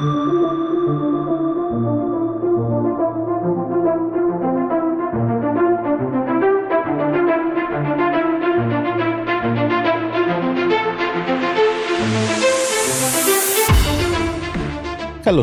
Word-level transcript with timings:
Καλώς 0.00 0.12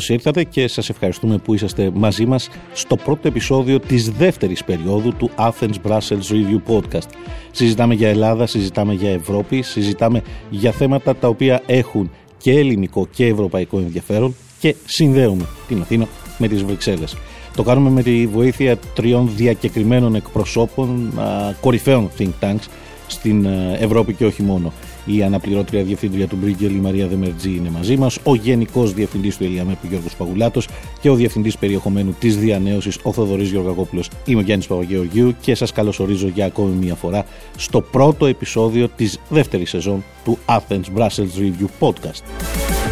ήρθατε 0.10 0.44
και 0.44 0.68
σας 0.68 0.90
ευχαριστούμε 0.90 1.38
που 1.38 1.54
είσαστε 1.54 1.92
μαζί 1.94 2.26
μας 2.26 2.50
στο 2.74 2.96
πρώτο 2.96 3.28
επεισόδιο 3.28 3.80
της 3.80 4.10
δεύτερης 4.10 4.64
περίοδου 4.64 5.14
του 5.16 5.30
Athens 5.36 5.76
Brussels 5.88 6.32
Review 6.32 6.62
Podcast. 6.68 7.10
Συζητάμε 7.52 7.94
για 7.94 8.10
Ελλάδα, 8.10 8.48
συζητάμε 8.48 8.94
για 8.94 9.10
Ευρώπη, 9.10 9.62
συζητάμε 9.62 10.22
για 10.50 10.72
θέματα 10.72 11.16
τα 11.16 11.28
οποία 11.28 11.62
έχουν 11.66 12.12
και 12.38 12.52
ελληνικό 12.52 13.08
και 13.12 13.26
ευρωπαϊκό 13.26 13.78
ενδιαφέρον 13.78 14.36
και 14.60 14.76
συνδέουμε 14.86 15.46
την 15.68 15.82
Αθήνα 15.82 16.08
με 16.38 16.48
τις 16.48 16.64
Βρυξέλλες. 16.64 17.16
Το 17.56 17.64
κάνουμε 17.64 17.90
με 17.90 18.04
τη 18.04 18.28
βοήθεια 18.28 18.78
τριών 18.96 19.30
διακεκριμένων 19.36 20.16
εκπροσώπων 20.16 21.14
κορυφαίων 21.62 22.10
think 22.20 22.30
tanks 22.42 22.68
στην 23.08 23.46
ε, 23.46 23.78
Ευρώπη 23.80 24.14
και 24.14 24.26
όχι 24.26 24.44
μόνο. 24.44 24.74
Η 25.06 25.24
αναπληρώτρια 25.24 25.84
διευθύντρια 25.84 26.28
του 26.28 26.38
Μπρίγκελ, 26.42 26.76
η 26.76 26.80
Μαρία 26.80 27.08
Δεμερτζή, 27.08 27.50
είναι 27.50 27.70
μαζί 27.70 27.98
μας. 27.98 28.18
Ο 28.24 28.36
γενικός 28.36 28.94
διευθυντής 28.94 29.38
του 29.38 29.44
Ελιαμέπ, 29.44 29.84
ο 29.84 29.88
Γιώργος 29.90 30.16
Παγουλάτος. 30.16 30.68
Και 31.02 31.10
ο 31.10 31.16
διευθυντής 31.16 31.58
περιεχομένου 31.58 32.16
της 32.20 32.38
διανέωσης, 32.38 32.98
ο 33.04 33.14
Θοδωρής 33.14 33.50
Γεωργακόπουλος. 33.50 34.10
Είμαι 34.26 34.40
ο 34.40 34.44
Γιάννης 34.44 34.68
Παπαγεωργίου 34.68 35.36
και 35.42 35.56
σας 35.56 35.72
καλωσορίζω 35.72 36.28
για 36.28 36.46
ακόμη 36.46 36.76
μία 36.76 36.96
φορά 36.96 37.26
στο 37.58 37.82
πρώτο 37.82 38.26
επεισόδιο 38.26 38.90
της 38.96 39.20
δεύτερης 39.30 39.70
σεζόν 39.70 40.04
του 40.24 40.38
Athens 40.46 40.98
Brussels 40.98 41.40
Review 41.40 41.68
Podcast. 41.80 42.87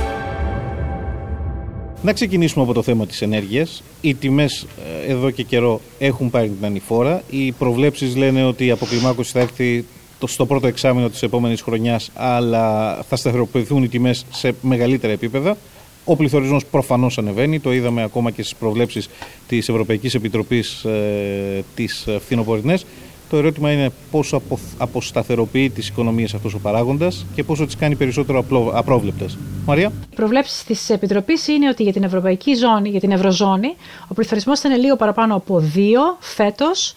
Να 2.05 2.14
ξεκινήσουμε 2.14 2.64
από 2.64 2.73
το 2.73 2.82
θέμα 2.82 3.05
της 3.05 3.22
ενέργειας. 3.22 3.84
Οι 4.02 4.14
τιμές 4.14 4.67
ε, 5.08 5.11
εδώ 5.11 5.30
και 5.30 5.44
καιρό 5.44 5.81
έχουν 6.00 6.30
πάρει 6.30 6.50
την 6.50 6.66
ανηφόρα. 6.66 7.23
Οι 7.30 7.52
προβλέψεις 7.52 8.16
λένε 8.16 8.44
ότι 8.44 8.66
η 8.66 8.72
αποκλιμάκωση 8.72 9.31
θα 9.31 9.39
έρθει 9.39 9.86
στο 10.25 10.45
πρώτο 10.45 10.67
εξάμεινο 10.67 11.09
της 11.09 11.23
επόμενης 11.23 11.62
χρονιάς, 11.62 12.12
αλλά 12.14 12.95
θα 13.09 13.16
σταθεροποιηθούν 13.16 13.84
οι 13.84 13.88
τιμές 13.88 14.25
σε 14.31 14.56
μεγαλύτερα 14.62 15.14
επίπεδα. 15.14 15.58
Ο 16.06 16.16
πληθωρισμός 16.16 16.66
προφανώς 16.66 17.17
ανεβαίνει, 17.17 17.59
το 17.59 17.73
είδαμε 17.73 18.03
ακόμα 18.03 18.31
και 18.31 18.42
στις 18.42 18.56
προβλέψεις 18.56 19.09
της 19.47 19.69
Ευρωπαϊκής 19.69 20.16
Επιτροπής 20.16 20.84
ε, 20.84 21.64
τις 21.75 22.08
φθινοπορεινές. 22.19 22.86
Το 23.30 23.38
ερώτημα 23.38 23.72
είναι 23.72 23.90
πόσο 24.12 24.36
απο, 24.38 24.59
αποσταθεροποιεί 24.78 25.70
τις 25.70 25.88
οικονομίες 25.88 26.34
αυτός 26.34 26.54
ο 26.54 26.59
παράγοντας 26.59 27.26
και 27.36 27.44
πόσο 27.44 27.66
τις 27.66 27.76
κάνει 27.76 27.95
περισσότερο 27.95 28.45
απρόβλεπτες. 28.73 29.38
Μαρία; 29.66 29.92
Οι 30.12 30.16
προβλέψεις 30.16 30.64
της 30.64 30.90
Επιτροπής 30.90 31.48
είναι 31.48 31.70
ότι 31.70 31.84
για 31.84 31.94
την 31.94 32.03
Ευρωπαϊκή 32.03 32.53
Ζώνη, 32.53 32.90
για 32.90 33.00
την 33.00 33.12
Ευρωζώνη, 33.12 33.76
ο 34.08 34.14
πληθωρισμός 34.14 34.59
θα 34.59 34.70
είναι 34.70 34.78
λίγο 34.78 34.96
παραπάνω 34.96 35.36
από 35.36 35.59
2 35.59 36.18
φέτος. 36.20 36.94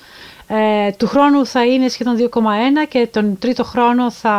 Ε, 0.50 0.90
του 0.90 1.06
χρόνου 1.06 1.46
θα 1.46 1.66
είναι 1.66 1.88
σχεδόν 1.88 2.16
2,1 2.18 2.28
και 2.88 3.08
τον 3.10 3.38
τρίτο 3.38 3.64
χρόνο 3.64 4.10
θα 4.10 4.32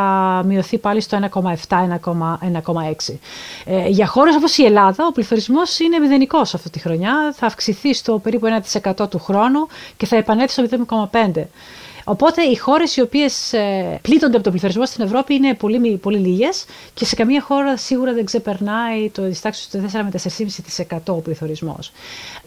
μειωθεί 0.46 0.78
πάλι 0.78 1.02
στο 1.02 1.20
1,7-1,6. 1.68 3.20
Ε, 3.66 3.88
για 3.88 4.08
χώρες 4.08 4.36
όπως 4.36 4.58
η 4.58 4.66
Ελλάδα 4.66 5.06
ο 5.06 5.12
πληθωρισμός 5.12 5.80
είναι 5.80 6.00
μηδενικός 6.00 6.54
αυτή 6.54 6.70
τη 6.70 6.80
χρονιά, 6.80 7.34
θα 7.36 7.46
αυξηθεί 7.46 7.94
στο 7.94 8.20
περίπου 8.20 8.48
1% 8.96 9.10
του 9.10 9.20
χρόνου 9.20 9.68
και 9.98 10.06
θα 10.06 10.16
επανέλθει 10.16 10.52
στο 10.52 10.86
0,5%. 11.12 11.44
Οπότε 12.10 12.42
οι 12.42 12.56
χώρες 12.56 12.96
οι 12.96 13.02
οποίες 13.02 13.54
ε, 13.54 14.00
πλήττονται 14.02 14.34
από 14.36 14.44
τον 14.44 14.52
πληθωρισμό 14.52 14.86
στην 14.86 15.04
Ευρώπη 15.04 15.34
είναι 15.34 15.54
πολύ, 15.54 15.98
πολύ 15.98 16.18
λίγες 16.18 16.66
και 16.94 17.06
σε 17.06 17.16
καμία 17.16 17.42
χώρα 17.42 17.78
σίγουρα 17.78 18.14
δεν 18.14 18.26
ξεπερνάει 18.26 19.10
το 19.10 19.22
τάξη 19.42 19.72
του 19.72 19.86
4 19.92 20.00
με 20.04 20.12
4,5% 20.88 20.98
ο 21.08 21.14
πληθωρισμός. 21.14 21.92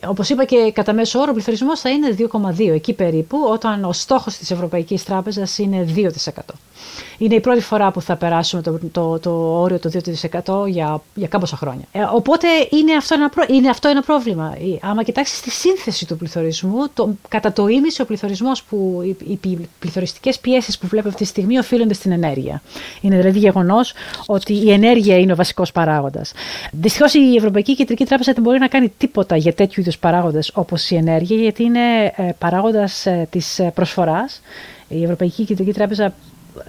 Όπως 0.06 0.28
είπα 0.28 0.44
και 0.44 0.70
κατά 0.74 0.92
μέσο 0.92 1.18
όρο, 1.18 1.30
ο 1.30 1.34
πληθωρισμός 1.34 1.80
θα 1.80 1.90
είναι 1.90 2.16
2,2 2.58 2.72
εκεί 2.72 2.92
περίπου, 2.92 3.38
όταν 3.50 3.84
ο 3.84 3.92
στόχος 3.92 4.36
της 4.36 4.51
Ευρωπαϊκής 4.51 5.05
Τράπεζας 5.05 5.58
είναι 5.58 5.86
2%. 5.96 6.08
Είναι 7.18 7.34
η 7.34 7.40
πρώτη 7.40 7.61
φορά 7.61 7.90
που 7.90 8.01
θα 8.01 8.17
περάσουμε 8.17 8.62
το, 8.62 8.78
το, 8.92 9.18
το 9.18 9.30
όριο 9.61 9.78
το 9.78 9.90
2% 10.64 10.68
για, 10.68 11.02
για 11.14 11.28
κάμποσα 11.28 11.56
χρόνια. 11.56 11.84
Ε, 11.92 12.01
οπότε 12.12 12.46
είναι 12.70 12.95
αυτό, 12.95 13.14
ένα, 13.14 13.30
είναι 13.48 13.68
αυτό 13.68 13.89
ένα 13.89 14.02
πρόβλημα. 14.02 14.56
Άμα 14.80 15.02
κοιτάξεις 15.02 15.40
τη 15.40 15.51
σύνθεση 15.51 16.06
του 16.06 16.17
πληθωρισμού, 16.17 16.89
το, 16.95 17.08
κατά 17.28 17.52
το 17.52 17.67
ίμιση 17.67 18.02
ο 18.02 18.05
πληθωρισμός 18.05 18.62
που 18.62 19.01
οι, 19.27 19.39
οι 19.52 19.68
πληθωριστικές 19.79 20.39
πιέσεις 20.39 20.79
που 20.79 20.86
βλέπουμε 20.86 21.13
αυτή 21.13 21.24
τη 21.24 21.29
στιγμή 21.29 21.58
οφείλονται 21.58 21.95
στην 21.95 22.13
ενέργεια. 22.13 22.63
Είναι 23.01 23.17
δηλαδή 23.17 23.39
γεγονός 23.39 23.95
ότι 24.27 24.52
η 24.55 24.73
ενέργεια 24.73 25.18
είναι 25.18 25.33
ο 25.33 25.36
βασικός 25.36 25.73
παράγοντας. 25.73 26.33
Δυστυχώς 26.73 27.14
η 27.14 27.35
Ευρωπαϊκή 27.36 27.74
Κεντρική 27.74 28.05
Τράπεζα 28.05 28.33
δεν 28.33 28.42
μπορεί 28.42 28.58
να 28.58 28.68
κάνει 28.68 28.92
τίποτα 28.98 29.36
για 29.36 29.55
τέτοιου 29.55 29.80
είδους 29.80 29.98
παράγοντες 29.98 30.51
όπως 30.55 30.90
η 30.90 30.96
ενέργεια, 30.96 31.36
γιατί 31.36 31.63
είναι 31.63 32.05
ε, 32.05 32.30
παράγοντας 32.39 33.07
ε, 33.07 33.27
της 33.30 33.61
προσφοράς. 33.74 34.40
Η 34.89 35.02
Ευρωπαϊκή 35.02 35.45
Κεντρική 35.45 35.73
Τράπεζα 35.73 36.14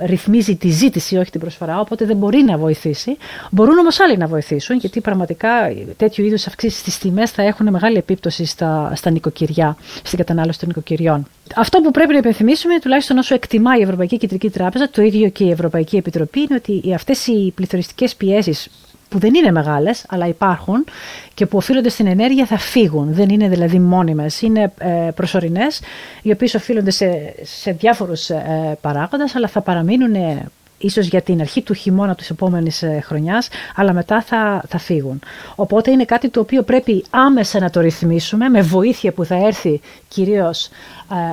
ρυθμίζει 0.05 0.55
τη 0.55 0.69
ζήτηση, 0.69 1.17
όχι 1.17 1.31
την 1.31 1.39
προσφορά, 1.39 1.79
οπότε 1.79 2.05
δεν 2.05 2.17
μπορεί 2.17 2.43
να 2.43 2.57
βοηθήσει. 2.57 3.17
Μπορούν 3.51 3.77
όμως 3.77 3.99
άλλοι 3.99 4.17
να 4.17 4.27
βοηθήσουν, 4.27 4.77
γιατί 4.77 5.01
πραγματικά 5.01 5.49
τέτοιου 5.97 6.25
είδους 6.25 6.47
αυξήσεις 6.47 6.79
στις 6.79 6.97
τιμές 6.97 7.31
θα 7.31 7.41
έχουν 7.43 7.69
μεγάλη 7.69 7.97
επίπτωση 7.97 8.45
στα, 8.45 8.91
στα 8.95 9.09
νοικοκυριά, 9.09 9.77
στην 10.03 10.17
κατανάλωση 10.17 10.59
των 10.59 10.67
νοικοκυριών. 10.67 11.27
Αυτό 11.55 11.79
που 11.81 11.91
πρέπει 11.91 12.11
να 12.11 12.17
υπενθυμίσουμε, 12.17 12.79
τουλάχιστον 12.79 13.17
όσο 13.17 13.33
εκτιμά 13.33 13.77
η 13.77 13.81
Ευρωπαϊκή 13.81 14.17
Κεντρική 14.17 14.49
Τράπεζα, 14.49 14.89
το 14.89 15.01
ίδιο 15.01 15.29
και 15.29 15.43
η 15.43 15.51
Ευρωπαϊκή 15.51 15.95
Επιτροπή, 15.95 16.39
είναι 16.39 16.55
ότι 16.55 16.93
αυτές 16.93 17.27
οι 17.27 17.51
πληθωριστικές 17.55 18.15
πιέσεις 18.15 18.69
που 19.13 19.19
δεν 19.19 19.33
είναι 19.33 19.51
μεγάλες, 19.51 20.05
αλλά 20.09 20.27
υπάρχουν 20.27 20.85
και 21.33 21.45
που 21.45 21.57
οφείλονται 21.57 21.89
στην 21.89 22.07
ενέργεια 22.07 22.45
θα 22.45 22.57
φύγουν. 22.57 23.13
Δεν 23.13 23.29
είναι 23.29 23.47
δηλαδή 23.47 23.79
μόνιμες, 23.79 24.41
είναι 24.41 24.73
ε, 24.77 25.09
προσωρινές, 25.15 25.81
οι 26.21 26.31
οποίες 26.31 26.53
οφείλονται 26.53 26.91
σε, 26.91 27.33
σε 27.41 27.71
διάφορους 27.71 28.29
ε, 28.29 28.77
παράγοντες, 28.81 29.35
αλλά 29.35 29.47
θα 29.47 29.61
παραμείνουν 29.61 30.13
ε, 30.15 30.45
ίσως 30.77 31.07
για 31.07 31.21
την 31.21 31.39
αρχή 31.39 31.61
του 31.61 31.73
χειμώνα 31.73 32.15
της 32.15 32.29
επόμενης 32.29 32.83
ε, 32.83 33.01
χρονιάς, 33.03 33.47
αλλά 33.75 33.93
μετά 33.93 34.21
θα, 34.21 34.63
θα 34.67 34.77
φύγουν. 34.77 35.19
Οπότε 35.55 35.91
είναι 35.91 36.05
κάτι 36.05 36.29
το 36.29 36.39
οποίο 36.39 36.63
πρέπει 36.63 37.03
άμεσα 37.09 37.59
να 37.59 37.69
το 37.69 37.79
ρυθμίσουμε 37.81 38.49
με 38.49 38.61
βοήθεια 38.61 39.11
που 39.11 39.25
θα 39.25 39.35
έρθει 39.35 39.81
κυρίως 40.07 40.65
ε, 40.65 40.71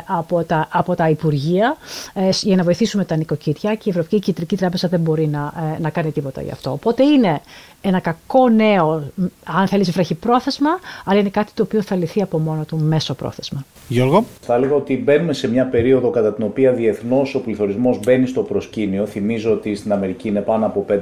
από, 0.06 0.44
τα, 0.44 0.68
από 0.72 0.94
τα 0.94 1.08
Υπουργεία 1.08 1.76
ε, 2.14 2.28
για 2.40 2.56
να 2.56 2.62
βοηθήσουμε 2.62 3.04
τα 3.04 3.16
νοικοκυριά 3.16 3.74
και 3.74 3.82
η 3.84 3.90
Ευρωπαϊκή 3.90 4.18
Κεντρική 4.18 4.56
Τράπεζα 4.56 4.88
δεν 4.88 5.00
μπορεί 5.00 5.26
να, 5.26 5.52
να 5.80 5.90
κάνει 5.90 6.10
τίποτα 6.10 6.42
γι' 6.42 6.50
αυτό. 6.50 6.72
Οπότε 6.72 7.04
είναι 7.04 7.40
ένα 7.80 8.00
κακό 8.00 8.48
νέο, 8.48 9.12
αν 9.44 9.68
θέλεις, 9.68 9.90
βραχυπρόθεσμα, 9.90 10.70
αλλά 11.04 11.20
είναι 11.20 11.28
κάτι 11.28 11.52
το 11.54 11.62
οποίο 11.62 11.82
θα 11.82 11.96
λυθεί 11.96 12.22
από 12.22 12.38
μόνο 12.38 12.64
του 12.64 12.78
μέσω 12.78 13.14
πρόθεσμα. 13.14 13.64
Γιώργο; 13.88 14.24
Θα 14.40 14.54
έλεγα 14.54 14.74
ότι 14.74 14.96
μπαίνουμε 14.96 15.32
σε 15.32 15.48
μια 15.48 15.66
περίοδο 15.66 16.10
κατά 16.10 16.34
την 16.34 16.44
οποία 16.44 16.72
διεθνώς 16.72 17.34
ο 17.34 17.40
πληθωρισμός 17.40 18.00
μπαίνει 18.04 18.26
στο 18.26 18.42
προσκήνιο. 18.42 19.06
Θυμίζω 19.06 19.52
ότι 19.52 19.74
στην 19.74 19.92
Αμερική 19.92 20.28
είναι 20.28 20.40
πάνω 20.40 20.66
από 20.66 20.86
5%. 20.88 20.96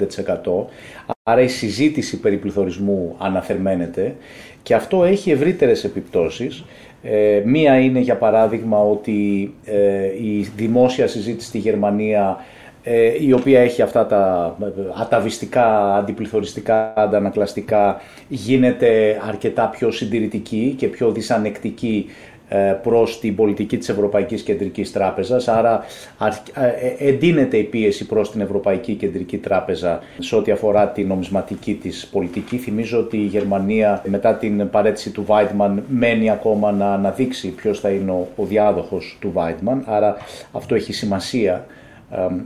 Άρα 1.23 1.41
η 1.41 1.49
συζήτηση 1.49 2.21
περί 2.21 2.37
πληθωρισμού 2.37 3.15
αναθερμαίνεται 3.19 4.17
και 4.63 4.75
αυτό 4.75 5.05
έχει 5.05 5.31
ευρύτερες 5.31 5.85
επιπτώσεις. 5.85 6.65
Ε, 7.11 7.43
μία 7.45 7.79
είναι 7.79 7.99
για 7.99 8.17
παράδειγμα 8.17 8.79
ότι 8.79 9.55
ε, 9.65 10.07
η 10.23 10.51
δημόσια 10.57 11.07
συζήτηση 11.07 11.49
στη 11.49 11.59
Γερμανία 11.59 12.45
ε, 12.83 13.25
η 13.25 13.33
οποία 13.33 13.61
έχει 13.61 13.83
αυτά 13.83 14.07
τα 14.07 14.57
αταβιστικά, 15.01 15.95
αντιπληθωριστικά, 15.95 16.93
αντανακλαστικά, 16.97 18.01
γίνεται 18.29 19.21
αρκετά 19.29 19.67
πιο 19.69 19.91
συντηρητική 19.91 20.75
και 20.79 20.87
πιο 20.87 21.11
δυσανεκτική 21.11 22.07
ε, 22.07 22.28
προς 22.83 23.21
την 23.21 23.35
πολιτική 23.35 23.79
της 23.79 23.89
Ευρωπαϊκής 23.89 24.43
Κεντρικής 24.43 24.93
Τράπεζας, 24.93 25.49
άρα 25.49 25.85
ε, 26.99 27.09
εντείνεται 27.09 27.57
η 27.57 27.63
πίεση 27.63 28.07
προς 28.07 28.31
την 28.31 28.41
Ευρωπαϊκή 28.41 28.95
Κεντρική 28.95 29.39
Τράπεζα 29.39 30.01
σε 30.19 30.37
ό,τι 30.37 30.51
αφορά 30.51 30.89
την 30.89 31.07
νομισματική 31.07 31.75
της 31.75 32.09
πολιτική. 32.13 32.57
Θυμίζω 32.57 32.99
ότι 32.99 33.17
η 33.17 33.27
Γερμανία 33.27 34.03
μετά 34.07 34.35
την 34.35 34.71
παρέτηση 34.71 35.11
του 35.11 35.25
Βάιντμαν 35.25 35.85
μένει 35.89 36.31
ακόμα 36.31 36.73
να 36.73 36.93
αναδείξει 36.93 37.49
ποιος 37.49 37.81
θα 37.81 37.91
είναι 37.91 38.13
ο 38.37 38.45
διάδοχος 38.45 39.17
του 39.21 39.33
Βάιντμαν, 39.33 39.85
άρα 39.87 40.17
αυτό 40.53 40.75
έχει 40.75 40.93
σημασία 40.93 41.67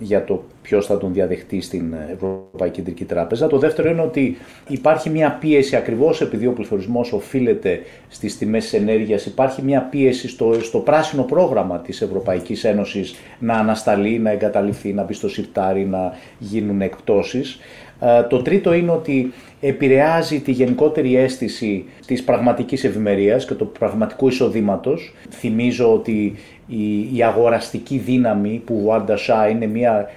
για 0.00 0.24
το 0.24 0.44
ποιος 0.62 0.86
θα 0.86 0.98
τον 0.98 1.12
διαδεχτεί 1.12 1.60
στην 1.60 1.94
Ευρωπαϊκή 2.12 2.76
Κεντρική 2.76 3.04
Τράπεζα. 3.04 3.46
Το 3.46 3.58
δεύτερο 3.58 3.90
είναι 3.90 4.00
ότι 4.00 4.36
υπάρχει 4.68 5.10
μια 5.10 5.36
πίεση 5.40 5.76
ακριβώς 5.76 6.20
επειδή 6.20 6.46
ο 6.46 6.52
πληθωρισμός 6.52 7.12
οφείλεται 7.12 7.80
στις 8.08 8.38
τιμές 8.38 8.62
της 8.62 8.72
ενέργειας. 8.72 9.26
Υπάρχει 9.26 9.62
μια 9.62 9.82
πίεση 9.82 10.28
στο, 10.28 10.54
στο 10.60 10.78
πράσινο 10.78 11.22
πρόγραμμα 11.22 11.78
της 11.78 12.02
Ευρωπαϊκής 12.02 12.64
Ένωσης 12.64 13.14
να 13.38 13.54
ανασταλεί, 13.54 14.18
να 14.18 14.30
εγκαταλειφθεί, 14.30 14.92
να 14.92 15.02
μπει 15.02 15.12
στο 15.12 15.28
σιρτάρι, 15.28 15.84
να 15.84 16.12
γίνουν 16.38 16.80
εκπτώσεις. 16.80 17.58
Ε, 18.00 18.22
το 18.22 18.42
τρίτο 18.42 18.72
είναι 18.72 18.90
ότι 18.90 19.32
επηρεάζει 19.64 20.40
τη 20.40 20.52
γενικότερη 20.52 21.16
αίσθηση 21.16 21.84
της 22.06 22.24
πραγματικής 22.24 22.84
ευημερίας 22.84 23.44
και 23.46 23.54
του 23.54 23.72
πραγματικού 23.78 24.28
εισοδήματος. 24.28 25.14
Θυμίζω 25.30 25.92
ότι 25.94 26.34
η, 26.66 27.16
η 27.16 27.22
αγοραστική 27.22 27.96
δύναμη 27.96 28.62
που 28.64 28.92
ο 29.10 29.16
Σά 29.16 29.48
είναι 29.48 29.66
μια 29.66 30.10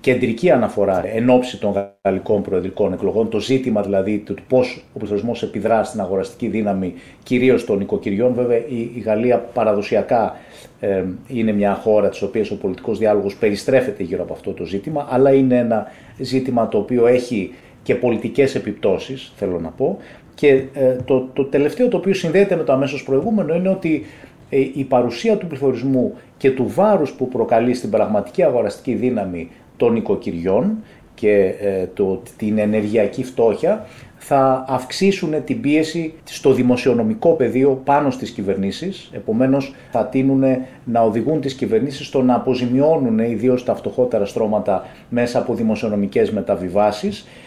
κεντρική 0.00 0.50
αναφορά 0.50 1.06
εν 1.14 1.30
ώψη 1.30 1.60
των 1.60 1.92
γαλλικών 2.04 2.42
προεδρικών 2.42 2.92
εκλογών, 2.92 3.28
το 3.28 3.40
ζήτημα 3.40 3.82
δηλαδή 3.82 4.18
του 4.18 4.34
πώς 4.48 4.84
ο 4.94 4.98
πληθωρισμός 4.98 5.42
επιδρά 5.42 5.84
στην 5.84 6.00
αγοραστική 6.00 6.46
δύναμη 6.46 6.94
κυρίως 7.22 7.64
των 7.64 7.80
οικοκυριών. 7.80 8.34
Βέβαια, 8.34 8.56
η, 8.56 9.00
Γαλλία 9.04 9.38
παραδοσιακά 9.38 10.36
ε, 10.80 11.04
είναι 11.28 11.52
μια 11.52 11.74
χώρα 11.74 12.08
της 12.08 12.22
οποίας 12.22 12.50
ο 12.50 12.56
πολιτικός 12.56 12.98
διάλογος 12.98 13.36
περιστρέφεται 13.36 14.02
γύρω 14.02 14.22
από 14.22 14.32
αυτό 14.32 14.52
το 14.52 14.64
ζήτημα, 14.64 15.06
αλλά 15.10 15.32
είναι 15.32 15.58
ένα 15.58 15.86
ζήτημα 16.18 16.68
το 16.68 16.78
οποίο 16.78 17.06
έχει 17.06 17.52
και 17.82 17.94
πολιτικές 17.94 18.54
επιπτώσεις, 18.54 19.32
θέλω 19.36 19.60
να 19.60 19.68
πω. 19.68 19.98
Και 20.34 20.48
ε, 20.72 20.96
το, 21.04 21.28
το 21.32 21.44
τελευταίο 21.44 21.88
το 21.88 21.96
οποίο 21.96 22.14
συνδέεται 22.14 22.56
με 22.56 22.62
το 22.62 22.72
αμέσως 22.72 23.02
προηγούμενο 23.02 23.54
είναι 23.54 23.68
ότι 23.68 24.04
ε, 24.50 24.58
η 24.58 24.84
παρουσία 24.88 25.36
του 25.36 25.46
πληθωρισμού 25.46 26.14
και 26.36 26.50
του 26.50 26.66
βάρους 26.68 27.12
που 27.12 27.28
προκαλεί 27.28 27.74
στην 27.74 27.90
πραγματική 27.90 28.42
αγοραστική 28.42 28.94
δύναμη 28.94 29.50
των 29.76 29.96
οικοκυριών 29.96 30.76
και 31.14 31.54
ε, 31.60 31.86
το, 31.94 32.22
την 32.36 32.58
ενεργειακή 32.58 33.24
φτώχεια 33.24 33.86
θα 34.16 34.64
αυξήσουν 34.68 35.44
την 35.44 35.60
πίεση 35.60 36.14
στο 36.24 36.52
δημοσιονομικό 36.52 37.32
πεδίο 37.32 37.80
πάνω 37.84 38.10
στις 38.10 38.30
κυβερνήσεις. 38.30 39.10
Επομένως 39.12 39.74
θα 39.90 40.06
τείνουν 40.06 40.42
να 40.84 41.00
οδηγούν 41.00 41.40
τις 41.40 41.54
κυβερνήσεις 41.54 42.06
στο 42.06 42.22
να 42.22 42.34
αποζημιώνουν 42.34 43.18
ιδίως 43.18 43.64
τα 43.64 43.74
φτωχότερα 43.74 44.24
στρώματα 44.24 44.86
μέσα 45.08 45.38
από 45.38 45.54
δημοσιονομικές 45.54 46.30
μεταβιβάσεις 46.30 47.20
ε, 47.20 47.41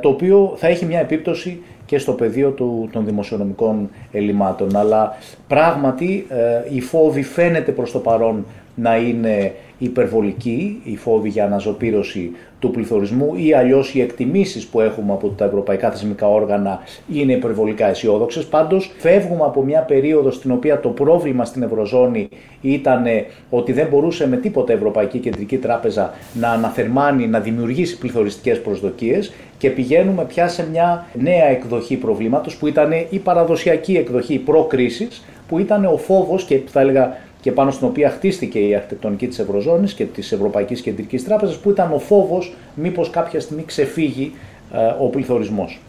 το 0.00 0.08
οποίο 0.08 0.54
θα 0.56 0.66
έχει 0.66 0.84
μια 0.84 1.00
επίπτωση 1.00 1.62
και 1.86 1.98
στο 1.98 2.12
πεδίο 2.12 2.50
του, 2.50 2.88
των 2.92 3.04
δημοσιονομικών 3.04 3.90
ελλημάτων. 4.12 4.76
Αλλά 4.76 5.16
πράγματι 5.48 6.26
ε, 6.28 6.74
η 6.74 6.80
φόβη 6.80 7.22
φαίνεται 7.22 7.72
προς 7.72 7.92
το 7.92 7.98
παρόν 7.98 8.44
να 8.80 8.96
είναι 8.96 9.52
υπερβολική, 9.78 10.80
η 10.84 10.96
φόβη 10.96 11.28
για 11.28 11.44
αναζωπήρωση 11.44 12.30
του 12.58 12.70
πληθωρισμού 12.70 13.34
ή 13.36 13.52
αλλιώς 13.52 13.94
οι 13.94 14.00
εκτιμήσεις 14.00 14.66
που 14.66 14.80
έχουμε 14.80 15.12
από 15.12 15.28
τα 15.28 15.44
ευρωπαϊκά 15.44 15.90
θεσμικά 15.90 16.28
όργανα 16.28 16.80
είναι 17.12 17.32
υπερβολικά 17.32 17.86
αισιόδοξες. 17.86 18.46
Πάντως 18.46 18.90
φεύγουμε 18.98 19.44
από 19.44 19.62
μια 19.62 19.80
περίοδο 19.80 20.30
στην 20.30 20.50
οποία 20.50 20.80
το 20.80 20.88
πρόβλημα 20.88 21.44
στην 21.44 21.62
Ευρωζώνη 21.62 22.28
ήταν 22.60 23.04
ότι 23.50 23.72
δεν 23.72 23.86
μπορούσε 23.86 24.28
με 24.28 24.36
τίποτα 24.36 24.72
η 24.72 24.76
Ευρωπαϊκή 24.76 25.18
Κεντρική 25.18 25.56
Τράπεζα 25.56 26.14
να 26.34 26.48
αναθερμάνει, 26.48 27.26
να 27.26 27.40
δημιουργήσει 27.40 27.98
πληθωριστικές 27.98 28.60
προσδοκίες 28.60 29.32
και 29.58 29.70
πηγαίνουμε 29.70 30.24
πια 30.24 30.48
σε 30.48 30.68
μια 30.70 31.06
νέα 31.14 31.44
εκδοχή 31.44 31.96
προβλήματος 31.96 32.56
που 32.56 32.66
ήταν 32.66 32.90
η 33.10 33.18
παραδοσιακή 33.18 33.96
εκδοχή 33.96 34.38
προ-κρίσης, 34.38 35.24
που 35.48 35.58
ήταν 35.58 35.84
ο 35.84 35.96
φόβος 35.96 36.44
και 36.44 36.60
θα 36.66 36.80
έλεγα 36.80 37.16
και 37.40 37.52
πάνω 37.52 37.70
στην 37.70 37.86
οποία 37.86 38.10
χτίστηκε 38.10 38.58
η 38.58 38.74
αρχιτεκτονική 38.74 39.26
της 39.26 39.38
Ευρωζώνης 39.38 39.92
και 39.92 40.04
της 40.04 40.32
Ευρωπαϊκής 40.32 40.80
Κεντρικής 40.80 41.24
Τράπεζας 41.24 41.56
που 41.56 41.70
ήταν 41.70 41.92
ο 41.92 41.98
φόβος 41.98 42.54
μήπως 42.74 43.10
κάποια 43.10 43.40
στιγμή 43.40 43.64
ξεφύγει 43.64 44.32
ε, 44.72 44.78
ο 45.00 45.06
πληθωρισμός. 45.06 45.80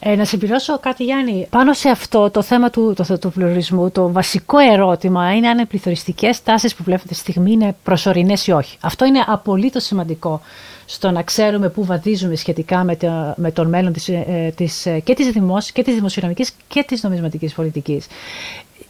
Ε, 0.00 0.16
να 0.16 0.24
συμπληρώσω 0.24 0.78
κάτι 0.78 1.04
Γιάννη. 1.04 1.46
Πάνω 1.50 1.72
σε 1.72 1.88
αυτό 1.88 2.30
το 2.30 2.42
θέμα 2.42 2.70
του, 2.70 2.94
το, 2.96 3.18
του 3.18 3.32
πληθωρισμού, 3.32 3.90
το 3.90 4.12
βασικό 4.12 4.58
ερώτημα 4.58 5.34
είναι 5.34 5.48
αν 5.48 5.58
οι 5.58 5.66
πληθωριστικές 5.66 6.42
τάσεις 6.42 6.74
που 6.74 6.82
βλέπετε 6.82 7.14
στη 7.14 7.22
στιγμή 7.30 7.52
είναι 7.52 7.76
προσωρινές 7.82 8.46
ή 8.46 8.52
όχι. 8.52 8.76
Αυτό 8.80 9.04
είναι 9.04 9.24
απολύτως 9.26 9.84
σημαντικό 9.84 10.40
στο 10.86 11.10
να 11.10 11.22
ξέρουμε 11.22 11.68
πού 11.68 11.84
βαδίζουμε 11.84 12.34
σχετικά 12.34 12.84
με, 12.84 12.96
το, 12.96 13.34
με 13.36 13.50
τον 13.50 13.68
μέλλον 13.68 13.92
της, 13.92 14.08
ε, 14.08 14.52
της, 14.56 14.86
ε, 14.86 15.00
και 15.00 15.14
της 15.14 15.30
δημόσιας 15.30 15.72
και 15.72 15.82
της 15.82 15.94
δημοσιονομικής 15.94 16.52
και 16.68 16.84
της 16.86 17.02
νομισματικής 17.02 17.54
πολιτικής. 17.54 18.06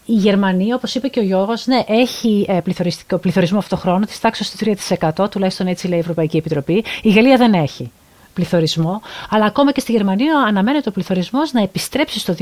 Η 0.08 0.12
Γερμανία, 0.12 0.74
όπως 0.74 0.94
είπε 0.94 1.08
και 1.08 1.20
ο 1.20 1.22
Γιώργος, 1.22 1.66
ναι, 1.66 1.84
έχει 1.86 2.46
ε, 2.48 2.60
πληθωρισμό 3.20 3.58
αυτό 3.58 3.76
χρόνο 3.76 4.04
της 4.06 4.20
τάξης 4.20 4.50
του 4.50 4.76
3%, 5.16 5.30
τουλάχιστον 5.30 5.66
έτσι 5.66 5.88
λέει 5.88 5.98
η 5.98 6.00
Ευρωπαϊκή 6.00 6.36
Επιτροπή. 6.36 6.84
Η 7.02 7.10
Γαλλία 7.10 7.36
δεν 7.36 7.52
έχει 7.54 7.90
πληθωρισμό, 8.34 9.00
αλλά 9.30 9.44
ακόμα 9.44 9.72
και 9.72 9.80
στη 9.80 9.92
Γερμανία 9.92 10.38
αναμένεται 10.38 10.88
ο 10.88 10.92
πληθωρισμός 10.92 11.52
να 11.52 11.62
επιστρέψει 11.62 12.18
στο 12.18 12.34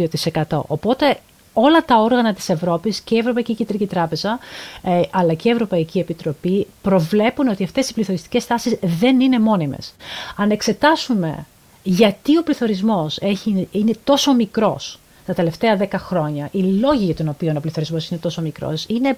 2%. 0.47 0.61
Οπότε 0.67 1.19
όλα 1.53 1.85
τα 1.85 1.97
όργανα 2.01 2.35
της 2.35 2.49
Ευρώπης 2.49 3.01
και 3.01 3.15
η 3.15 3.19
Ευρωπαϊκή 3.19 3.55
Κεντρική 3.55 3.87
Τράπεζα 3.87 4.39
ε, 4.83 5.01
αλλά 5.11 5.35
και 5.35 5.49
η 5.49 5.53
Ευρωπαϊκή 5.53 5.99
Επιτροπή 5.99 6.67
προβλέπουν 6.83 7.49
ότι 7.49 7.65
αυτές 7.65 7.91
οι 7.91 7.95
πληθωριστικές 7.95 8.47
τάσεις 8.47 8.79
δεν 8.81 9.21
είναι 9.21 9.39
μόνιμες. 9.39 9.95
Αν 10.37 10.51
εξετάσουμε 10.51 11.47
γιατί 11.83 12.39
ο 12.39 12.43
πληθωρισμός 12.43 13.19
έχει, 13.21 13.69
είναι 13.73 13.93
τόσο 14.05 14.35
μικρός 14.35 14.99
τα 15.27 15.35
τελευταία 15.35 15.79
10 15.81 15.87
χρόνια, 15.97 16.49
οι 16.53 16.63
λόγοι 16.63 17.05
για 17.05 17.15
τον 17.15 17.29
οποίο 17.29 17.53
ο 17.57 17.61
πληθωρισμός 17.61 18.09
είναι 18.09 18.21
τόσο 18.21 18.43
μικρός 18.43 18.85
είναι 18.89 19.17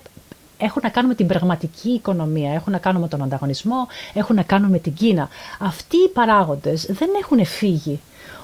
έχουν 0.58 0.82
να 0.85 0.88
κάνουν 0.88 1.11
με 1.11 1.17
την 1.17 1.26
πραγματική 1.26 1.88
οικονομία, 1.88 2.53
έχουν 2.53 2.73
να 2.73 2.79
κάνουν 2.79 3.00
με 3.00 3.08
τον 3.08 3.23
ανταγωνισμό, 3.23 3.87
έχουν 4.14 4.37
να 4.37 4.43
κάνουν 4.43 4.70
με 4.70 4.79
την 4.79 4.94
Κίνα. 4.94 5.29
Αυτοί 5.58 5.97
οι 5.97 6.08
παράγοντες 6.08 6.87
δεν 6.91 7.08
έχουν 7.20 7.44
φύγει 7.44 8.00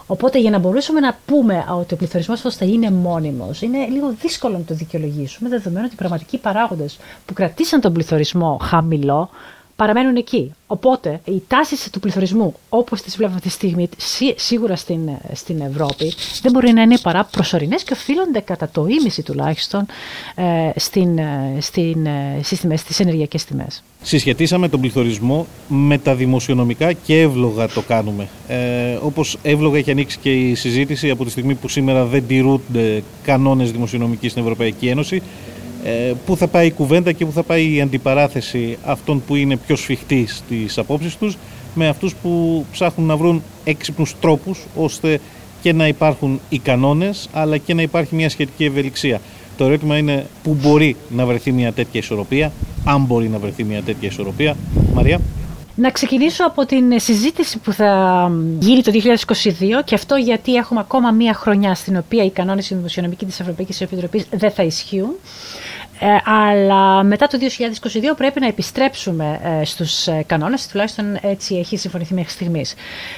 Οπότε 0.06 0.38
για 0.40 0.50
να 0.50 0.58
μπορούσαμε 0.58 1.00
να 1.00 1.16
πούμε 1.26 1.64
ότι 1.70 1.94
ο 1.94 1.96
πληθωρισμός 1.96 2.36
αυτός 2.36 2.56
θα 2.56 2.64
είναι 2.64 2.90
μόνιμος, 2.90 3.62
είναι 3.62 3.86
λίγο 3.86 4.14
δύσκολο 4.20 4.56
να 4.58 4.64
το 4.64 4.74
δικαιολογήσουμε, 4.74 5.48
δεδομένου 5.48 5.84
ότι 5.84 5.94
οι 5.94 5.98
πραγματικοί 5.98 6.38
παράγοντες 6.38 6.98
που 7.26 7.32
κρατήσαν 7.32 7.80
τον 7.80 7.92
πληθωρισμό 7.92 8.58
χαμηλό 8.62 9.30
παραμένουν 9.76 10.16
εκεί. 10.16 10.52
Οπότε 10.66 11.20
οι 11.24 11.42
τάσεις 11.48 11.90
του 11.90 12.00
πληθωρισμού, 12.00 12.54
όπως 12.68 13.02
τις 13.02 13.16
βλέπουμε 13.16 13.36
αυτή 13.36 13.48
τη 13.48 13.54
στιγμή, 13.54 13.88
σίγουρα 14.36 14.76
στην, 14.76 15.10
στην 15.32 15.60
Ευρώπη, 15.60 16.12
δεν 16.42 16.52
μπορεί 16.52 16.72
να 16.72 16.82
είναι 16.82 16.98
παρά 16.98 17.24
προσωρινές 17.24 17.82
και 17.82 17.92
οφείλονται 17.92 18.40
κατά 18.40 18.68
το 18.68 18.86
ίμιση 18.86 19.22
τουλάχιστον 19.22 19.86
ε, 20.34 20.70
στην, 20.76 21.18
ε, 21.18 21.56
στην, 21.60 22.06
ε, 22.06 22.38
στις, 22.42 22.60
τιμές, 22.60 22.80
στις 22.80 23.00
ενεργειακές 23.00 23.44
τιμές. 23.44 23.82
Συσχετίσαμε 24.02 24.68
τον 24.68 24.80
πληθωρισμό 24.80 25.46
με 25.68 25.98
τα 25.98 26.14
δημοσιονομικά 26.14 26.92
και 26.92 27.20
εύλογα 27.20 27.68
το 27.68 27.80
κάνουμε. 27.80 28.28
Ε, 28.48 28.98
όπως 29.02 29.38
εύλογα 29.42 29.78
έχει 29.78 29.90
ανοίξει 29.90 30.18
και 30.18 30.32
η 30.32 30.54
συζήτηση 30.54 31.10
από 31.10 31.24
τη 31.24 31.30
στιγμή 31.30 31.54
που 31.54 31.68
σήμερα 31.68 32.04
δεν 32.04 32.26
τηρούνται 32.26 33.02
κανόνες 33.22 33.70
δημοσιονομικοί 33.72 34.28
στην 34.28 34.42
Ευρωπαϊκή 34.42 34.88
Ένωση 34.88 35.16
ε, 35.16 35.51
πού 36.26 36.36
θα 36.36 36.46
πάει 36.46 36.66
η 36.66 36.70
κουβέντα 36.70 37.12
και 37.12 37.26
πού 37.26 37.32
θα 37.32 37.42
πάει 37.42 37.74
η 37.74 37.80
αντιπαράθεση 37.80 38.78
αυτών 38.84 39.22
που 39.26 39.36
είναι 39.36 39.56
πιο 39.56 39.76
σφιχτοί 39.76 40.26
στις 40.26 40.78
απόψεις 40.78 41.16
τους 41.16 41.36
με 41.74 41.88
αυτούς 41.88 42.14
που 42.14 42.64
ψάχνουν 42.72 43.06
να 43.06 43.16
βρουν 43.16 43.42
έξυπνους 43.64 44.14
τρόπους 44.20 44.64
ώστε 44.76 45.20
και 45.62 45.72
να 45.72 45.86
υπάρχουν 45.86 46.40
οι 46.48 46.58
κανόνες 46.58 47.28
αλλά 47.32 47.56
και 47.56 47.74
να 47.74 47.82
υπάρχει 47.82 48.14
μια 48.14 48.28
σχετική 48.28 48.64
ευελιξία. 48.64 49.20
Το 49.56 49.64
ερώτημα 49.64 49.96
είναι 49.96 50.26
πού 50.42 50.56
μπορεί 50.62 50.96
να 51.08 51.26
βρεθεί 51.26 51.52
μια 51.52 51.72
τέτοια 51.72 52.00
ισορροπία, 52.00 52.52
αν 52.84 53.04
μπορεί 53.04 53.28
να 53.28 53.38
βρεθεί 53.38 53.64
μια 53.64 53.82
τέτοια 53.82 54.08
ισορροπία. 54.08 54.56
Μαρία. 54.94 55.20
Να 55.74 55.90
ξεκινήσω 55.90 56.44
από 56.44 56.66
την 56.66 57.00
συζήτηση 57.00 57.58
που 57.58 57.72
θα 57.72 58.30
γίνει 58.58 58.82
το 58.82 58.92
2022 58.92 59.84
και 59.84 59.94
αυτό 59.94 60.14
γιατί 60.16 60.54
έχουμε 60.54 60.80
ακόμα 60.80 61.10
μία 61.10 61.34
χρονιά 61.34 61.74
στην 61.74 61.96
οποία 61.96 62.24
οι 62.24 62.30
κανόνες 62.30 62.68
δημοσιονομικοί 62.68 63.24
της 63.24 63.40
Ευρωπαϊκής 63.40 63.80
Επιτροπής 63.80 64.26
δεν 64.30 64.50
θα 64.50 64.62
ισχύουν. 64.62 65.10
Ε, 66.04 66.16
αλλά 66.24 67.02
μετά 67.02 67.26
το 67.26 67.38
2022 67.40 68.16
πρέπει 68.16 68.40
να 68.40 68.46
επιστρέψουμε 68.46 69.40
ε, 69.60 69.64
στους 69.64 70.06
ε, 70.06 70.24
κανόνες, 70.26 70.66
τουλάχιστον 70.66 71.18
έτσι 71.22 71.54
έχει 71.54 71.76
συμφωνηθεί 71.76 72.14
μέχρι 72.14 72.30
στιγμής. 72.30 72.74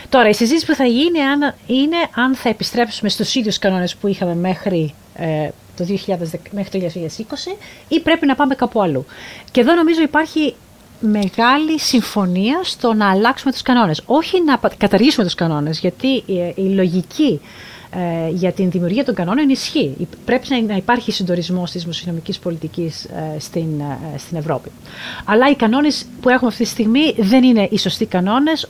Τώρα, 0.08 0.28
η 0.28 0.32
συζήτηση 0.32 0.66
που 0.66 0.74
θα 0.74 0.84
γίνει 0.84 1.18
είναι 1.66 1.96
αν 2.14 2.34
θα 2.34 2.48
επιστρέψουμε 2.48 3.08
στους 3.08 3.34
ίδιους 3.34 3.58
κανόνες 3.58 3.96
που 3.96 4.06
είχαμε 4.08 4.34
μέχρι 4.34 4.94
ε, 5.14 5.48
το 5.76 5.86
2000, 6.06 6.16
μέχρι 6.50 6.80
το 6.80 6.90
2020 6.94 7.56
ή 7.88 8.00
πρέπει 8.00 8.26
να 8.26 8.34
πάμε 8.34 8.54
κάπου 8.54 8.82
αλλού. 8.82 9.06
Και 9.50 9.60
εδώ 9.60 9.74
νομίζω 9.74 10.00
υπάρχει 10.02 10.54
μεγάλη 11.00 11.80
συμφωνία 11.80 12.60
στο 12.62 12.92
να 12.92 13.10
αλλάξουμε 13.10 13.52
τους 13.52 13.62
κανόνες. 13.62 14.02
Όχι 14.06 14.42
να 14.44 14.60
καταργήσουμε 14.76 15.24
τους 15.24 15.34
κανόνες, 15.34 15.78
γιατί 15.78 16.22
η 16.54 16.62
λογική 16.74 17.40
ε, 17.96 18.28
για 18.30 18.52
την 18.52 18.70
δημιουργία 18.70 19.04
των 19.04 19.14
κανόνων 19.14 19.48
ισχύει. 19.48 20.08
Πρέπει 20.24 20.46
να 20.66 20.76
υπάρχει 20.76 21.12
συντορισμός 21.12 21.70
της 21.70 21.82
δημοσιονομικής 21.82 22.38
πολιτικής 22.38 23.04
ε, 23.04 23.38
στην, 23.38 23.80
ε, 23.80 24.18
στην 24.18 24.36
Ευρώπη. 24.36 24.70
Αλλά 25.24 25.50
οι 25.50 25.54
κανόνες 25.54 26.06
που 26.20 26.28
έχουμε 26.28 26.48
αυτή 26.50 26.62
τη 26.62 26.68
στιγμή 26.68 27.14
δεν 27.18 27.44
είναι 27.44 27.68
οι 27.70 27.78
σωστοί 27.78 28.06
κανόνες. 28.06 28.68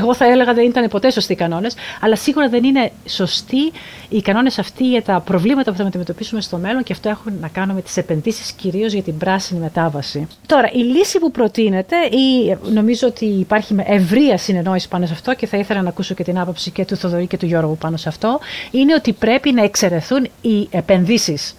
Εγώ 0.00 0.14
θα 0.14 0.24
έλεγα 0.24 0.54
δεν 0.54 0.64
ήταν 0.64 0.88
ποτέ 0.88 1.10
σωστοί 1.10 1.34
κανόνες, 1.34 1.74
αλλά 2.00 2.16
σίγουρα 2.16 2.48
δεν 2.48 2.64
είναι 2.64 2.90
σωστοί 3.06 3.72
οι 4.08 4.20
κανόνες 4.20 4.58
αυτοί 4.58 4.88
για 4.88 5.02
τα 5.02 5.20
προβλήματα 5.20 5.70
που 5.70 5.76
θα 5.76 5.84
αντιμετωπίσουμε 5.84 6.40
στο 6.40 6.56
μέλλον 6.56 6.82
και 6.82 6.92
αυτό 6.92 7.08
έχουν 7.08 7.32
να 7.40 7.48
κάνουν 7.48 7.74
με 7.74 7.82
τις 7.82 7.96
επενδύσεις 7.96 8.52
κυρίως 8.52 8.92
για 8.92 9.02
την 9.02 9.18
πράσινη 9.18 9.60
μετάβαση. 9.60 10.26
Τώρα, 10.46 10.70
η 10.72 10.78
λύση 10.78 11.18
που 11.18 11.30
προτείνεται, 11.30 11.96
ή 11.96 12.56
νομίζω 12.72 13.06
ότι 13.06 13.24
υπάρχει 13.24 13.74
ευρεία 13.84 14.38
συνεννόηση 14.38 14.88
πάνω 14.88 15.06
σε 15.06 15.12
αυτό 15.12 15.34
και 15.34 15.46
θα 15.46 15.56
ήθελα 15.56 15.82
να 15.82 15.88
ακούσω 15.88 16.14
και 16.14 16.24
την 16.24 16.38
άποψη 16.38 16.70
και 16.70 16.84
του 16.84 16.96
Θοδωρή 16.96 17.26
και 17.26 17.36
του 17.36 17.46
Γιώργου 17.46 17.76
πάνω 17.76 17.96
σε 17.96 18.08
αυτό, 18.08 18.40
είναι 18.70 18.94
ότι 18.94 19.12
πρέπει 19.12 19.52
να 19.52 19.62
εξαιρεθούν 19.64 20.28
οι 20.40 20.68
επενδύσεις 20.70 21.54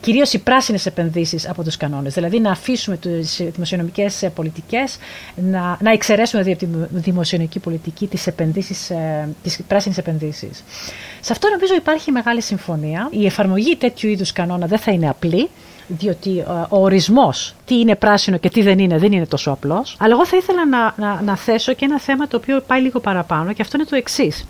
κυρίως 0.00 0.32
οι 0.32 0.38
πράσινες 0.38 0.86
επενδύσεις 0.86 1.48
από 1.48 1.62
τους 1.64 1.76
κανόνες. 1.76 2.14
Δηλαδή 2.14 2.40
να 2.40 2.50
αφήσουμε 2.50 2.96
τις 2.96 3.42
δημοσιονομικές 3.46 4.28
πολιτικές, 4.34 4.98
να, 5.34 5.78
να 5.80 5.90
εξαιρέσουμε 5.92 6.42
δηλαδή 6.42 6.66
από 6.66 6.86
τη 6.94 7.00
δημοσιονομική 7.00 7.58
πολιτική 7.58 8.06
τις, 8.06 8.26
επενδύσεις, 8.26 8.90
ε, 8.90 9.28
τις 9.42 9.60
πράσινες 9.68 9.98
επενδύσεις. 9.98 10.64
Σε 11.20 11.32
αυτό 11.32 11.48
νομίζω 11.48 11.74
υπάρχει 11.74 12.10
μεγάλη 12.10 12.42
συμφωνία. 12.42 13.08
Η 13.10 13.26
εφαρμογή 13.26 13.76
τέτοιου 13.76 14.08
είδους 14.08 14.32
κανόνα 14.32 14.66
δεν 14.66 14.78
θα 14.78 14.92
είναι 14.92 15.08
απλή 15.08 15.48
διότι 15.88 16.38
ε, 16.38 16.42
ο 16.68 16.82
ορισμός 16.82 17.54
τι 17.64 17.78
είναι 17.78 17.96
πράσινο 17.96 18.36
και 18.36 18.48
τι 18.48 18.62
δεν 18.62 18.78
είναι 18.78 18.98
δεν 18.98 19.12
είναι 19.12 19.26
τόσο 19.26 19.50
απλός. 19.50 19.96
Αλλά 19.98 20.14
εγώ 20.14 20.26
θα 20.26 20.36
ήθελα 20.36 20.66
να, 20.66 20.94
να, 20.96 21.22
να 21.22 21.36
θέσω 21.36 21.72
και 21.72 21.84
ένα 21.84 22.00
θέμα 22.00 22.28
το 22.28 22.36
οποίο 22.36 22.60
πάει 22.66 22.80
λίγο 22.80 23.00
παραπάνω 23.00 23.52
και 23.52 23.62
αυτό 23.62 23.76
είναι 23.76 23.86
το 23.86 23.96
εξής. 23.96 24.46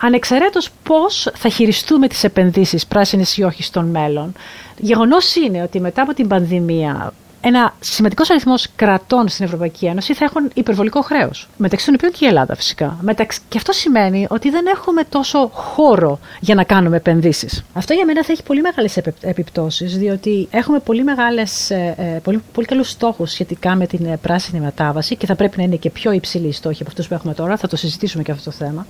Ανεξαιρέτως 0.00 0.70
πώς 0.82 1.30
θα 1.34 1.48
χειριστούμε 1.48 2.08
τις 2.08 2.24
επενδύσεις 2.24 2.86
πράσινες 2.86 3.36
ή 3.36 3.42
όχι 3.42 3.62
στον 3.62 3.86
μέλλον, 3.86 4.32
γεγονός 4.78 5.34
είναι 5.34 5.62
ότι 5.62 5.80
μετά 5.80 6.02
από 6.02 6.14
την 6.14 6.28
πανδημία 6.28 7.12
ένα 7.40 7.74
σημαντικός 7.80 8.30
αριθμός 8.30 8.66
κρατών 8.76 9.28
στην 9.28 9.44
Ευρωπαϊκή 9.44 9.86
Ένωση 9.86 10.14
θα 10.14 10.24
έχουν 10.24 10.50
υπερβολικό 10.54 11.00
χρέος. 11.02 11.48
Μεταξύ 11.56 11.86
των 11.86 11.94
οποίων 11.94 12.12
και 12.12 12.24
η 12.24 12.28
Ελλάδα 12.28 12.54
φυσικά. 12.54 12.98
Μεταξύ... 13.00 13.40
Και 13.48 13.58
αυτό 13.58 13.72
σημαίνει 13.72 14.26
ότι 14.30 14.50
δεν 14.50 14.66
έχουμε 14.66 15.04
τόσο 15.04 15.50
χώρο 15.52 16.18
για 16.40 16.54
να 16.54 16.64
κάνουμε 16.64 16.96
επενδύσεις. 16.96 17.64
Αυτό 17.72 17.94
για 17.94 18.04
μένα 18.04 18.24
θα 18.24 18.32
έχει 18.32 18.42
πολύ 18.42 18.60
μεγάλες 18.60 18.96
επιπτώσεις, 19.20 19.98
διότι 19.98 20.48
έχουμε 20.50 20.78
πολύ, 20.78 21.04
μεγάλες, 21.04 21.70
ε, 21.70 21.94
ε, 21.98 22.04
πολύ, 22.22 22.42
πολύ 22.52 22.66
καλούς 22.66 22.90
στόχους 22.90 23.30
σχετικά 23.30 23.74
με 23.74 23.86
την 23.86 24.06
ε, 24.06 24.16
πράσινη 24.16 24.60
μετάβαση 24.60 25.16
και 25.16 25.26
θα 25.26 25.34
πρέπει 25.34 25.56
να 25.56 25.62
είναι 25.62 25.76
και 25.76 25.90
πιο 25.90 26.12
υψηλοί 26.12 26.46
οι 26.46 26.52
στόχοι 26.52 26.82
από 26.82 26.90
αυτούς 26.90 27.08
που 27.08 27.14
έχουμε 27.14 27.34
τώρα. 27.34 27.56
Θα 27.56 27.68
το 27.68 27.76
συζητήσουμε 27.76 28.22
και 28.22 28.32
αυτό 28.32 28.44
το 28.50 28.56
θέμα 28.56 28.86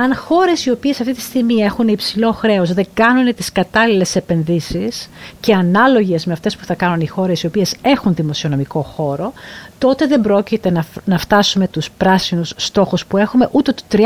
αν 0.00 0.14
χώρες 0.14 0.66
οι 0.66 0.70
οποίες 0.70 1.00
αυτή 1.00 1.14
τη 1.14 1.20
στιγμή 1.20 1.54
έχουν 1.54 1.88
υψηλό 1.88 2.32
χρέος 2.32 2.72
δεν 2.72 2.86
κάνουν 2.94 3.34
τις 3.34 3.52
κατάλληλες 3.52 4.16
επενδύσεις 4.16 5.08
και 5.40 5.54
ανάλογες 5.54 6.26
με 6.26 6.32
αυτές 6.32 6.56
που 6.56 6.64
θα 6.64 6.74
κάνουν 6.74 7.00
οι 7.00 7.06
χώρες 7.06 7.42
οι 7.42 7.46
οποίες 7.46 7.74
έχουν 7.82 8.14
δημοσιονομικό 8.14 8.82
χώρο, 8.82 9.32
τότε 9.78 10.06
δεν 10.06 10.20
πρόκειται 10.20 10.70
να, 10.70 10.86
να 11.04 11.18
φτάσουμε 11.18 11.68
τους 11.68 11.90
πράσινους 11.90 12.52
στόχους 12.56 13.06
που 13.06 13.16
έχουμε 13.16 13.48
ούτε 13.52 13.72
το 13.72 13.82
30 13.90 13.96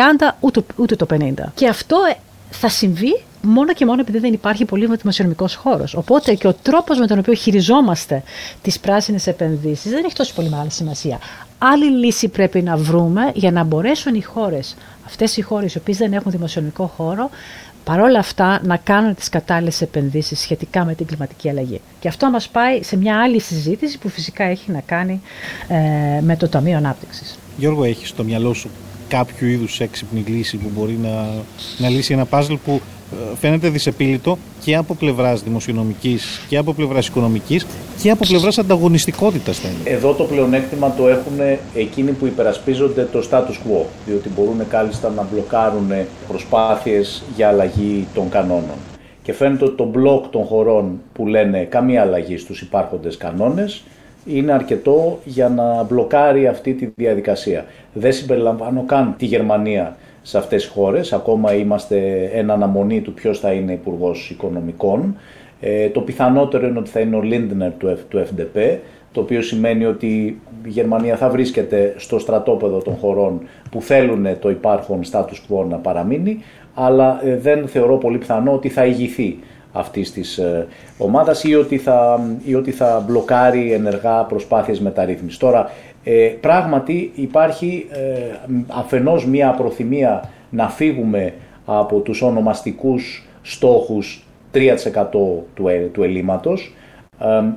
ούτε, 0.41 0.65
ούτε 0.77 0.97
το 0.97 1.07
50. 1.11 1.33
Και 1.55 1.69
αυτό 1.69 1.97
ε, 2.11 2.15
θα 2.51 2.69
συμβεί 2.69 3.23
μόνο 3.43 3.73
και 3.73 3.87
μόνο 3.87 4.01
επειδή 4.01 4.19
δεν 4.19 4.33
υπάρχει 4.33 4.65
πολύ 4.65 4.97
δημοσιονομικός 4.97 5.55
χώρος. 5.55 5.95
Οπότε 5.95 6.35
και 6.35 6.47
ο 6.47 6.55
τρόπος 6.63 6.99
με 6.99 7.07
τον 7.07 7.19
οποίο 7.19 7.35
χειριζόμαστε 7.35 8.23
τις 8.63 8.81
πράσινες 8.81 9.27
επενδύσεις 9.27 9.91
δεν 9.91 10.05
έχει 10.05 10.15
τόσο 10.15 10.33
πολύ 10.35 10.49
μεγάλη 10.49 10.71
σημασία. 10.71 11.19
Άλλη 11.65 11.91
λύση 11.91 12.29
πρέπει 12.29 12.63
να 12.63 12.77
βρούμε 12.77 13.33
για 13.35 13.51
να 13.51 13.65
μπορέσουν 13.65 14.15
οι 14.15 14.23
χώρες 14.23 14.77
αυτές 15.07 15.37
οι 15.37 15.41
χώρες 15.41 15.75
οι 15.75 15.79
οποίες 15.79 15.97
δεν 15.97 16.13
έχουν 16.13 16.31
δημοσιονομικό 16.31 16.87
χώρο 16.87 17.31
παρόλα 17.85 18.19
αυτά 18.19 18.61
να 18.65 18.77
κάνουν 18.77 19.15
τις 19.15 19.29
κατάλληλες 19.29 19.81
επενδύσεις 19.81 20.41
σχετικά 20.41 20.85
με 20.85 20.95
την 20.95 21.07
κλιματική 21.07 21.49
αλλαγή. 21.49 21.81
Και 22.01 22.09
αυτό 22.09 22.31
μας 22.31 22.49
πάει 22.49 22.83
σε 22.83 22.97
μια 22.97 23.21
άλλη 23.23 23.41
συζήτηση 23.41 23.99
που 23.99 24.09
φυσικά 24.09 24.45
έχει 24.45 24.71
να 24.71 24.81
κάνει 24.81 25.21
ε, 25.69 26.21
με 26.21 26.37
το 26.37 26.49
Ταμείο 26.49 26.77
Ανάπτυξης. 26.77 27.39
Γιώργο, 27.57 27.85
έχεις 27.85 28.09
στο 28.09 28.25
μυαλό 28.25 28.55
σου 28.55 28.71
κάποιο 29.09 29.47
είδους 29.47 29.81
έξυπνη 29.81 30.21
λύση 30.27 30.57
που 30.57 30.71
μπορεί 30.75 30.99
να, 31.03 31.27
να 31.79 31.89
λύσει 31.89 32.13
ένα 32.13 32.25
πάζλ 32.25 32.55
που 32.55 32.81
ε, 32.81 33.02
φαίνεται 33.41 33.69
δυσεπίλητο 33.69 34.39
και 34.61 34.77
από 34.77 34.95
πλευράς 34.95 35.43
δημοσιονομικής 35.43 36.41
και 36.49 36.57
από 36.57 36.73
πλευράς 36.73 37.07
οικονομικής 37.07 37.67
και 38.03 38.11
από 38.11 38.27
πλευράς 38.27 38.59
ανταγωνιστικότητας. 38.59 39.61
Εδώ 39.85 40.13
το 40.13 40.25
πλεονέκτημα 40.25 40.95
το 40.95 41.09
έχουν 41.09 41.41
εκείνοι 41.75 42.11
που 42.11 42.27
υπερασπίζονται 42.27 43.09
το 43.13 43.29
status 43.31 43.55
quo, 43.55 43.85
διότι 44.07 44.29
μπορούν 44.29 44.69
κάλλιστα 44.69 45.11
να 45.11 45.27
μπλοκάρουν 45.33 45.91
προσπάθειες 46.29 47.23
για 47.37 47.49
αλλαγή 47.49 48.07
των 48.15 48.29
κανόνων. 48.29 48.77
Και 49.23 49.33
φαίνεται 49.33 49.65
ότι 49.65 49.77
το 49.77 49.85
μπλοκ 49.85 50.27
των 50.27 50.45
χωρών 50.45 51.01
που 51.13 51.27
λένε 51.27 51.65
καμία 51.65 52.03
αλλαγή 52.03 52.37
στους 52.37 52.61
υπάρχοντες 52.61 53.17
κανόνες 53.17 53.83
είναι 54.27 54.53
αρκετό 54.53 55.21
για 55.25 55.49
να 55.49 55.83
μπλοκάρει 55.83 56.47
αυτή 56.47 56.75
τη 56.75 56.89
διαδικασία. 56.95 57.65
Δεν 57.93 58.13
συμπεριλαμβάνω 58.13 58.85
καν 58.87 59.15
τη 59.19 59.27
Γερμανία 59.27 59.97
σε 60.23 60.39
αυτές 60.39 60.63
τις 60.63 60.73
χώρες. 60.73 61.13
Ακόμα 61.13 61.55
είμαστε 61.55 62.31
εν 62.35 62.51
αναμονή 62.51 63.01
του 63.01 63.15
ποιος 63.15 63.39
θα 63.39 63.53
είναι 63.53 63.73
υπουργός 63.73 64.31
Οικονομικών. 64.31 65.17
Ε, 65.61 65.89
το 65.89 66.01
πιθανότερο 66.01 66.67
είναι 66.67 66.79
ότι 66.79 66.91
θα 66.91 67.01
είναι 67.01 67.17
ο 67.17 67.23
Λίντνερ 67.23 67.73
του, 67.73 67.99
του 68.09 68.27
FDP, 68.27 68.79
το 69.13 69.21
οποίο 69.21 69.43
σημαίνει 69.43 69.85
ότι 69.85 70.07
η 70.65 70.69
Γερμανία 70.69 71.17
θα 71.17 71.29
βρίσκεται 71.29 71.95
στο 71.97 72.19
στρατόπεδο 72.19 72.79
των 72.79 72.95
χωρών 72.95 73.41
που 73.71 73.83
θέλουν 73.83 74.27
το 74.39 74.51
υπάρχον 74.51 75.01
status 75.11 75.25
quo 75.49 75.65
να 75.69 75.77
παραμείνει, 75.77 76.43
αλλά 76.75 77.21
ε, 77.25 77.37
δεν 77.37 77.69
θεωρώ 77.69 77.97
πολύ 77.97 78.19
πιθανό 78.19 78.53
ότι 78.53 78.69
θα 78.69 78.85
ηγηθεί 78.85 79.39
αυτής 79.73 80.13
της 80.13 80.39
ε, 80.39 80.67
ομάδας 80.99 81.45
ή 81.45 81.55
ότι 81.55 81.79
θα, 81.79 82.21
ή 82.45 82.55
ότι 82.55 82.71
θα 82.71 83.05
μπλοκάρει 83.07 83.73
ενεργά 83.73 84.25
προσπάθειες 84.25 84.81
μεταρρύθμισης. 84.81 85.39
Τώρα, 85.39 85.71
ε, 86.05 86.33
πράγματι 86.41 87.13
υπάρχει 87.15 87.87
ε, 87.91 88.01
αφενός 88.69 89.27
μία 89.27 89.51
προθυμία 89.51 90.31
να 90.51 90.69
φύγουμε 90.69 91.35
από 91.65 91.99
τους 91.99 92.23
ονομαστικούς 92.23 93.27
στόχους 93.43 94.27
3% 94.53 94.59
του, 95.55 95.69
ε, 95.69 95.79
του 95.79 96.03
ελλείμματος, 96.03 96.75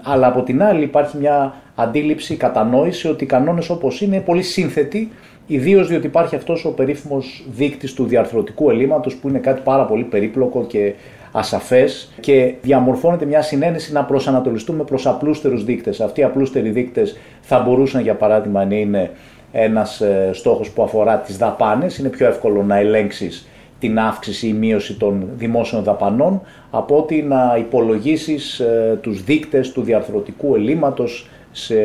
αλλά 0.04 0.28
από 0.28 0.42
την 0.42 0.64
άλλη 0.64 0.84
υπάρχει 0.84 1.18
μια 1.18 1.54
αντίληψη, 1.76 2.36
κατανόηση 2.36 3.08
ότι 3.08 3.24
οι 3.24 3.28
κανόνες 3.28 3.70
όπως 3.70 4.02
είναι 4.02 4.20
πολύ 4.20 4.42
σύνθετοι, 4.42 5.12
ιδίως 5.48 5.88
διότι 5.88 6.06
υπάρχει 6.06 6.36
αυτός 6.36 6.66
ο 6.66 6.74
περίφημος 6.74 7.46
δείκτης 7.50 7.94
του 7.94 8.06
διαρθρωτικού 8.06 8.70
ελλείμματος 8.70 9.16
που 9.16 9.30
είναι 9.30 9.40
κάτι 9.40 9.62
πάρα 9.64 9.86
πολύ 9.86 10.04
περίπλοκο 10.04 10.66
και 10.66 10.94
ασαφές 11.38 12.12
και 12.20 12.54
διαμορφώνεται 12.62 13.26
μια 13.26 13.42
συνένεση 13.42 13.94
να 13.94 14.04
προσανατολιστούμε 14.04 14.84
προς 14.84 15.08
απλούστερους 15.08 15.64
δείκτες. 15.64 16.02
Αυτοί 16.02 16.20
οι 16.20 16.24
απλούστεροι 16.24 16.70
δείκτες 16.70 17.18
θα 17.42 17.60
μπορούσαν 17.60 18.02
για 18.02 18.14
παράδειγμα 18.16 18.66
να 18.66 18.76
είναι 18.76 19.12
ένας 19.52 20.02
ε, 20.02 20.30
στόχος 20.34 20.70
που 20.70 20.84
αφορά 20.84 21.18
τις 21.18 21.38
δαπάνες. 21.38 21.98
Είναι 21.98 22.10
πιο 22.10 22.28
εύκολο 22.28 22.64
να 22.64 22.78
ελέγξεις 22.78 23.48
την 23.80 24.00
αύξηση 24.00 24.48
ή 24.48 24.54
μείωση 24.54 24.94
των 24.94 25.30
δημόσιων 25.36 25.84
δαπανών 25.84 26.42
από 26.72 26.98
ότι 26.98 27.22
να 27.22 27.56
υπολογίσεις 27.60 28.60
ε, 28.60 29.00
τους 29.02 29.24
δείκτες 29.24 29.72
του 29.72 29.82
διαρθρωτικού 29.82 30.56
ελλείμματος 30.56 31.30
σε 31.52 31.76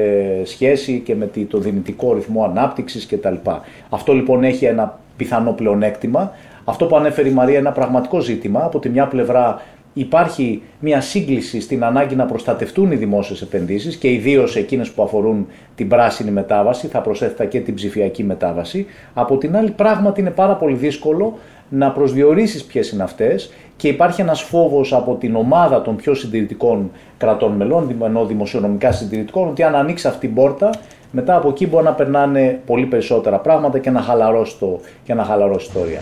σχέση 0.44 1.02
και 1.04 1.14
με 1.14 1.30
το 1.48 1.58
δυνητικό 1.58 2.14
ρυθμό 2.14 2.44
ανάπτυξης 2.44 3.06
κτλ. 3.06 3.34
Αυτό 3.88 4.12
λοιπόν 4.12 4.44
έχει 4.44 4.64
ένα 4.64 4.98
πιθανό 5.16 5.52
πλεονέκτημα 5.52 6.32
αυτό 6.64 6.86
που 6.86 6.96
ανέφερε 6.96 7.28
η 7.28 7.32
Μαρία 7.32 7.58
είναι 7.58 7.66
ένα 7.66 7.76
πραγματικό 7.76 8.20
ζήτημα. 8.20 8.64
Από 8.64 8.78
τη 8.78 8.88
μια 8.88 9.06
πλευρά 9.06 9.60
υπάρχει 9.92 10.62
μια 10.80 11.00
σύγκληση 11.00 11.60
στην 11.60 11.84
ανάγκη 11.84 12.16
να 12.16 12.24
προστατευτούν 12.24 12.92
οι 12.92 12.96
δημόσιες 12.96 13.42
επενδύσεις 13.42 13.96
και 13.96 14.12
ιδίως 14.12 14.56
εκείνες 14.56 14.90
που 14.90 15.02
αφορούν 15.02 15.46
την 15.74 15.88
πράσινη 15.88 16.30
μετάβαση, 16.30 16.86
θα 16.86 17.00
προσέθετα 17.00 17.44
και 17.44 17.60
την 17.60 17.74
ψηφιακή 17.74 18.24
μετάβαση. 18.24 18.86
Από 19.14 19.38
την 19.38 19.56
άλλη, 19.56 19.70
πράγματι 19.70 20.20
είναι 20.20 20.30
πάρα 20.30 20.54
πολύ 20.54 20.74
δύσκολο 20.74 21.38
να 21.68 21.90
προσδιορίσεις 21.90 22.64
ποιες 22.64 22.90
είναι 22.90 23.02
αυτές 23.02 23.52
και 23.76 23.88
υπάρχει 23.88 24.20
ένας 24.20 24.42
φόβος 24.42 24.92
από 24.92 25.14
την 25.14 25.36
ομάδα 25.36 25.82
των 25.82 25.96
πιο 25.96 26.14
συντηρητικών 26.14 26.90
κρατών 27.18 27.52
μελών, 27.52 27.96
ενώ 28.04 28.24
δημοσιονομικά 28.24 28.92
συντηρητικών, 28.92 29.48
ότι 29.48 29.62
αν 29.62 29.74
ανοίξει 29.74 30.06
αυτή 30.06 30.26
την 30.26 30.34
πόρτα, 30.34 30.70
μετά 31.10 31.36
από 31.36 31.48
εκεί 31.48 31.66
μπορεί 31.66 31.84
να 31.84 31.92
περνάνε 31.92 32.60
πολύ 32.66 32.86
περισσότερα 32.86 33.38
πράγματα 33.38 33.78
και 33.78 33.90
να 33.90 34.00
χαλαρώσει, 34.00 34.58
το, 34.58 34.80
και 35.04 35.14
να 35.14 35.24
χαλαρώσει 35.24 35.66
ιστορία 35.66 36.00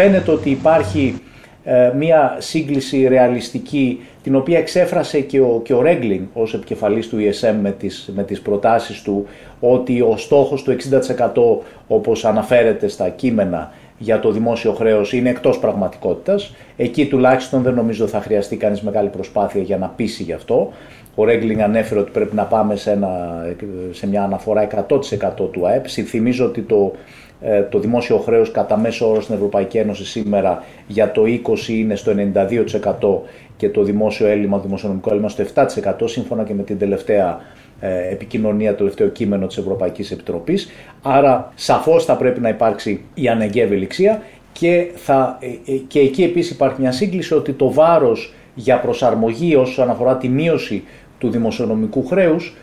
φαίνεται 0.00 0.30
ότι 0.30 0.50
υπάρχει 0.50 1.20
ε, 1.64 1.92
μια 1.96 2.36
σύγκληση 2.38 3.06
ρεαλιστική 3.08 4.00
την 4.22 4.34
οποία 4.36 4.58
εξέφρασε 4.58 5.20
και 5.20 5.40
ο, 5.40 5.60
και 5.64 5.74
ο 5.74 5.82
Ρέγκλινγκ 5.82 6.26
ως 6.32 6.54
επικεφαλής 6.54 7.08
του 7.08 7.16
ESM 7.16 7.54
με 7.62 7.70
τις, 7.70 8.12
με 8.14 8.22
τις 8.22 8.40
προτάσεις 8.40 9.02
του 9.02 9.26
ότι 9.60 10.00
ο 10.00 10.16
στόχος 10.16 10.62
του 10.62 10.72
60% 10.72 11.64
όπως 11.88 12.24
αναφέρεται 12.24 12.88
στα 12.88 13.08
κείμενα 13.08 13.72
για 13.98 14.20
το 14.20 14.30
δημόσιο 14.30 14.72
χρέος 14.72 15.12
είναι 15.12 15.30
εκτός 15.30 15.58
πραγματικότητας. 15.58 16.54
Εκεί 16.76 17.06
τουλάχιστον 17.06 17.62
δεν 17.62 17.74
νομίζω 17.74 18.06
θα 18.06 18.20
χρειαστεί 18.20 18.56
κανείς 18.56 18.82
μεγάλη 18.82 19.08
προσπάθεια 19.08 19.62
για 19.62 19.78
να 19.78 19.88
πείσει 19.88 20.22
γι' 20.22 20.32
αυτό. 20.32 20.72
Ο 21.14 21.24
Ρέγκλινγκ 21.24 21.60
ανέφερε 21.60 22.00
ότι 22.00 22.10
πρέπει 22.10 22.34
να 22.34 22.44
πάμε 22.44 22.76
σε, 22.76 22.90
ένα, 22.90 23.42
σε 23.90 24.06
μια 24.06 24.22
αναφορά 24.22 24.66
100% 24.88 25.50
του 25.52 25.66
ΑΕΠ. 25.66 25.84
Θυμίζω 25.88 26.44
ότι 26.44 26.60
το 26.60 26.92
ε, 26.94 27.27
το 27.70 27.78
δημόσιο 27.78 28.16
χρέος 28.16 28.50
κατά 28.50 28.76
μέσο 28.78 29.10
όρο 29.10 29.20
στην 29.20 29.34
Ευρωπαϊκή 29.34 29.78
Ένωση 29.78 30.04
σήμερα 30.04 30.64
για 30.86 31.10
το 31.10 31.22
20 31.66 31.68
είναι 31.68 31.96
στο 31.96 32.12
92% 32.34 33.28
και 33.56 33.68
το 33.68 33.82
δημόσιο 33.82 34.26
έλλειμμα, 34.26 34.56
το 34.56 34.62
δημοσιονομικό 34.62 35.10
έλλειμμα 35.10 35.28
στο 35.28 35.44
7% 35.54 35.92
σύμφωνα 36.04 36.44
και 36.44 36.54
με 36.54 36.62
την 36.62 36.78
τελευταία 36.78 37.40
ε, 37.80 38.08
επικοινωνία, 38.10 38.70
το 38.70 38.76
τελευταίο 38.76 39.08
κείμενο 39.08 39.46
της 39.46 39.56
Ευρωπαϊκής 39.56 40.10
Επιτροπής. 40.10 40.68
Άρα 41.02 41.52
σαφώς 41.54 42.04
θα 42.04 42.16
πρέπει 42.16 42.40
να 42.40 42.48
υπάρξει 42.48 43.04
η 43.14 43.28
αναγκαία 43.28 43.64
ευελιξία 43.64 44.22
και, 44.52 44.90
θα, 44.94 45.38
ε, 45.66 45.72
και 45.72 46.00
εκεί 46.00 46.22
επίσης 46.22 46.50
υπάρχει 46.50 46.80
μια 46.80 46.92
σύγκληση 46.92 47.34
ότι 47.34 47.52
το 47.52 47.72
βάρος 47.72 48.34
για 48.54 48.80
προσαρμογή 48.80 49.54
όσον 49.56 49.90
αφορά 49.90 50.16
τη 50.16 50.28
μείωση 50.28 50.84
του 51.18 51.30
δημοσιονομικού 51.30 52.06
χρέους 52.06 52.46
ε, 52.46 52.56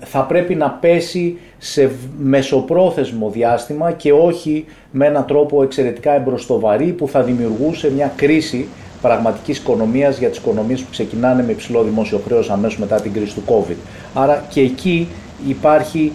θα 0.00 0.20
πρέπει 0.20 0.54
να 0.54 0.70
πέσει 0.70 1.38
σε 1.58 1.90
μεσοπρόθεσμο 2.18 3.30
διάστημα 3.30 3.92
και 3.92 4.12
όχι 4.12 4.64
με 4.90 5.06
έναν 5.06 5.26
τρόπο 5.26 5.62
εξαιρετικά 5.62 6.12
εμπροστοβαρή 6.12 6.86
που 6.86 7.08
θα 7.08 7.22
δημιουργούσε 7.22 7.90
μια 7.92 8.12
κρίση 8.16 8.68
πραγματικής 9.02 9.58
οικονομίας 9.58 10.18
για 10.18 10.28
τις 10.28 10.38
οικονομίες 10.38 10.80
που 10.80 10.90
ξεκινάνε 10.90 11.42
με 11.42 11.52
υψηλό 11.52 11.82
δημόσιο 11.82 12.20
χρέος 12.26 12.50
αμέσως 12.50 12.78
μετά 12.78 13.00
την 13.00 13.12
κρίση 13.12 13.34
του 13.34 13.42
COVID. 13.46 13.76
Άρα 14.14 14.44
και 14.48 14.60
εκεί 14.60 15.08
υπάρχει, 15.48 16.12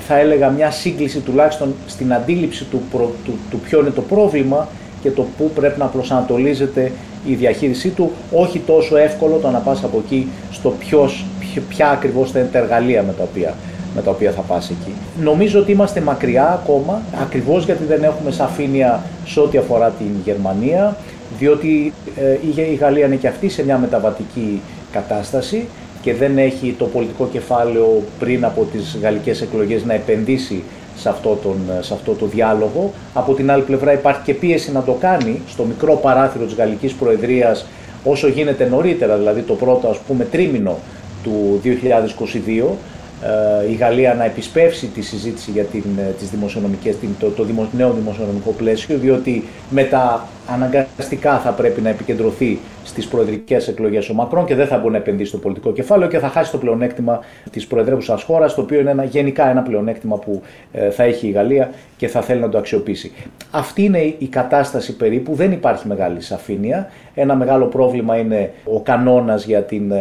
θα 0.00 0.18
έλεγα, 0.18 0.48
μια 0.48 0.70
σύγκληση 0.70 1.18
τουλάχιστον 1.20 1.74
στην 1.86 2.14
αντίληψη 2.14 2.64
του, 2.64 2.82
του, 3.24 3.38
του 3.50 3.58
ποιο 3.58 3.80
είναι 3.80 3.90
το 3.90 4.02
πρόβλημα 4.02 4.68
και 5.02 5.10
το 5.10 5.26
πού 5.38 5.50
πρέπει 5.54 5.78
να 5.78 5.86
προσανατολίζεται 5.86 6.92
η 7.26 7.34
διαχείρισή 7.34 7.88
του, 7.88 8.10
όχι 8.32 8.58
τόσο 8.58 8.96
εύκολο 8.96 9.36
το 9.36 9.50
να 9.50 9.58
πας 9.58 9.84
από 9.84 10.02
εκεί 10.04 10.28
στο 10.50 10.70
ποιος, 10.70 11.24
ποια 11.58 11.90
ακριβώς 11.90 12.30
θα 12.30 12.38
είναι 12.38 12.48
τα 12.52 12.58
εργαλεία 12.58 13.02
με 13.02 13.12
τα 13.12 13.22
οποία 13.22 13.54
με 13.94 14.02
τα 14.02 14.10
οποία 14.10 14.30
θα 14.30 14.40
πας 14.40 14.70
εκεί. 14.70 14.92
Νομίζω 15.22 15.60
ότι 15.60 15.72
είμαστε 15.72 16.00
μακριά 16.00 16.48
ακόμα, 16.52 17.02
ακριβώς 17.20 17.64
γιατί 17.64 17.84
δεν 17.84 18.02
έχουμε 18.02 18.30
σαφήνεια 18.30 19.02
σε 19.26 19.40
ό,τι 19.40 19.58
αφορά 19.58 19.90
την 19.90 20.10
Γερμανία, 20.24 20.96
διότι 21.38 21.92
ε, 22.16 22.70
η 22.70 22.74
Γαλλία 22.74 23.06
είναι 23.06 23.16
και 23.16 23.28
αυτή 23.28 23.48
σε 23.48 23.64
μια 23.64 23.78
μεταβατική 23.78 24.60
κατάσταση 24.92 25.66
και 26.02 26.14
δεν 26.14 26.38
έχει 26.38 26.74
το 26.78 26.84
πολιτικό 26.84 27.28
κεφάλαιο 27.32 28.02
πριν 28.18 28.44
από 28.44 28.66
τις 28.72 28.98
γαλλικές 29.02 29.40
εκλογές 29.40 29.84
να 29.84 29.94
επενδύσει 29.94 30.62
σε 30.96 31.08
αυτό, 31.08 31.38
τον, 31.42 31.56
σε 31.80 31.94
αυτό 31.94 32.12
το 32.12 32.26
διάλογο. 32.26 32.92
Από 33.14 33.34
την 33.34 33.50
άλλη 33.50 33.62
πλευρά 33.62 33.92
υπάρχει 33.92 34.20
και 34.24 34.34
πίεση 34.34 34.72
να 34.72 34.82
το 34.82 34.92
κάνει 34.92 35.40
στο 35.48 35.64
μικρό 35.64 35.96
παράθυρο 35.96 36.44
της 36.44 36.54
Γαλλικής 36.54 36.92
Προεδρίας 36.92 37.66
όσο 38.04 38.28
γίνεται 38.28 38.64
νωρίτερα, 38.64 39.16
δηλαδή 39.16 39.40
το 39.40 39.54
πρώτο 39.54 39.88
ας 39.88 39.98
πούμε 39.98 40.24
τρίμηνο 40.24 40.78
του 41.22 41.60
2022, 41.64 42.76
ε, 43.22 43.70
η 43.70 43.74
Γαλλία 43.74 44.14
να 44.14 44.24
επισπεύσει 44.24 44.86
τη 44.86 45.02
συζήτηση 45.02 45.50
για 45.50 45.64
την, 45.64 45.84
ε, 45.98 46.14
τις 46.18 46.30
δημοσιονομικές, 46.30 46.96
το, 47.18 47.28
το 47.28 47.46
νέο 47.72 47.92
δημοσιονομικό 47.92 48.50
πλαίσιο, 48.50 48.98
διότι 48.98 49.44
μετά 49.70 50.26
αναγκαστικά 50.46 51.38
θα 51.38 51.50
πρέπει 51.50 51.80
να 51.80 51.88
επικεντρωθεί 51.88 52.58
στις 52.84 53.06
προεδρικές 53.06 53.68
εκλογές 53.68 54.08
ο 54.08 54.14
Μακρόν 54.14 54.44
και 54.44 54.54
δεν 54.54 54.66
θα 54.66 54.78
μπορεί 54.78 54.92
να 54.92 54.98
επενδύσει 54.98 55.28
στο 55.28 55.38
πολιτικό 55.38 55.72
κεφάλαιο 55.72 56.08
και 56.08 56.18
θα 56.18 56.28
χάσει 56.28 56.50
το 56.50 56.58
πλεονέκτημα 56.58 57.20
της 57.50 57.66
προεδρεύουσας 57.66 58.22
χώρας, 58.22 58.54
το 58.54 58.60
οποίο 58.60 58.80
είναι 58.80 58.90
ένα, 58.90 59.04
γενικά 59.04 59.50
ένα 59.50 59.62
πλεονέκτημα 59.62 60.16
που 60.16 60.42
ε, 60.72 60.90
θα 60.90 61.02
έχει 61.02 61.26
η 61.26 61.30
Γαλλία 61.30 61.70
και 61.96 62.08
θα 62.08 62.20
θέλει 62.20 62.40
να 62.40 62.48
το 62.48 62.58
αξιοποιήσει. 62.58 63.12
Αυτή 63.50 63.84
είναι 63.84 63.98
η 64.18 64.26
κατάσταση 64.30 64.96
περίπου, 64.96 65.34
δεν 65.34 65.52
υπάρχει 65.52 65.88
μεγάλη 65.88 66.20
σαφήνεια. 66.20 66.90
Ένα 67.14 67.36
μεγάλο 67.36 67.66
πρόβλημα 67.66 68.16
είναι 68.16 68.50
ο 68.64 68.80
κανόνας 68.80 69.44
για 69.44 69.62
την 69.62 69.92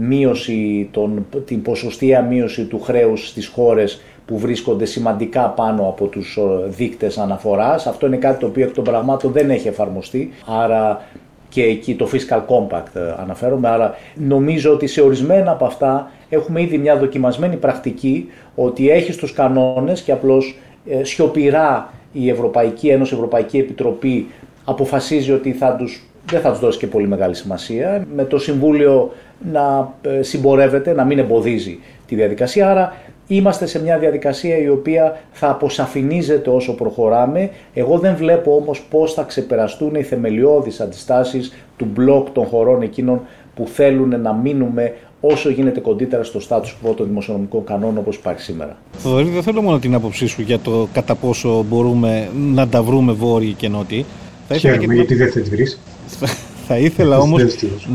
μείωση, 0.00 0.88
τον, 0.90 1.26
την 1.44 1.62
ποσοστία 1.62 2.22
μείωση 2.22 2.64
του 2.64 2.80
χρέους 2.80 3.28
στις 3.28 3.46
χώρες 3.46 4.00
που 4.26 4.38
βρίσκονται 4.38 4.84
σημαντικά 4.84 5.48
πάνω 5.48 5.88
από 5.88 6.06
τους 6.06 6.38
δείκτες 6.66 7.18
αναφοράς. 7.18 7.86
Αυτό 7.86 8.06
είναι 8.06 8.16
κάτι 8.16 8.40
το 8.40 8.46
οποίο 8.46 8.64
εκ 8.64 8.74
των 8.74 8.84
πραγμάτων 8.84 9.32
δεν 9.32 9.50
έχει 9.50 9.68
εφαρμοστεί, 9.68 10.30
άρα 10.46 11.02
και 11.48 11.62
εκεί 11.62 11.94
το 11.94 12.08
Fiscal 12.12 12.40
Compact 12.46 12.94
ε, 12.94 13.00
αναφέρομαι, 13.20 13.68
άρα 13.68 13.94
νομίζω 14.14 14.72
ότι 14.72 14.86
σε 14.86 15.00
ορισμένα 15.00 15.50
από 15.50 15.64
αυτά 15.64 16.10
έχουμε 16.28 16.62
ήδη 16.62 16.78
μια 16.78 16.96
δοκιμασμένη 16.96 17.56
πρακτική 17.56 18.28
ότι 18.54 18.90
έχει 18.90 19.16
τους 19.16 19.32
κανόνες 19.32 20.00
και 20.00 20.12
απλώς 20.12 20.58
ε, 20.88 21.04
σιωπηρά 21.04 21.92
η 22.12 22.28
Ευρωπαϊκή 22.30 22.88
Ένωση, 22.88 23.14
η 23.14 23.16
Ευρωπαϊκή 23.16 23.58
Επιτροπή 23.58 24.26
αποφασίζει 24.64 25.32
ότι 25.32 25.52
θα 25.52 25.76
τους, 25.76 26.07
δεν 26.30 26.40
θα 26.40 26.50
τους 26.50 26.60
δώσει 26.60 26.78
και 26.78 26.86
πολύ 26.86 27.08
μεγάλη 27.08 27.34
σημασία. 27.34 28.06
Με 28.14 28.24
το 28.24 28.38
Συμβούλιο 28.38 29.12
να 29.52 29.94
ε, 30.02 30.22
συμπορεύεται, 30.22 30.92
να 30.92 31.04
μην 31.04 31.18
εμποδίζει 31.18 31.78
τη 32.06 32.14
διαδικασία. 32.14 32.70
Άρα 32.70 32.92
είμαστε 33.26 33.66
σε 33.66 33.82
μια 33.82 33.98
διαδικασία 33.98 34.58
η 34.58 34.68
οποία 34.68 35.20
θα 35.32 35.50
αποσαφηνίζεται 35.50 36.50
όσο 36.50 36.74
προχωράμε. 36.74 37.50
Εγώ 37.74 37.98
δεν 37.98 38.16
βλέπω 38.16 38.54
όμως 38.54 38.86
πώς 38.90 39.14
θα 39.14 39.22
ξεπεραστούν 39.22 39.94
οι 39.94 40.02
θεμελιώδεις 40.02 40.80
αντιστάσεις 40.80 41.52
του 41.76 41.86
μπλοκ 41.92 42.30
των 42.30 42.44
χωρών 42.44 42.82
εκείνων 42.82 43.20
που 43.54 43.66
θέλουν 43.66 44.20
να 44.20 44.32
μείνουμε 44.32 44.94
όσο 45.20 45.50
γίνεται 45.50 45.80
κοντύτερα 45.80 46.22
στο 46.22 46.40
status 46.48 46.88
quo 46.88 46.96
των 46.96 47.06
δημοσιονομικών 47.06 47.64
κανόνων 47.64 47.98
όπως 47.98 48.16
υπάρχει 48.16 48.40
σήμερα. 48.40 48.76
Θοδωρή, 48.92 49.28
δεν 49.28 49.42
θέλω 49.42 49.62
μόνο 49.62 49.78
την 49.78 49.94
άποψή 49.94 50.26
σου 50.26 50.42
για 50.42 50.58
το 50.58 50.88
κατά 50.92 51.14
πόσο 51.14 51.64
μπορούμε 51.68 52.28
να 52.54 52.68
τα 52.68 52.82
βρούμε 52.82 53.12
βόρειοι 53.12 53.52
και 53.52 53.68
νότιοι. 53.68 54.04
Χαίρομαι 54.52 54.94
γιατί 54.94 55.14
δεν 55.14 55.32
θα 55.32 55.40
τη 55.40 55.50
βρεις. 55.50 55.80
Θα 56.70 56.76
ήθελα 56.78 57.18
όμως 57.18 57.42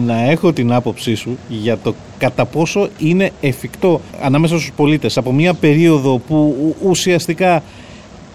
να 0.05 0.29
έχω 0.29 0.53
την 0.53 0.71
άποψή 0.73 1.15
σου 1.15 1.37
για 1.49 1.77
το 1.77 1.95
κατά 2.17 2.45
πόσο 2.45 2.89
είναι 2.97 3.31
εφικτό 3.41 4.01
ανάμεσα 4.21 4.57
στους 4.57 4.71
πολίτες. 4.75 5.17
Από 5.17 5.31
μια 5.31 5.53
περίοδο 5.53 6.17
που 6.17 6.75
ουσιαστικά 6.83 7.63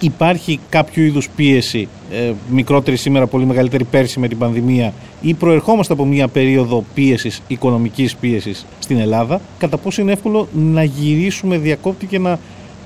υπάρχει 0.01 0.61
κάποιο 0.69 1.03
είδους 1.05 1.29
πίεση, 1.37 1.89
ε, 2.13 2.33
μικρότερη 2.51 2.97
σήμερα, 2.97 3.27
πολύ 3.27 3.47
μεγαλύτερη 3.47 3.85
πέρσι 3.85 4.21
με 4.21 4.29
την 4.29 4.39
πανδημία 4.39 4.93
ή 5.21 5.35
προερχόμαστε 5.35 5.93
από 5.93 6.05
μια 6.05 6.29
περίοδο 6.29 6.85
πίεσης, 6.95 7.43
οικονομικής 7.47 8.17
πίεσης 8.17 8.67
στην 8.79 8.99
Ελλάδα, 8.99 9.41
κατά 9.59 9.77
πόσο 9.77 10.03
είναι 10.03 10.13
εύκολο 10.13 10.49
να 10.53 10.85
γυρίσουμε 10.85 11.59
διακόπτη 11.59 12.07
και 12.07 12.19
να 12.19 12.39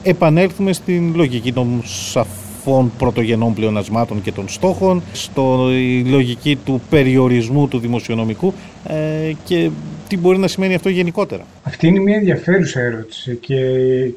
επανέλθουμε 0.02 0.72
στην 0.72 1.12
λογική 1.14 1.52
των 1.52 1.82
σαφών 1.84 2.51
σαφών 2.64 2.92
πρωτογενών 2.98 3.54
πλεονασμάτων 3.54 4.22
και 4.22 4.32
των 4.32 4.48
στόχων, 4.48 5.02
στο 5.12 5.68
η 5.72 6.04
λογική 6.04 6.56
του 6.64 6.80
περιορισμού 6.90 7.68
του 7.68 7.78
δημοσιονομικού 7.78 8.52
ε, 8.86 9.32
και 9.44 9.70
τι 10.08 10.16
μπορεί 10.18 10.38
να 10.38 10.48
σημαίνει 10.48 10.74
αυτό 10.74 10.88
γενικότερα. 10.88 11.44
Αυτή 11.62 11.86
είναι 11.86 11.98
μια 11.98 12.16
ενδιαφέρουσα 12.16 12.80
ερώτηση 12.80 13.34
και, 13.34 13.56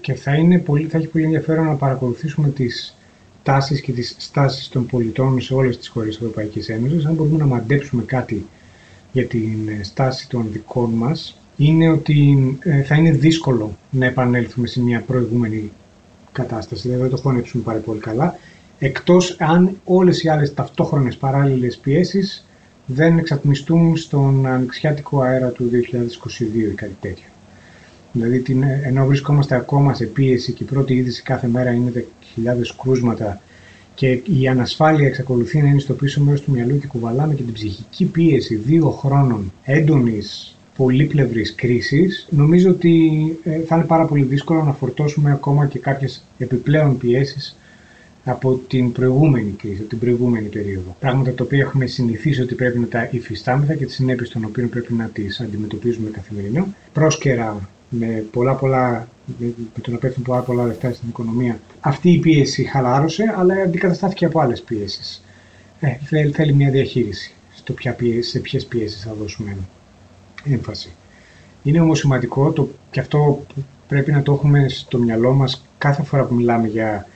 και 0.01 0.13
θα, 0.13 0.33
είναι 0.33 0.59
πολύ, 0.59 0.87
θα 0.87 0.97
έχει 0.97 1.07
πολύ 1.07 1.23
ενδιαφέρον 1.23 1.65
να 1.65 1.73
παρακολουθήσουμε 1.73 2.49
τις 2.49 2.97
τάσεις 3.43 3.81
και 3.81 3.91
τις 3.91 4.15
στάσεις 4.17 4.69
των 4.69 4.85
πολιτών 4.85 5.41
σε 5.41 5.53
όλες 5.53 5.77
τις 5.77 5.87
χώρες 5.87 6.09
της 6.09 6.17
Ευρωπαϊκής 6.17 6.69
Ένωσης. 6.69 7.05
Αν 7.05 7.13
μπορούμε 7.13 7.37
να 7.37 7.45
μαντέψουμε 7.45 8.03
κάτι 8.03 8.45
για 9.11 9.25
την 9.25 9.49
στάση 9.81 10.29
των 10.29 10.47
δικών 10.51 10.89
μας, 10.93 11.39
είναι 11.57 11.89
ότι 11.89 12.57
ε, 12.63 12.81
θα 12.81 12.95
είναι 12.95 13.11
δύσκολο 13.11 13.77
να 13.89 14.05
επανέλθουμε 14.05 14.67
σε 14.67 14.81
μια 14.81 15.03
προηγούμενη 15.07 15.71
κατάσταση, 16.35 16.81
δηλαδή 16.81 17.01
δεν 17.01 17.11
το 17.11 17.17
χωνέψουμε 17.17 17.63
πάρα 17.63 17.79
πολύ 17.79 17.99
καλά, 17.99 18.35
εκτός 18.79 19.35
αν 19.39 19.77
όλες 19.83 20.23
οι 20.23 20.29
άλλες 20.29 20.53
ταυτόχρονες 20.53 21.17
παράλληλες 21.17 21.77
πιέσεις 21.77 22.47
δεν 22.85 23.17
εξατμιστούν 23.17 23.97
στον 23.97 24.45
ανοιξιάτικο 24.45 25.21
αέρα 25.21 25.49
του 25.49 25.69
2022 25.69 26.71
ή 26.71 26.73
κάτι 26.73 26.97
τέτοιο. 26.99 27.25
Δηλαδή, 28.11 28.39
την, 28.39 28.63
ενώ 28.63 29.05
βρισκόμαστε 29.05 29.55
ακόμα 29.55 29.93
σε 29.93 30.05
πίεση 30.05 30.51
και 30.51 30.63
η 30.63 30.65
πρώτη 30.65 30.93
είδηση 30.93 31.21
κάθε 31.21 31.47
μέρα 31.47 31.71
είναι 31.71 32.05
χιλιάδες 32.33 32.75
κρούσματα 32.75 33.41
και 33.95 34.21
η 34.39 34.47
ανασφάλεια 34.47 35.07
εξακολουθεί 35.07 35.61
να 35.61 35.67
είναι 35.67 35.79
στο 35.79 35.93
πίσω 35.93 36.21
μέρος 36.21 36.41
του 36.41 36.51
μυαλού 36.51 36.79
και 36.79 36.87
κουβαλάμε 36.87 37.33
και 37.33 37.43
την 37.43 37.53
ψυχική 37.53 38.05
πίεση 38.05 38.55
δύο 38.55 38.89
χρόνων 38.89 39.53
έντονης 39.63 40.54
πολύπλευρης 40.77 41.55
κρίσης, 41.55 42.27
νομίζω 42.29 42.69
ότι 42.69 43.11
ε, 43.43 43.59
θα 43.59 43.75
είναι 43.75 43.85
πάρα 43.85 44.05
πολύ 44.05 44.23
δύσκολο 44.23 44.63
να 44.63 44.73
φορτώσουμε 44.73 45.31
ακόμα 45.31 45.65
και 45.67 45.79
κάποιες 45.79 46.23
επιπλέον 46.37 46.97
πιέσεις 46.97 47.57
από 48.23 48.61
την 48.67 48.91
προηγούμενη 48.91 49.51
κρίση, 49.51 49.79
από 49.79 49.89
την 49.89 49.99
προηγούμενη 49.99 50.47
περίοδο. 50.47 50.95
Πράγματα 50.99 51.33
τα 51.33 51.43
οποία 51.43 51.59
έχουμε 51.59 51.85
συνηθίσει 51.85 52.41
ότι 52.41 52.55
πρέπει 52.55 52.79
να 52.79 52.87
τα 52.87 53.07
υφιστάμεθα 53.11 53.75
και 53.75 53.85
τις 53.85 53.95
συνέπειες 53.95 54.29
των 54.29 54.45
οποίων 54.45 54.69
πρέπει 54.69 54.93
να 54.93 55.05
τις 55.05 55.39
αντιμετωπίζουμε 55.39 56.09
καθημερινά. 56.09 56.67
Πρόσκαιρα, 56.93 57.69
με, 57.89 58.25
πολλά, 58.31 58.53
πολλά, 58.53 59.07
με 59.37 59.81
το 59.81 59.91
να 59.91 59.97
πέφτουν 59.97 60.23
πολλά, 60.23 60.41
πολλά 60.41 60.65
λεφτά 60.65 60.93
στην 60.93 61.09
οικονομία, 61.09 61.59
αυτή 61.79 62.11
η 62.11 62.17
πίεση 62.19 62.63
χαλάρωσε, 62.63 63.33
αλλά 63.37 63.53
αντικαταστάθηκε 63.53 64.25
από 64.25 64.39
άλλες 64.39 64.61
πιέσεις. 64.61 65.23
Ε, 65.79 65.95
θέλει, 66.03 66.31
θέλει 66.31 66.53
μια 66.53 66.69
διαχείριση 66.69 67.33
στο 67.55 67.73
ποια 67.73 67.95
σε 68.19 68.39
ποιες 68.39 68.65
πιέσεις 68.65 69.01
θα 69.01 69.13
δώσουμε 69.13 69.57
έμφαση. 70.51 70.91
Είναι 71.63 71.79
όμως 71.79 71.99
σημαντικό 71.99 72.51
το, 72.51 72.69
και 72.91 72.99
αυτό 72.99 73.45
πρέπει 73.87 74.11
να 74.11 74.21
το 74.21 74.33
έχουμε 74.33 74.69
στο 74.69 74.97
μυαλό 74.97 75.33
μας 75.33 75.65
κάθε 75.77 76.03
φορά 76.03 76.23
που 76.23 76.35
μιλάμε 76.35 76.67
για 76.67 77.07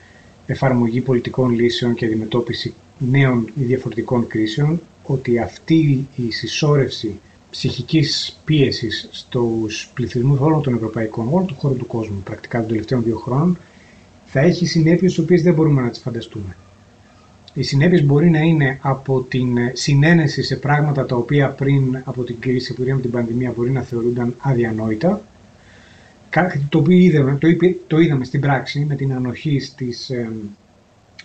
εφαρμογή 0.45 1.01
πολιτικών 1.01 1.51
λύσεων 1.51 1.93
και 1.93 2.05
αντιμετώπιση 2.05 2.73
νέων 2.97 3.51
ή 3.55 3.63
διαφορετικών 3.63 4.27
κρίσεων, 4.27 4.81
ότι 5.03 5.39
αυτή 5.39 6.07
η 6.15 6.31
συσσόρευση 6.31 7.19
ψυχικής 7.49 8.39
πίεσης 8.45 9.09
στους 9.11 9.91
πληθυσμούς 9.93 10.39
όλων 10.39 10.61
των 10.61 10.73
ευρωπαϊκών, 10.73 11.27
όλων 11.31 11.45
του 11.45 11.55
χώρου 11.59 11.75
του 11.75 11.87
κόσμου, 11.87 12.21
πρακτικά 12.23 12.59
των 12.59 12.67
τελευταίων 12.67 13.03
δύο 13.03 13.17
χρόνων, 13.17 13.57
θα 14.25 14.39
έχει 14.39 14.65
συνέπειες 14.65 15.13
τις 15.13 15.23
οποίες 15.23 15.41
δεν 15.41 15.53
μπορούμε 15.53 15.81
να 15.81 15.89
τις 15.89 15.99
φανταστούμε. 15.99 16.55
Οι 17.53 17.63
συνέπειες 17.63 18.03
μπορεί 18.03 18.29
να 18.29 18.39
είναι 18.39 18.79
από 18.81 19.21
την 19.21 19.57
συνένεση 19.73 20.43
σε 20.43 20.55
πράγματα 20.55 21.05
τα 21.05 21.15
οποία 21.15 21.49
πριν 21.49 22.01
από 22.03 22.23
την 22.23 22.39
κρίση, 22.39 22.73
πριν 22.73 22.91
από 22.91 23.01
την 23.01 23.11
πανδημία 23.11 23.53
μπορεί 23.55 23.71
να 23.71 23.81
θεωρούνταν 23.81 24.35
αδιανόητα. 24.39 25.21
Το 26.69 26.77
οποίο 26.77 26.97
είδαμε, 26.97 27.37
το, 27.37 27.47
το 27.87 27.99
είδαμε 27.99 28.25
στην 28.25 28.41
πράξη 28.41 28.85
με 28.89 28.95
την 28.95 29.13
ανοχή 29.13 29.59
στις, 29.59 30.11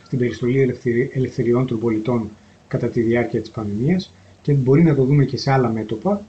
στην 0.05 0.19
περιστολή 0.19 0.77
ελευθεριών 1.13 1.67
των 1.67 1.79
πολιτών 1.79 2.31
κατά 2.69 2.87
τη 2.87 3.01
διάρκεια 3.01 3.41
της 3.41 3.51
πανδημίας 3.51 4.13
και 4.43 4.53
μπορεί 4.53 4.83
να 4.83 4.95
το 4.95 5.05
δούμε 5.05 5.25
και 5.25 5.37
σε 5.37 5.51
άλλα 5.53 5.69
μέτωπα 5.69 6.25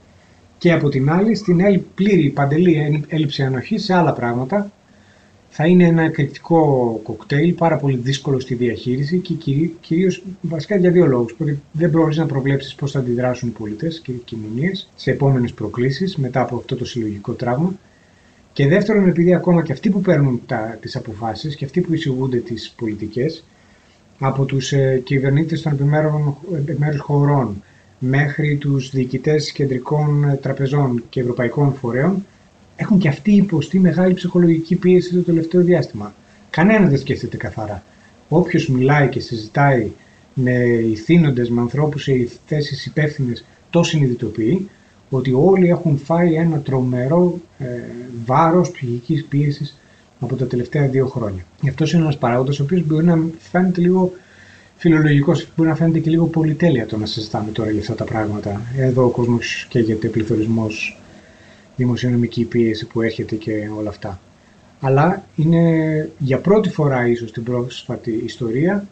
και 0.58 0.72
από 0.72 0.88
την 0.88 1.10
άλλη 1.10 1.34
στην 1.34 1.82
πλήρη 1.94 2.28
παντελή 2.28 3.04
έλλειψη 3.08 3.42
ανοχής 3.42 3.84
σε 3.84 3.94
άλλα 3.94 4.12
πράγματα 4.12 4.70
θα 5.48 5.66
είναι 5.66 5.84
ένα 5.84 6.02
εκρηκτικό 6.02 7.00
κοκτέιλ, 7.02 7.52
πάρα 7.54 7.76
πολύ 7.76 7.96
δύσκολο 7.96 8.40
στη 8.40 8.54
διαχείριση 8.54 9.18
και 9.18 9.34
κυρίως 9.80 10.22
βασικά 10.40 10.76
για 10.76 10.90
δύο 10.90 11.06
λόγους. 11.06 11.34
Πρώτον, 11.34 11.62
δεν 11.72 11.90
μπορείς 11.90 12.16
να 12.16 12.26
προβλέψεις 12.26 12.74
πώς 12.74 12.90
θα 12.90 12.98
αντιδράσουν 12.98 13.48
οι 13.48 13.52
πολίτε 13.52 13.88
και 14.02 14.12
οι 14.12 14.22
κοινωνίες 14.24 14.90
σε 14.94 15.10
επόμενες 15.10 15.52
προκλήσεις 15.52 16.16
μετά 16.16 16.40
από 16.40 16.56
αυτό 16.56 16.76
το 16.76 16.84
συλλογικό 16.84 17.32
τραύμα. 17.32 17.74
Και 18.52 18.68
δεύτερον, 18.68 19.08
επειδή 19.08 19.34
ακόμα 19.34 19.62
και 19.62 19.72
αυτοί 19.72 19.90
που 19.90 20.00
παίρνουν 20.00 20.40
τις 20.80 20.96
αποφάσεις 20.96 21.56
και 21.56 21.64
αυτοί 21.64 21.80
που 21.80 21.94
εισηγούνται 21.94 22.36
τις 22.36 22.74
πολιτικές, 22.76 23.44
από 24.18 24.44
τους 24.44 24.72
ε, 24.72 25.00
κυβερνήτες 25.04 25.62
των 25.62 25.72
επιμέρους 26.56 27.00
χωρών 27.00 27.62
μέχρι 27.98 28.56
τους 28.56 28.90
διοικητές 28.90 29.52
κεντρικών 29.52 30.24
ε, 30.24 30.36
τραπεζών 30.36 31.02
και 31.08 31.20
ευρωπαϊκών 31.20 31.74
φορέων, 31.74 32.26
έχουν 32.76 32.98
και 32.98 33.08
αυτοί 33.08 33.32
υποστεί 33.32 33.78
μεγάλη 33.78 34.14
ψυχολογική 34.14 34.76
πίεση 34.76 35.14
το 35.14 35.20
τελευταίο 35.20 35.62
διάστημα. 35.62 36.14
Κανένα 36.50 36.88
δεν 36.88 36.98
σκέφτεται 36.98 37.36
καθαρά. 37.36 37.82
Όποιος 38.28 38.68
μιλάει 38.68 39.08
και 39.08 39.20
συζητάει 39.20 39.90
με 40.34 40.52
ηθήνοντες, 40.64 41.50
με 41.50 41.60
ανθρώπους 41.60 42.02
σε 42.02 42.28
θέσεις 42.46 42.86
υπεύθυνες, 42.86 43.44
το 43.70 43.82
συνειδητοποιεί 43.82 44.68
ότι 45.10 45.32
όλοι 45.32 45.68
έχουν 45.68 45.98
φάει 45.98 46.34
ένα 46.34 46.60
τρομερό 46.60 47.40
ε, 47.58 47.66
βάρος 48.24 48.70
ψυχικής 48.70 49.24
πίεσης 49.24 49.78
από 50.20 50.36
τα 50.36 50.46
τελευταία 50.46 50.88
δύο 50.88 51.06
χρόνια. 51.06 51.44
Γι' 51.60 51.68
αυτό 51.68 51.84
είναι 51.84 52.02
ένας 52.02 52.18
παράγοντας 52.18 52.60
ο 52.60 52.62
οποίος 52.62 52.86
μπορεί 52.86 53.04
να 53.04 53.18
φαίνεται 53.38 53.80
λίγο 53.80 54.12
φιλολογικός, 54.76 55.48
μπορεί 55.56 55.68
να 55.68 55.74
φαίνεται 55.74 55.98
και 55.98 56.10
λίγο 56.10 56.26
πολυτέλεια 56.26 56.86
το 56.86 56.96
να 56.96 57.06
συζητάμε 57.06 57.50
τώρα 57.50 57.70
για 57.70 57.80
αυτά 57.80 57.94
τα 57.94 58.04
πράγματα. 58.04 58.60
Εδώ 58.76 59.04
ο 59.04 59.08
κόσμος 59.08 59.66
καίγεται 59.68 60.08
πληθωρισμός 60.08 61.00
δημοσιονομική 61.76 62.44
πίεση 62.44 62.86
που 62.86 63.02
έρχεται 63.02 63.36
και 63.36 63.70
όλα 63.78 63.88
αυτά. 63.88 64.20
Αλλά 64.80 65.24
είναι 65.36 66.10
για 66.18 66.38
πρώτη 66.38 66.68
φορά 66.68 67.08
ίσως 67.08 67.28
στην 67.28 67.42
πρόσφατη 67.42 68.22
ιστορία 68.24 68.88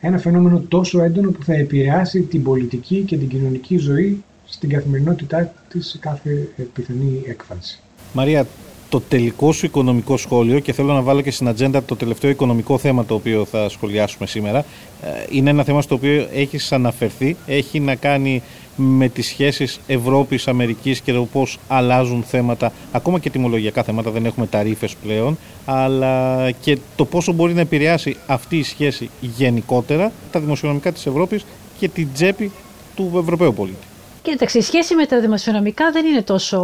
ένα 0.00 0.18
φαινόμενο 0.18 0.60
τόσο 0.68 1.02
έντονο 1.02 1.30
που 1.30 1.44
θα 1.44 1.54
επηρεάσει 1.54 2.20
την 2.20 2.42
πολιτική 2.42 3.02
και 3.02 3.16
την 3.16 3.28
κοινωνική 3.28 3.76
ζωή 3.76 4.24
στην 4.46 4.68
καθημερινότητά 4.68 5.54
της 5.68 5.86
σε 5.86 5.98
κάθε 5.98 6.48
πιθανή 6.74 7.22
έκφανση. 7.26 7.80
Μαρία, 8.12 8.46
το 8.94 9.00
τελικό 9.00 9.52
σου 9.52 9.66
οικονομικό 9.66 10.16
σχόλιο 10.16 10.58
και 10.58 10.72
θέλω 10.72 10.92
να 10.92 11.02
βάλω 11.02 11.20
και 11.20 11.30
στην 11.30 11.48
ατζέντα 11.48 11.82
το 11.82 11.96
τελευταίο 11.96 12.30
οικονομικό 12.30 12.78
θέμα 12.78 13.04
το 13.04 13.14
οποίο 13.14 13.44
θα 13.44 13.68
σχολιάσουμε 13.68 14.26
σήμερα. 14.26 14.58
Ε, 15.02 15.08
είναι 15.30 15.50
ένα 15.50 15.64
θέμα 15.64 15.82
στο 15.82 15.94
οποίο 15.94 16.28
έχεις 16.32 16.72
αναφερθεί, 16.72 17.36
έχει 17.46 17.80
να 17.80 17.94
κάνει 17.94 18.42
με 18.76 19.08
τις 19.08 19.26
σχέσεις 19.26 19.80
Ευρώπης-Αμερικής 19.86 21.00
και 21.00 21.12
το 21.12 21.24
πώς 21.24 21.58
αλλάζουν 21.68 22.22
θέματα, 22.22 22.72
ακόμα 22.92 23.18
και 23.18 23.30
τιμολογιακά 23.30 23.82
θέματα, 23.82 24.10
δεν 24.10 24.26
έχουμε 24.26 24.46
ταρίφες 24.46 24.94
πλέον, 25.02 25.38
αλλά 25.64 26.50
και 26.50 26.78
το 26.96 27.04
πόσο 27.04 27.32
μπορεί 27.32 27.54
να 27.54 27.60
επηρεάσει 27.60 28.16
αυτή 28.26 28.56
η 28.56 28.62
σχέση 28.62 29.10
γενικότερα 29.20 30.12
τα 30.32 30.40
δημοσιονομικά 30.40 30.92
της 30.92 31.06
Ευρώπης 31.06 31.44
και 31.78 31.88
την 31.88 32.08
τσέπη 32.14 32.52
του 32.96 33.12
Ευρωπαίου 33.22 33.54
πολίτη. 33.54 33.86
Κοίταξε, 34.24 34.58
η 34.58 34.62
σχέση 34.62 34.94
με 34.94 35.06
τα 35.06 35.20
δημοσιονομικά 35.20 35.90
δεν 35.90 36.06
είναι 36.06 36.22
τόσο 36.22 36.58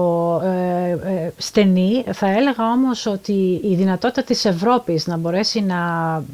ε, 0.45 0.91
ε, 0.91 1.33
στενή. 1.37 2.05
Θα 2.13 2.27
έλεγα 2.31 2.73
όμως 2.73 3.07
ότι 3.07 3.61
η 3.63 3.75
δυνατότητα 3.75 4.23
της 4.23 4.45
Ευρώπης 4.45 5.07
να 5.07 5.17
μπορέσει 5.17 5.61
να, 5.61 5.79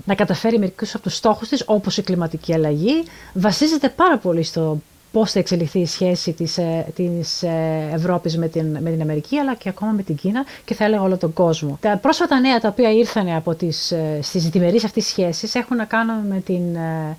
να 0.05 0.15
καταφέρει 0.15 0.59
μερικούς 0.59 0.95
από 0.95 1.03
τους 1.03 1.15
στόχους 1.17 1.49
της, 1.49 1.63
όπως 1.67 1.97
η 1.97 2.03
κλιματική 2.03 2.55
αλλαγή, 2.55 3.03
βασίζεται 3.33 3.89
πάρα 3.89 4.19
πολύ 4.19 4.43
στο 4.43 4.79
πώς 5.13 5.33
θα 5.33 5.39
εξελιχθεί 5.39 5.79
η 5.79 5.87
σχέση 5.87 6.33
της, 6.33 6.59
ε, 6.59 6.87
της 6.95 7.43
ε, 7.43 7.91
Ευρώπης 7.93 8.37
με 8.39 8.49
την, 8.49 8.79
με 8.81 8.91
την 8.91 9.01
Αμερική 9.01 9.39
αλλά 9.39 9.55
και 9.55 9.69
ακόμα 9.69 9.91
με 9.91 10.03
την 10.03 10.17
Κίνα 10.17 10.45
και 10.65 10.75
θα 10.75 10.85
έλεγα 10.85 11.03
όλο 11.03 11.17
τον 11.17 11.33
κόσμο. 11.33 11.79
Τα 11.81 11.99
πρόσφατα 12.03 12.41
νέα 12.41 12.61
τα 12.61 12.69
οποία 12.69 12.93
ήρθαν 12.93 13.29
από 13.29 13.55
τις, 13.55 13.91
ε, 13.91 14.19
στις 14.23 14.49
διμερείς 14.49 14.85
αυτές 14.85 15.05
σχέσεις 15.07 15.55
έχουν 15.55 15.77
να 15.77 15.85
κάνουν 15.85 16.27
με 16.27 16.41
την 16.41 16.75
ε, 16.77 17.17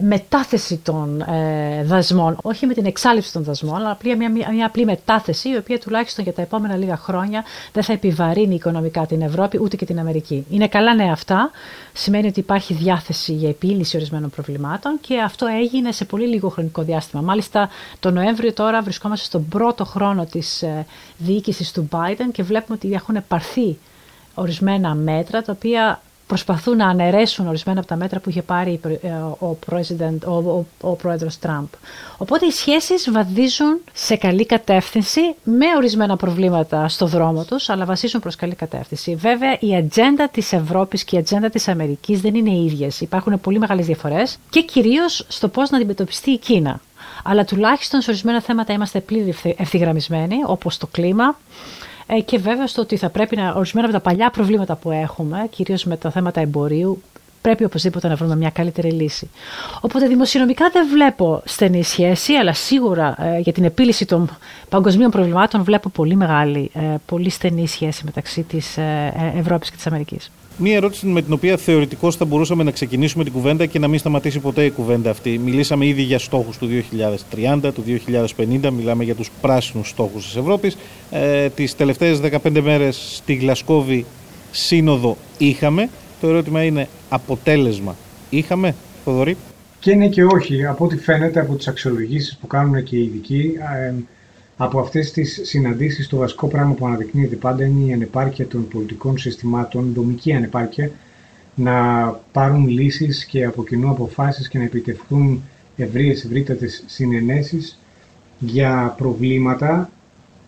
μετάθεση 0.00 0.76
των 0.76 1.20
ε, 1.20 1.84
δασμών, 1.84 2.38
όχι 2.42 2.66
με 2.66 2.74
την 2.74 2.86
εξάλληψη 2.86 3.32
των 3.32 3.44
δασμών, 3.44 3.76
αλλά 3.76 3.90
απλή, 3.90 4.16
μια, 4.16 4.30
μια, 4.30 4.66
απλή 4.66 4.84
μετάθεση, 4.84 5.48
η 5.48 5.56
οποία 5.56 5.78
τουλάχιστον 5.78 6.24
για 6.24 6.32
τα 6.32 6.42
επόμενα 6.42 6.76
λίγα 6.76 6.96
χρόνια 6.96 7.44
δεν 7.72 7.82
θα 7.82 7.92
επιβαρύνει 7.92 8.54
οικονομικά 8.54 9.06
την 9.06 9.22
Ευρώπη 9.22 9.58
ούτε 9.62 9.76
και 9.76 9.84
την 9.84 9.98
Αμερική. 9.98 10.46
Είναι 10.50 10.68
καλά 10.68 10.94
νέα 10.94 11.12
αυτά. 11.12 11.50
Σημαίνει 11.92 12.26
ότι 12.26 12.40
υπάρχει 12.40 12.74
διάθεση 12.74 13.32
για 13.32 13.48
επίλυση 13.48 13.96
ορισμένων 13.96 14.30
προβλημάτων 14.30 14.98
και 15.00 15.20
αυτό 15.20 15.46
έγινε 15.46 15.92
σε 15.92 16.04
πολύ 16.04 16.26
λίγο 16.26 16.48
χρονικό 16.48 16.82
διάστημα. 16.82 17.22
Μάλιστα, 17.22 17.68
το 17.98 18.10
Νοέμβριο 18.10 18.52
τώρα 18.52 18.82
βρισκόμαστε 18.82 19.24
στον 19.24 19.48
πρώτο 19.48 19.84
χρόνο 19.84 20.24
της 20.24 20.62
ε, 20.62 20.86
διοίκησης 21.18 21.72
του 21.72 21.88
Biden 21.92 22.28
και 22.32 22.42
βλέπουμε 22.42 22.78
ότι 22.82 22.94
έχουν 22.94 23.16
πάρθει 23.28 23.78
ορισμένα 24.34 24.94
μέτρα 24.94 25.42
τα 25.42 25.52
οποία 25.52 26.00
προσπαθούν 26.30 26.76
να 26.76 26.86
αναιρέσουν 26.86 27.48
ορισμένα 27.48 27.78
από 27.78 27.88
τα 27.88 27.96
μέτρα 27.96 28.20
που 28.20 28.30
είχε 28.30 28.42
πάρει 28.42 28.80
ε, 29.02 29.08
ο, 29.08 29.56
ο, 30.24 30.30
ο, 30.30 30.64
ο 30.80 30.94
πρόεδρος 30.94 31.38
Τραμπ. 31.38 31.66
Οπότε 32.16 32.46
οι 32.46 32.50
σχέσεις 32.50 33.10
βαδίζουν 33.10 33.80
σε 33.92 34.16
καλή 34.16 34.46
κατεύθυνση 34.46 35.20
με 35.42 35.66
ορισμένα 35.76 36.16
προβλήματα 36.16 36.88
στο 36.88 37.06
δρόμο 37.06 37.44
τους, 37.44 37.68
αλλά 37.68 37.84
βασίζουν 37.84 38.20
προς 38.20 38.36
καλή 38.36 38.54
κατεύθυνση. 38.54 39.14
Βέβαια 39.14 39.56
η 39.60 39.76
ατζέντα 39.76 40.28
της 40.28 40.52
Ευρώπης 40.52 41.04
και 41.04 41.16
η 41.16 41.18
ατζέντα 41.18 41.50
της 41.50 41.68
Αμερικής 41.68 42.20
δεν 42.20 42.34
είναι 42.34 42.50
ίδιες. 42.50 43.00
Υπάρχουν 43.00 43.40
πολύ 43.40 43.58
μεγάλες 43.58 43.86
διαφορές 43.86 44.38
και 44.50 44.62
κυρίως 44.62 45.24
στο 45.28 45.48
πώς 45.48 45.70
να 45.70 45.76
αντιμετωπιστεί 45.76 46.30
η 46.30 46.38
Κίνα. 46.38 46.80
Αλλά 47.24 47.44
τουλάχιστον 47.44 48.00
σε 48.00 48.10
ορισμένα 48.10 48.40
θέματα 48.40 48.72
είμαστε 48.72 49.00
πλήρη 49.00 49.34
ευθυγραμμισμένοι, 49.56 50.36
όπως 50.46 50.78
το 50.78 50.86
κλίμα, 50.86 51.24
ε, 51.24 51.34
και 52.24 52.38
βέβαια 52.38 52.66
στο 52.66 52.82
ότι 52.82 52.96
θα 52.96 53.08
πρέπει 53.08 53.36
να 53.36 53.52
ορισμένα 53.52 53.86
από 53.86 53.96
τα 53.96 54.02
παλιά 54.02 54.30
προβλήματα 54.30 54.76
που 54.76 54.90
έχουμε, 54.90 55.46
κυρίως 55.50 55.84
με 55.84 55.96
τα 55.96 56.10
θέματα 56.10 56.40
εμπορίου, 56.40 57.02
πρέπει 57.40 57.64
οπωσδήποτε 57.64 58.08
να 58.08 58.14
βρούμε 58.14 58.36
μια 58.36 58.50
καλύτερη 58.50 58.90
λύση. 58.90 59.30
Οπότε 59.80 60.06
δημοσιονομικά 60.06 60.70
δεν 60.72 60.88
βλέπω 60.88 61.42
στενή 61.44 61.82
σχέση, 61.82 62.34
αλλά 62.34 62.52
σίγουρα 62.52 63.14
ε, 63.18 63.38
για 63.38 63.52
την 63.52 63.64
επίλυση 63.64 64.06
των 64.06 64.36
παγκοσμίων 64.68 65.10
προβλημάτων 65.10 65.62
βλέπω 65.62 65.88
πολύ 65.88 66.16
μεγάλη, 66.16 66.70
ε, 66.74 66.94
πολύ 67.06 67.30
στενή 67.30 67.68
σχέση 67.68 68.04
μεταξύ 68.04 68.42
της 68.42 68.76
ε, 68.76 69.12
Ευρώπης 69.36 69.70
και 69.70 69.76
της 69.76 69.86
Αμερικής. 69.86 70.30
Μία 70.62 70.76
ερώτηση 70.76 71.06
με 71.06 71.22
την 71.22 71.32
οποία 71.32 71.56
θεωρητικώς 71.56 72.16
θα 72.16 72.24
μπορούσαμε 72.24 72.62
να 72.62 72.70
ξεκινήσουμε 72.70 73.24
την 73.24 73.32
κουβέντα 73.32 73.66
και 73.66 73.78
να 73.78 73.88
μην 73.88 73.98
σταματήσει 73.98 74.38
ποτέ 74.38 74.64
η 74.64 74.70
κουβέντα 74.70 75.10
αυτή. 75.10 75.38
Μιλήσαμε 75.38 75.86
ήδη 75.86 76.02
για 76.02 76.18
στόχους 76.18 76.58
του 76.58 76.68
2030, 77.32 77.72
του 77.74 77.84
2050, 78.36 78.70
μιλάμε 78.70 79.04
για 79.04 79.14
τους 79.14 79.30
πράσινους 79.40 79.88
στόχους 79.88 80.24
της 80.24 80.36
Ευρώπης. 80.36 80.76
Ε, 81.10 81.48
Τις 81.48 81.76
τελευταίες 81.76 82.20
15 82.20 82.60
μέρες 82.60 83.14
στη 83.16 83.34
Γλασκόβη 83.34 84.06
σύνοδο 84.50 85.16
είχαμε. 85.38 85.88
Το 86.20 86.28
ερώτημα 86.28 86.62
είναι 86.64 86.88
αποτέλεσμα 87.08 87.96
είχαμε, 88.30 88.74
Θοδωρή; 89.04 89.36
Και 89.78 89.90
είναι 89.90 90.08
και 90.08 90.24
όχι. 90.24 90.66
Από 90.66 90.84
ό,τι 90.84 90.96
φαίνεται 90.96 91.40
από 91.40 91.54
τις 91.54 91.68
αξιολογήσεις 91.68 92.36
που 92.40 92.46
κάνουν 92.46 92.82
και 92.82 92.96
οι 92.96 93.02
ειδικοί, 93.02 93.52
ε, 93.86 93.94
από 94.62 94.80
αυτές 94.80 95.12
τις 95.12 95.40
συναντήσεις 95.42 96.08
το 96.08 96.16
βασικό 96.16 96.46
πράγμα 96.46 96.74
που 96.74 96.86
αναδεικνύεται 96.86 97.36
πάντα 97.36 97.64
είναι 97.64 97.90
η 97.90 97.92
ανεπάρκεια 97.92 98.46
των 98.46 98.68
πολιτικών 98.68 99.18
συστημάτων, 99.18 99.92
δομική 99.94 100.32
ανεπάρκεια, 100.32 100.90
να 101.54 102.06
πάρουν 102.32 102.68
λύσεις 102.68 103.24
και 103.24 103.44
από 103.44 103.64
κοινού 103.64 103.90
αποφάσεις 103.90 104.48
και 104.48 104.58
να 104.58 104.64
επιτευχθούν 104.64 105.42
ευρείες 105.76 106.24
ευρύτατες 106.24 106.82
συνενέσεις 106.86 107.78
για 108.38 108.94
προβλήματα 108.98 109.90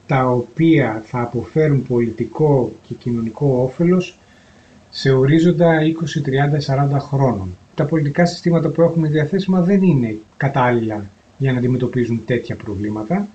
τα 0.07 0.31
οποία 0.31 1.03
θα 1.07 1.20
αποφέρουν 1.20 1.83
πολιτικό 1.87 2.72
και 2.88 2.94
κοινωνικό 2.94 3.62
όφελος 3.62 4.18
σε 4.90 5.12
ορίζοντα 5.12 5.79
20, 5.81 6.20
30, 6.22 6.96
40 6.96 6.98
χρόνων. 6.98 7.57
Τα 7.75 7.85
πολιτικά 7.85 8.27
συστήματα 8.27 8.68
που 8.68 8.83
έχουμε 8.83 9.09
διαθέσιμα 9.09 9.61
δεν 9.61 9.83
είναι 9.83 10.16
κατάλληλα 10.37 11.05
για 11.38 11.53
να 11.53 11.59
αντιμετωπίζουν 11.59 12.22
τέτοια 12.25 12.57
προβλήματα 12.57 13.29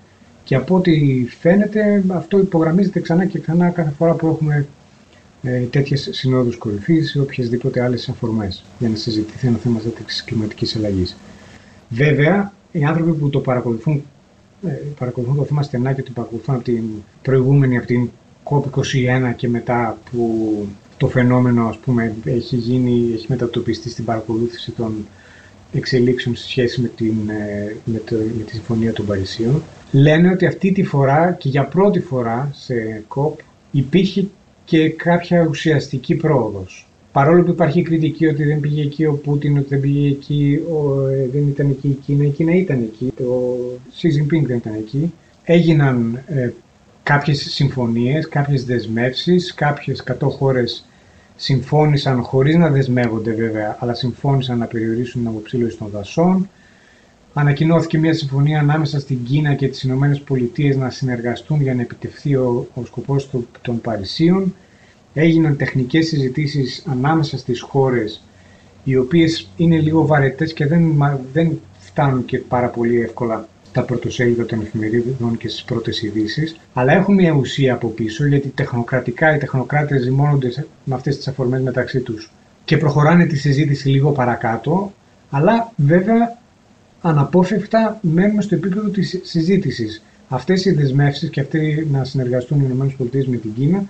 και 0.48 0.54
από 0.54 0.74
ό,τι 0.74 1.26
φαίνεται 1.40 2.04
αυτό 2.08 2.38
υπογραμμίζεται 2.38 3.00
ξανά 3.00 3.24
και 3.24 3.38
ξανά 3.38 3.68
κάθε 3.70 3.90
φορά 3.98 4.14
που 4.14 4.26
έχουμε 4.26 4.66
ε, 5.42 5.60
τέτοιες 5.60 6.08
συνόδους 6.12 6.56
κορυφής 6.56 7.14
ή 7.14 7.18
οποιασδήποτε 7.20 7.82
άλλες 7.82 8.08
αφορμές 8.08 8.64
για 8.78 8.88
να 8.88 8.96
συζητηθεί 8.96 9.46
ένα 9.46 9.56
θέμα 9.56 9.78
τη 9.78 10.24
κλιματικής 10.24 10.76
αλλαγής. 10.76 11.16
Βέβαια, 11.88 12.52
οι 12.72 12.84
άνθρωποι 12.84 13.12
που 13.12 13.30
το 13.30 13.40
παρακολουθούν, 13.40 14.02
ε, 14.66 14.68
παρακολουθούν 14.98 15.36
το 15.36 15.44
θέμα 15.44 15.62
στενά 15.62 15.92
και 15.92 16.02
το 16.02 16.10
παρακολουθούν 16.14 16.54
από 16.54 16.64
την 16.64 16.84
προηγούμενη, 17.22 17.76
από 17.76 17.86
την 17.86 18.10
COP21 18.44 19.32
και 19.36 19.48
μετά 19.48 19.98
που 20.10 20.66
το 20.96 21.08
φαινόμενο 21.08 21.66
ας 21.66 21.78
πούμε, 21.78 22.14
έχει, 22.24 22.56
γίνει, 22.56 23.10
έχει 23.14 23.26
μετατοπιστεί 23.28 23.90
στην 23.90 24.04
παρακολούθηση 24.04 24.70
των 24.70 25.06
εξελίξεων 25.72 26.36
σε 26.36 26.48
σχέση 26.48 26.80
με, 26.80 26.88
την, 26.88 27.28
ε, 27.28 27.76
με, 27.84 27.98
το, 27.98 28.16
με 28.36 28.42
τη 28.42 28.52
Συμφωνία 28.52 28.92
των 28.92 29.06
Παρισίων 29.06 29.62
λένε 29.90 30.30
ότι 30.30 30.46
αυτή 30.46 30.72
τη 30.72 30.82
φορά 30.82 31.32
και 31.32 31.48
για 31.48 31.64
πρώτη 31.64 32.00
φορά 32.00 32.50
σε 32.52 33.04
ΚΟΠ 33.08 33.38
υπήρχε 33.70 34.26
και 34.64 34.88
κάποια 34.88 35.46
ουσιαστική 35.48 36.14
πρόοδος. 36.14 36.88
Παρόλο 37.12 37.42
που 37.42 37.50
υπάρχει 37.50 37.82
κριτική 37.82 38.26
ότι 38.26 38.44
δεν 38.44 38.60
πήγε 38.60 38.82
εκεί 38.82 39.04
ο 39.04 39.12
Πούτιν, 39.12 39.58
ότι 39.58 39.68
δεν 39.68 39.80
πήγε 39.80 40.08
εκεί, 40.08 40.60
ο, 40.72 41.08
ε, 41.08 41.28
δεν 41.32 41.48
ήταν 41.48 41.70
εκεί 41.70 41.88
η 41.88 41.98
Κίνα, 42.06 42.24
η 42.24 42.28
Κίνα 42.28 42.54
ήταν 42.54 42.82
εκεί, 42.82 43.22
ο 43.22 43.58
Xi 44.00 44.06
Jinping 44.06 44.46
δεν 44.46 44.56
ήταν 44.56 44.74
εκεί, 44.74 45.12
έγιναν 45.44 46.22
ε, 46.26 46.50
κάποιες 47.02 47.38
συμφωνίες, 47.38 48.28
κάποιες 48.28 48.64
δεσμεύσεις, 48.64 49.54
κάποιες 49.54 50.04
100 50.20 50.28
χώρες 50.30 50.86
συμφώνησαν 51.36 52.22
χωρίς 52.22 52.56
να 52.56 52.68
δεσμεύονται 52.68 53.32
βέβαια, 53.32 53.76
αλλά 53.80 53.94
συμφώνησαν 53.94 54.58
να 54.58 54.66
περιορίσουν 54.66 55.20
την 55.20 55.30
αποψήλωση 55.30 55.76
των 55.76 55.88
δασών. 55.92 56.48
Ανακοινώθηκε 57.40 57.98
μια 57.98 58.14
συμφωνία 58.14 58.60
ανάμεσα 58.60 59.00
στην 59.00 59.24
Κίνα 59.24 59.54
και 59.54 59.68
τις 59.68 59.82
Ηνωμένες 59.82 60.20
Πολιτείες 60.20 60.76
να 60.76 60.90
συνεργαστούν 60.90 61.62
για 61.62 61.74
να 61.74 61.80
επιτευχθεί 61.80 62.34
ο, 62.34 62.68
ο 62.74 62.84
σκοπός 62.84 63.30
των 63.62 63.80
Παρισίων. 63.80 64.54
Έγιναν 65.14 65.56
τεχνικές 65.56 66.06
συζητήσεις 66.06 66.84
ανάμεσα 66.86 67.38
στις 67.38 67.60
χώρες 67.60 68.24
οι 68.84 68.96
οποίες 68.96 69.48
είναι 69.56 69.78
λίγο 69.78 70.06
βαρετές 70.06 70.52
και 70.52 70.66
δεν, 70.66 71.02
δεν 71.32 71.60
φτάνουν 71.78 72.24
και 72.24 72.38
πάρα 72.38 72.68
πολύ 72.68 73.00
εύκολα 73.00 73.48
τα 73.72 73.82
πρωτοσέλιδα 73.82 74.44
των 74.46 74.60
εφημερίδων 74.60 75.36
και 75.36 75.48
στις 75.48 75.64
πρώτες 75.64 76.02
ειδήσεις, 76.02 76.56
αλλά 76.72 76.92
έχουν 76.92 77.14
μια 77.14 77.32
ουσία 77.32 77.74
από 77.74 77.88
πίσω 77.88 78.26
γιατί 78.26 78.48
τεχνοκρατικά 78.48 79.34
οι 79.34 79.38
τεχνοκράτες 79.38 80.02
ζυμώνονται 80.02 80.66
με 80.84 80.94
αυτές 80.94 81.16
τις 81.16 81.28
αφορμές 81.28 81.62
μεταξύ 81.62 82.00
τους 82.00 82.32
και 82.64 82.76
προχωράνε 82.76 83.24
τη 83.24 83.36
συζήτηση 83.36 83.88
λίγο 83.88 84.10
παρακάτω, 84.10 84.92
αλλά 85.30 85.72
βέβαια 85.76 86.37
αναπόφευκτα 87.00 87.98
μένουμε 88.02 88.42
στο 88.42 88.54
επίπεδο 88.54 88.88
της 88.88 89.20
συζήτησης. 89.22 90.02
Αυτές 90.28 90.64
οι 90.64 90.72
δεσμεύσεις 90.72 91.30
και 91.30 91.40
αυτοί 91.40 91.88
να 91.90 92.04
συνεργαστούν 92.04 92.60
οι 92.60 92.66
ΗΠΑ 92.72 93.24
με 93.26 93.36
την 93.36 93.54
Κίνα 93.54 93.84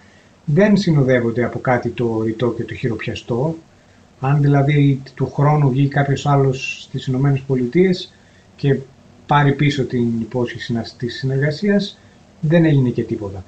δεν 0.44 0.76
συνοδεύονται 0.76 1.44
από 1.44 1.58
κάτι 1.58 1.88
το 1.88 2.22
ρητό 2.22 2.52
και 2.56 2.64
το 2.64 2.74
χειροπιαστό. 2.74 3.56
Αν 4.20 4.40
δηλαδή 4.40 5.02
του 5.14 5.32
χρόνου 5.32 5.70
βγει 5.70 5.88
κάποιος 5.88 6.26
άλλος 6.26 6.82
στις 6.82 7.06
ΗΠΑ 7.06 7.40
και 8.56 8.78
πάρει 9.26 9.52
πίσω 9.52 9.84
την 9.84 10.20
υπόσχεση 10.20 10.74
της 10.98 11.16
συνεργασίας, 11.16 11.98
δεν 12.40 12.64
έγινε 12.64 12.88
και 12.88 13.02
τίποτα. 13.02 13.44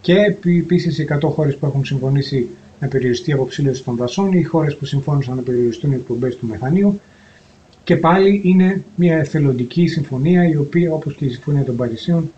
Και 0.00 0.36
επίσης 0.42 0.98
οι 0.98 1.02
100 1.02 1.28
χώρες 1.28 1.56
που 1.56 1.66
έχουν 1.66 1.84
συμφωνήσει 1.84 2.48
να 2.80 2.88
περιοριστεί 2.88 3.30
η 3.30 3.32
αποψήλωση 3.32 3.84
των 3.84 3.96
δασών, 3.96 4.32
οι 4.32 4.42
χώρες 4.42 4.76
που 4.76 4.84
συμφώνησαν 4.84 5.36
να 5.36 5.42
περιοριστούν 5.42 5.92
οι 5.92 5.94
εκπομπές 5.94 6.36
του 6.36 6.46
μεθανίου. 6.46 7.00
Και 7.86 7.96
πάλι 7.96 8.40
είναι 8.44 8.84
μια 8.94 9.16
εθελοντική 9.16 9.86
συμφωνία, 9.86 10.48
η 10.48 10.56
οποία 10.56 10.92
όπως 10.92 11.14
και 11.14 11.24
η 11.24 11.28
Συμφωνία 11.28 11.64
των 11.64 11.76
Παρισίων 11.76 12.32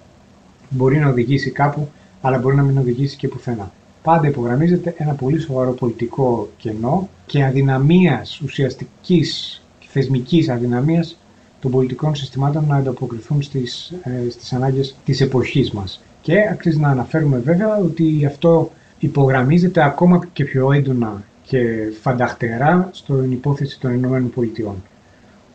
μπορεί 0.71 0.99
να 0.99 1.09
οδηγήσει 1.09 1.51
κάπου, 1.51 1.89
αλλά 2.21 2.39
μπορεί 2.39 2.57
να 2.57 2.63
μην 2.63 2.79
οδηγήσει 2.79 3.17
και 3.17 3.29
πουθενά. 3.29 3.73
Πάντα 4.03 4.29
υπογραμμίζεται 4.29 4.95
ένα 4.99 5.13
πολύ 5.13 5.41
σοβαρό 5.41 5.73
πολιτικό 5.73 6.49
κενό 6.57 7.09
και 7.27 7.45
αδυναμίας 7.45 8.41
ουσιαστικής 8.41 9.63
θεσμικής 9.79 10.49
αδυναμίας 10.49 11.19
των 11.61 11.71
πολιτικών 11.71 12.15
συστημάτων 12.15 12.65
να 12.69 12.77
ανταποκριθούν 12.77 13.43
στις, 13.43 13.93
ε, 14.03 14.31
στις 14.31 14.53
ανάγκες 14.53 14.97
της 15.05 15.21
εποχής 15.21 15.71
μας. 15.71 16.03
Και 16.21 16.49
αξίζει 16.51 16.79
να 16.79 16.89
αναφέρουμε 16.89 17.39
βέβαια 17.39 17.77
ότι 17.77 18.27
αυτό 18.27 18.71
υπογραμμίζεται 18.99 19.85
ακόμα 19.85 20.27
και 20.33 20.45
πιο 20.45 20.73
έντονα 20.73 21.23
και 21.43 21.59
φανταχτερά 22.01 22.89
στην 22.93 23.33
υπόθεση 23.33 23.81
των 23.81 23.93
Ηνωμένων 23.93 24.31
Πολιτειών, 24.31 24.83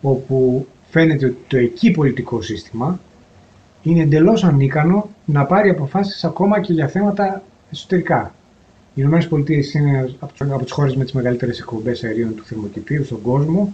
όπου 0.04 0.68
φαίνεται 0.90 1.26
ότι 1.26 1.38
το 1.48 1.58
εκεί 1.58 1.92
πολιτικό 1.92 2.42
σύστημα 2.42 3.00
είναι 3.84 4.02
εντελώς 4.02 4.44
ανίκανο 4.44 5.10
να 5.26 5.46
πάρει 5.46 5.70
αποφάσεις 5.70 6.24
ακόμα 6.24 6.62
και 6.62 6.74
για 6.74 6.88
θέματα 6.88 7.44
εσωτερικά. 7.72 8.34
Οι 8.90 9.02
Ηνωμένες 9.02 9.28
Πολιτείες 9.28 9.74
είναι 9.74 10.16
από 10.20 10.64
τι 10.66 10.72
χώρες 10.72 10.96
με 10.96 11.04
τις 11.04 11.14
μεγαλύτερες 11.14 11.60
εκπομπές 11.60 12.04
αερίων 12.04 12.36
του 12.36 12.44
θερμοκηπίου 12.44 13.06
στον 13.06 13.22
κόσμο 13.22 13.74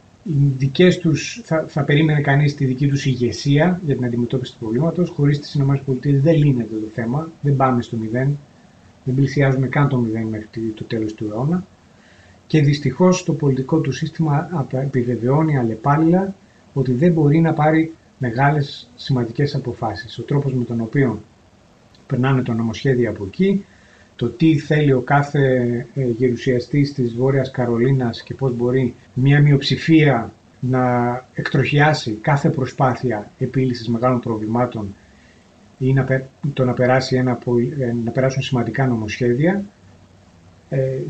δικές 0.57 0.97
τους, 0.97 1.41
θα, 1.43 1.65
θα 1.67 1.83
περίμενε 1.83 2.21
κανείς 2.21 2.55
τη 2.55 2.65
δική 2.65 2.87
τους 2.87 3.05
ηγεσία 3.05 3.81
για 3.85 3.95
την 3.95 4.05
αντιμετώπιση 4.05 4.51
του 4.51 4.57
προβλήματος. 4.59 5.09
Χωρίς 5.09 5.39
τις 5.39 5.53
ΗΠΑ 5.53 5.81
δεν 6.01 6.35
λύνεται 6.35 6.75
το 6.75 6.87
θέμα, 6.93 7.29
δεν 7.41 7.55
πάμε 7.55 7.81
στο 7.81 7.97
μηδέν, 7.97 8.37
δεν 9.03 9.15
πλησιάζουμε 9.15 9.67
καν 9.67 9.87
το 9.87 9.97
μηδέν 9.97 10.23
μέχρι 10.23 10.47
το 10.75 10.83
τέλος 10.83 11.13
του 11.13 11.27
αιώνα. 11.31 11.65
Και 12.49 12.61
δυστυχώς 12.61 13.23
το 13.23 13.33
πολιτικό 13.33 13.79
του 13.79 13.91
σύστημα 13.91 14.67
επιβεβαιώνει 14.71 15.57
αλλεπάλληλα 15.57 16.35
ότι 16.73 16.91
δεν 16.91 17.11
μπορεί 17.11 17.39
να 17.39 17.53
πάρει 17.53 17.93
μεγάλες 18.17 18.89
σημαντικές 18.95 19.55
αποφάσεις. 19.55 20.17
Ο 20.17 20.21
τρόπος 20.21 20.53
με 20.53 20.63
τον 20.63 20.81
οποίο 20.81 21.21
περνάνε 22.07 22.41
το 22.41 22.53
νομοσχέδιο 22.53 23.09
από 23.09 23.25
εκεί 23.25 23.65
το 24.15 24.27
τι 24.27 24.57
θέλει 24.57 24.93
ο 24.93 25.01
κάθε 25.01 25.41
ε, 25.95 26.03
γερουσιαστής 26.03 26.93
της 26.93 27.13
Βόρειας 27.13 27.51
Καρολίνας 27.51 28.23
και 28.23 28.33
πώς 28.33 28.55
μπορεί 28.55 28.95
μια 29.13 29.41
μειοψηφία 29.41 30.33
να 30.59 31.13
εκτροχιάσει 31.33 32.11
κάθε 32.11 32.49
προσπάθεια 32.49 33.31
επίλυσης 33.39 33.87
μεγάλων 33.87 34.19
προβλημάτων 34.19 34.95
ή 35.77 35.93
να, 35.93 36.23
το 36.53 36.65
να, 36.65 36.73
περάσει 36.73 37.15
ένα, 37.15 37.39
ε, 37.79 37.93
να 38.03 38.11
περάσουν 38.11 38.41
σημαντικά 38.41 38.87
νομοσχέδια, 38.87 39.53
ε, 39.53 39.61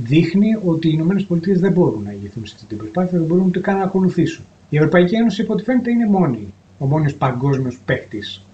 δείχνει 0.03 0.57
ότι 0.65 0.87
οι 0.87 0.91
Ηνωμένες 0.93 1.23
Πολιτείες 1.23 1.59
δεν 1.59 1.71
μπορούν 1.71 2.03
να 2.03 2.11
ηγηθούν 2.11 2.45
σε 2.45 2.53
αυτή 2.55 2.67
την 2.67 2.77
προσπάθεια, 2.77 3.17
δεν 3.17 3.27
μπορούν 3.27 3.45
ούτε 3.45 3.59
καν 3.59 3.77
να 3.77 3.83
ακολουθήσουν. 3.83 4.45
Η 4.69 4.77
Ευρωπαϊκή 4.77 5.15
Ένωση, 5.15 5.41
από 5.41 5.53
ό,τι 5.53 5.63
φαίνεται, 5.63 5.91
είναι 5.91 6.05
μόνη, 6.07 6.53
ο 6.77 6.85
μόνος 6.85 7.15
παγκόσμιος 7.15 7.79
παίκτης, 7.85 8.45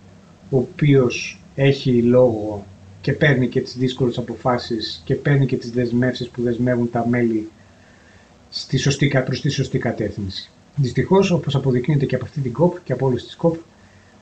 ο 0.50 0.58
οποίος 0.58 1.42
έχει 1.56 2.02
λόγο 2.02 2.66
και 3.02 3.14
παίρνει 3.14 3.48
και 3.48 3.62
τις 3.62 3.78
δύσκολες 3.78 4.18
αποφάσεις 4.18 5.02
και 5.06 5.16
παίρνει 5.16 5.46
και 5.46 5.56
τις 5.56 5.72
δεσμεύσεις 5.72 6.30
που 6.30 6.42
δεσμεύουν 6.42 6.90
τα 6.90 7.08
μέλη 7.08 7.50
στη 8.50 8.78
σωστή, 8.78 9.22
προς 9.26 9.42
τη 9.42 9.50
σωστή 9.50 9.78
κατεύθυνση. 9.78 10.52
Δυστυχώς, 10.76 11.32
όπως 11.32 11.56
αποδεικνύεται 11.56 12.06
και 12.06 12.16
από 12.16 12.26
αυτή 12.26 12.40
την 12.40 12.54
ΚΟΠ 12.54 12.78
και 12.84 12.94
από 12.94 13.06
όλες 13.06 13.26
τις 13.26 13.36
ΚΟΠ, 13.36 13.56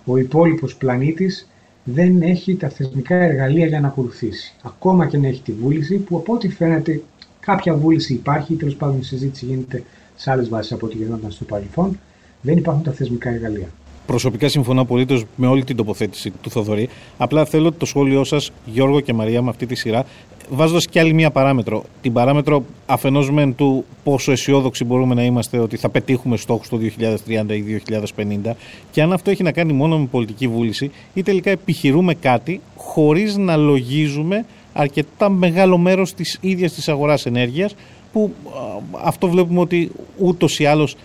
ο 0.06 0.17
υπόλοιπος 0.17 0.76
πλανήτης 0.76 1.48
δεν 1.84 2.22
έχει 2.22 2.56
τα 2.56 2.69
θεσμικά 2.69 3.15
εργαλεία 3.15 3.65
για 3.65 3.80
να 3.80 3.88
ακολουθήσει. 3.88 4.54
Ακόμα 4.62 5.06
και 5.08 5.17
να 5.17 5.28
έχει 5.28 5.41
τη 5.41 5.52
βούληση, 5.52 5.98
που 5.98 6.17
από 6.17 6.34
ό,τι 6.34 6.50
φαίνεται 6.50 7.02
κάποια 7.39 7.76
βούληση 7.76 8.13
υπάρχει, 8.13 8.56
τέλος 8.56 8.76
πάντων 8.76 9.00
η 9.00 9.04
συζήτηση 9.04 9.46
γίνεται 9.46 9.84
σε 10.15 10.32
άλλες 10.32 10.50
βάσεις 10.50 10.72
από 10.72 10.86
ό,τι 10.86 10.98
γινόταν 10.98 11.32
στο 11.32 11.46
παρελθόν, 11.46 12.00
δεν 12.41 12.58
υπάρχουν 12.58 12.84
τα 12.84 12.91
θεσμικά 12.91 13.30
εργαλεία. 13.30 13.67
Προσωπικά 14.06 14.48
συμφωνώ 14.48 14.82
απολύτως 14.82 15.24
με 15.36 15.48
όλη 15.48 15.63
την 15.63 15.76
τοποθέτηση 15.76 16.32
του 16.42 16.50
Θοδωρή. 16.50 16.89
Απλά 17.18 17.46
θέλω 17.46 17.72
το 17.72 17.86
σχόλιο 17.86 18.24
σας, 18.24 18.52
Γιώργο 18.66 19.00
και 19.00 19.13
Μαρία, 19.13 19.42
με 19.42 19.50
αυτή 19.50 19.66
τη 19.66 19.76
σειρά, 19.76 20.06
βάζοντας 20.50 20.88
και 20.88 21.00
άλλη 21.00 21.13
μία 21.13 21.32
παράμετρο. 21.32 21.84
Την 22.02 22.13
παράμετρο 22.13 22.63
αφενός 22.86 23.32
μεν 23.32 23.56
του 23.56 23.86
πόσο 24.04 24.32
αισιόδοξοι 24.32 24.84
μπορούμε 24.84 25.16
να 25.16 25.24
είμαστε 25.24 25.58
ότι 25.58 25.78
θα 25.78 25.89
πετύχουμε 25.89 26.38
στόχους 26.38 26.70
το 26.70 26.78
2030 26.78 27.56
ή 27.56 27.62
2050, 27.62 28.56
και 28.92 29.02
αν 29.02 29.13
αυτό 29.13 29.30
έχει 29.30 29.44
να 29.44 29.52
κάνει 29.52 29.74
μόνο 29.74 30.00
με 30.00 30.06
πολιτική 30.06 30.48
βούληση, 30.48 30.92
ή 31.13 31.24
τελικά 31.24 31.50
επιχειρούμε 31.50 32.13
κάτι 32.13 32.62
χωρίς 32.76 33.38
να 33.38 33.56
λογίζουμε 33.56 34.46
αρκετά 34.74 35.30
μεγάλο 35.30 35.78
μέρος 35.78 36.13
της 36.13 36.38
ίδιας 36.42 36.74
της 36.74 36.89
αγοράς 36.89 37.26
ενέργειας, 37.26 37.76
που 38.13 38.34
αυτό 39.04 39.28
βλέπουμε 39.28 39.60
ότι 39.60 39.92
ούτως 40.18 40.60
ή 40.60 40.66
άλλως 40.66 40.96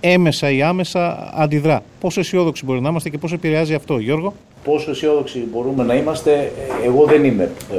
έμεσα 0.00 0.50
ή 0.50 0.62
άμεσα 0.62 1.32
αντιδρά. 1.34 1.82
Πόσο 2.00 2.20
αισιόδοξοι 2.20 2.64
μπορεί 2.64 2.80
να 2.80 2.88
είμαστε 2.88 3.08
και 3.08 3.18
πώς 3.18 3.32
επηρεάζει 3.32 3.74
αυτό, 3.74 3.98
Γιώργο; 3.98 4.34
Πόσο 4.64 4.90
αισιόδοξοι 4.90 5.48
μπορούμε 5.52 5.84
να 5.84 5.94
είμαστε, 5.94 6.52
εγώ 6.84 7.04
δεν 7.04 7.24
είμαι 7.24 7.50
ε, 7.72 7.76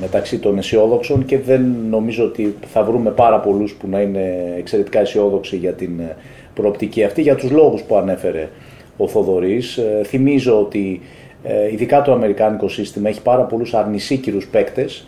μεταξύ 0.00 0.38
των 0.38 0.58
αισιόδοξων 0.58 1.24
και 1.24 1.38
δεν 1.38 1.74
νομίζω 1.90 2.24
ότι 2.24 2.56
θα 2.72 2.82
βρούμε 2.82 3.10
πάρα 3.10 3.40
πολλούς 3.40 3.72
που 3.72 3.88
να 3.88 4.00
είναι 4.00 4.54
εξαιρετικά 4.58 5.00
αισιόδοξοι 5.00 5.56
για 5.56 5.72
την 5.72 6.00
ε, 6.00 6.16
προοπτική 6.54 7.04
αυτή, 7.04 7.22
για 7.22 7.34
τους 7.34 7.50
λόγους 7.50 7.82
που 7.82 7.96
ανέφερε 7.96 8.48
ο 8.96 9.08
Θοδωρής. 9.08 9.76
Ε, 9.76 10.00
θυμίζω 10.04 10.60
ότι 10.60 11.00
ειδικά 11.72 12.02
το 12.02 12.12
αμερικάνικο 12.12 12.68
σύστημα 12.68 13.08
έχει 13.08 13.22
πάρα 13.22 13.42
πολλούς 13.42 13.74
αρνησίκυρους 13.74 14.46
παίκτες 14.46 15.06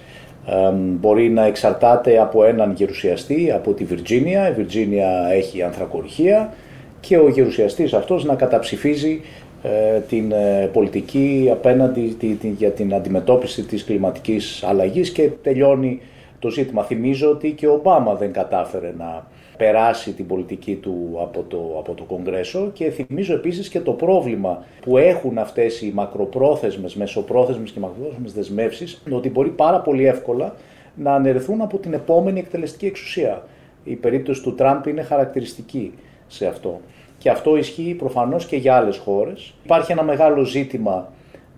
μπορεί 0.74 1.30
να 1.30 1.44
εξαρτάται 1.46 2.20
από 2.20 2.44
έναν 2.44 2.72
γερουσιαστή 2.72 3.52
από 3.52 3.72
τη 3.72 3.84
Βιρτζίνια. 3.84 4.48
Η 4.48 4.52
Βιρτζίνια 4.52 5.28
έχει 5.32 5.62
ανθρακοριχεία 5.62 6.52
και 7.00 7.18
ο 7.18 7.28
γερουσιαστής 7.28 7.92
αυτός 7.94 8.24
να 8.24 8.34
καταψηφίζει 8.34 9.20
ε, 9.62 9.98
την 9.98 10.32
ε, 10.32 10.70
πολιτική 10.72 11.48
απέναντι 11.52 12.16
για 12.56 12.70
την 12.70 12.94
αντιμετώπιση 12.94 13.62
της 13.62 13.84
κλιματικής 13.84 14.62
αλλαγής 14.66 15.10
και 15.10 15.30
τελειώνει 15.42 16.00
το 16.38 16.50
ζήτημα. 16.50 16.82
Θυμίζω 16.82 17.30
ότι 17.30 17.50
και 17.50 17.66
ο 17.66 17.72
Ομπάμα 17.72 18.14
δεν 18.14 18.32
κατάφερε 18.32 18.94
να 18.98 19.26
περάσει 19.58 20.12
την 20.12 20.26
πολιτική 20.26 20.74
του 20.74 21.18
από 21.20 21.44
το, 21.48 21.74
από 21.78 21.94
το 21.94 22.04
Κογκρέσο 22.04 22.70
και 22.72 22.90
θυμίζω 22.90 23.34
επίσης 23.34 23.68
και 23.68 23.80
το 23.80 23.92
πρόβλημα 23.92 24.64
που 24.80 24.98
έχουν 24.98 25.38
αυτές 25.38 25.82
οι 25.82 25.92
μακροπρόθεσμες, 25.94 26.94
μεσοπρόθεσμες 26.94 27.70
και 27.70 27.80
μακροπρόθεσμες 27.80 28.32
δεσμεύσεις 28.32 29.02
ότι 29.10 29.30
μπορεί 29.30 29.50
πάρα 29.50 29.80
πολύ 29.80 30.06
εύκολα 30.06 30.54
να 30.94 31.14
ανερθούν 31.14 31.60
από 31.60 31.78
την 31.78 31.92
επόμενη 31.92 32.38
εκτελεστική 32.38 32.86
εξουσία. 32.86 33.42
Η 33.84 33.94
περίπτωση 33.94 34.42
του 34.42 34.54
Τραμπ 34.54 34.86
είναι 34.86 35.02
χαρακτηριστική 35.02 35.94
σε 36.26 36.46
αυτό. 36.46 36.80
Και 37.18 37.30
αυτό 37.30 37.56
ισχύει 37.56 37.94
προφανώς 37.98 38.46
και 38.46 38.56
για 38.56 38.76
άλλες 38.76 38.96
χώρες. 38.96 39.54
Υπάρχει 39.64 39.92
ένα 39.92 40.02
μεγάλο 40.02 40.44
ζήτημα 40.44 41.12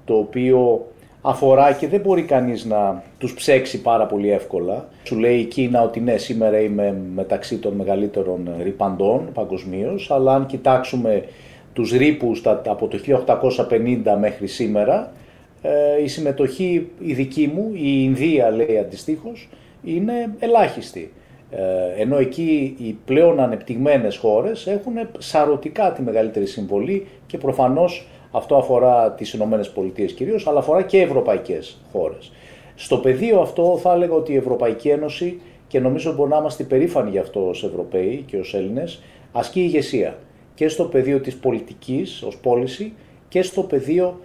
το 0.04 0.14
οποίο 0.14 0.86
αφορά 1.22 1.72
και 1.72 1.88
δεν 1.88 2.00
μπορεί 2.00 2.22
κανείς 2.22 2.64
να 2.64 3.02
τους 3.18 3.34
ψέξει 3.34 3.80
πάρα 3.82 4.06
πολύ 4.06 4.30
εύκολα. 4.30 4.88
Σου 5.02 5.18
λέει 5.18 5.36
η 5.36 5.44
Κίνα 5.44 5.82
ότι 5.82 6.00
ναι, 6.00 6.16
σήμερα 6.16 6.60
είμαι 6.60 6.96
μεταξύ 7.14 7.58
των 7.58 7.72
μεγαλύτερων 7.74 8.50
ρηπαντών 8.62 9.32
παγκοσμίως, 9.34 10.10
αλλά 10.10 10.34
αν 10.34 10.46
κοιτάξουμε 10.46 11.24
τους 11.72 11.92
ρήπους 11.92 12.42
από 12.46 12.88
το 12.88 12.98
1850 12.98 14.16
μέχρι 14.20 14.46
σήμερα, 14.46 15.12
ε, 15.62 16.02
η 16.02 16.08
συμμετοχή 16.08 16.90
η 17.00 17.12
δική 17.12 17.52
μου, 17.54 17.70
η 17.74 18.02
Ινδία 18.02 18.50
λέει 18.50 18.78
αντιστοίχως, 18.78 19.48
είναι 19.84 20.34
ελάχιστη. 20.38 21.12
Ε, 21.50 22.02
ενώ 22.02 22.16
εκεί 22.18 22.76
οι 22.78 22.96
πλέον 23.04 23.40
ανεπτυγμένες 23.40 24.16
χώρες 24.16 24.66
έχουν 24.66 24.92
σαρωτικά 25.18 25.92
τη 25.92 26.02
μεγαλύτερη 26.02 26.46
συμβολή 26.46 27.06
και 27.26 27.38
προφανώς 27.38 28.06
αυτό 28.30 28.56
αφορά 28.56 29.12
τις 29.12 29.32
Ηνωμένες 29.32 29.70
Πολιτείες 29.70 30.12
κυρίως, 30.12 30.46
αλλά 30.46 30.58
αφορά 30.58 30.82
και 30.82 31.00
ευρωπαϊκές 31.00 31.76
χώρες. 31.92 32.32
Στο 32.74 32.98
πεδίο 32.98 33.40
αυτό 33.40 33.78
θα 33.82 33.92
έλεγα 33.92 34.14
ότι 34.14 34.32
η 34.32 34.36
Ευρωπαϊκή 34.36 34.88
Ένωση, 34.88 35.40
και 35.68 35.80
νομίζω 35.80 36.12
μπορεί 36.12 36.30
να 36.30 36.36
είμαστε 36.36 36.64
περήφανοι 36.64 37.10
γι' 37.10 37.18
αυτό 37.18 37.48
ως 37.48 37.64
Ευρωπαίοι 37.64 38.24
και 38.26 38.36
ως 38.36 38.54
Έλληνες, 38.54 39.02
ασκεί 39.32 39.60
ηγεσία 39.60 40.18
και 40.54 40.68
στο 40.68 40.84
πεδίο 40.84 41.20
της 41.20 41.36
πολιτικής 41.36 42.22
ως 42.22 42.36
πώληση 42.36 42.92
και 43.28 43.42
στο 43.42 43.62
πεδίο 43.62 44.20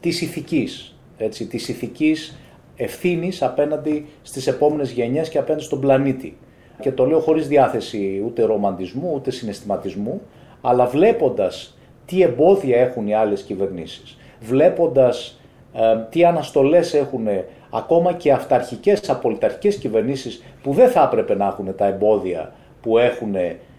της 0.00 0.20
ηθικής, 0.20 0.98
έτσι, 1.18 1.46
της 1.46 1.68
ηθικής 1.68 2.38
ευθύνης 2.76 3.42
απέναντι 3.42 4.06
στις 4.22 4.46
επόμενες 4.46 4.90
γενιές 4.90 5.28
και 5.28 5.38
απέναντι 5.38 5.64
στον 5.64 5.80
πλανήτη. 5.80 6.36
Και 6.80 6.92
το 6.92 7.06
λέω 7.06 7.20
χωρίς 7.20 7.48
διάθεση 7.48 8.22
ούτε 8.26 8.42
ρομαντισμού 8.42 9.12
ούτε 9.14 9.30
συναισθηματισμού, 9.30 10.20
αλλά 10.60 10.86
βλέποντας 10.86 11.78
τι 12.10 12.22
εμπόδια 12.22 12.80
έχουν 12.80 13.06
οι 13.06 13.14
άλλες 13.14 13.42
κυβερνήσεις, 13.42 14.16
βλέποντας 14.40 15.40
ε, 15.74 15.80
τι 16.10 16.24
αναστολές 16.24 16.94
έχουν 16.94 17.26
ακόμα 17.70 18.12
και 18.12 18.32
αυταρχικές, 18.32 19.10
απολυταρχικές 19.10 19.76
κυβερνήσεις 19.76 20.42
που 20.62 20.72
δεν 20.72 20.88
θα 20.88 21.02
έπρεπε 21.02 21.34
να 21.34 21.46
έχουν 21.46 21.74
τα 21.76 21.86
εμπόδια 21.86 22.52
που 22.82 22.98
έχουν 22.98 23.34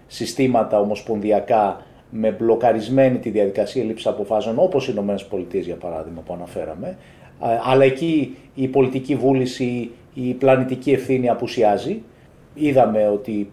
συστήματα 0.08 0.80
ομοσπονδιακά 0.80 1.82
με 2.10 2.32
μπλοκαρισμένη 2.32 3.18
τη 3.18 3.30
διαδικασία 3.30 3.84
λήψης 3.84 4.08
αποφάσεων 4.08 4.56
όπως 4.58 4.88
οι 4.88 4.92
ΗΠΑ 4.92 5.58
για 5.58 5.76
παράδειγμα 5.76 6.22
που 6.22 6.34
αναφέραμε, 6.34 6.98
ε, 7.44 7.60
αλλά 7.64 7.84
εκεί 7.84 8.38
η 8.56 8.68
πολιτική 8.68 9.16
βούληση, 9.16 9.92
η 10.14 10.34
πλανητική 10.34 10.92
ευθύνη 10.92 11.30
απουσιάζει. 11.30 12.02
Είδαμε 12.54 13.08
ότι 13.08 13.52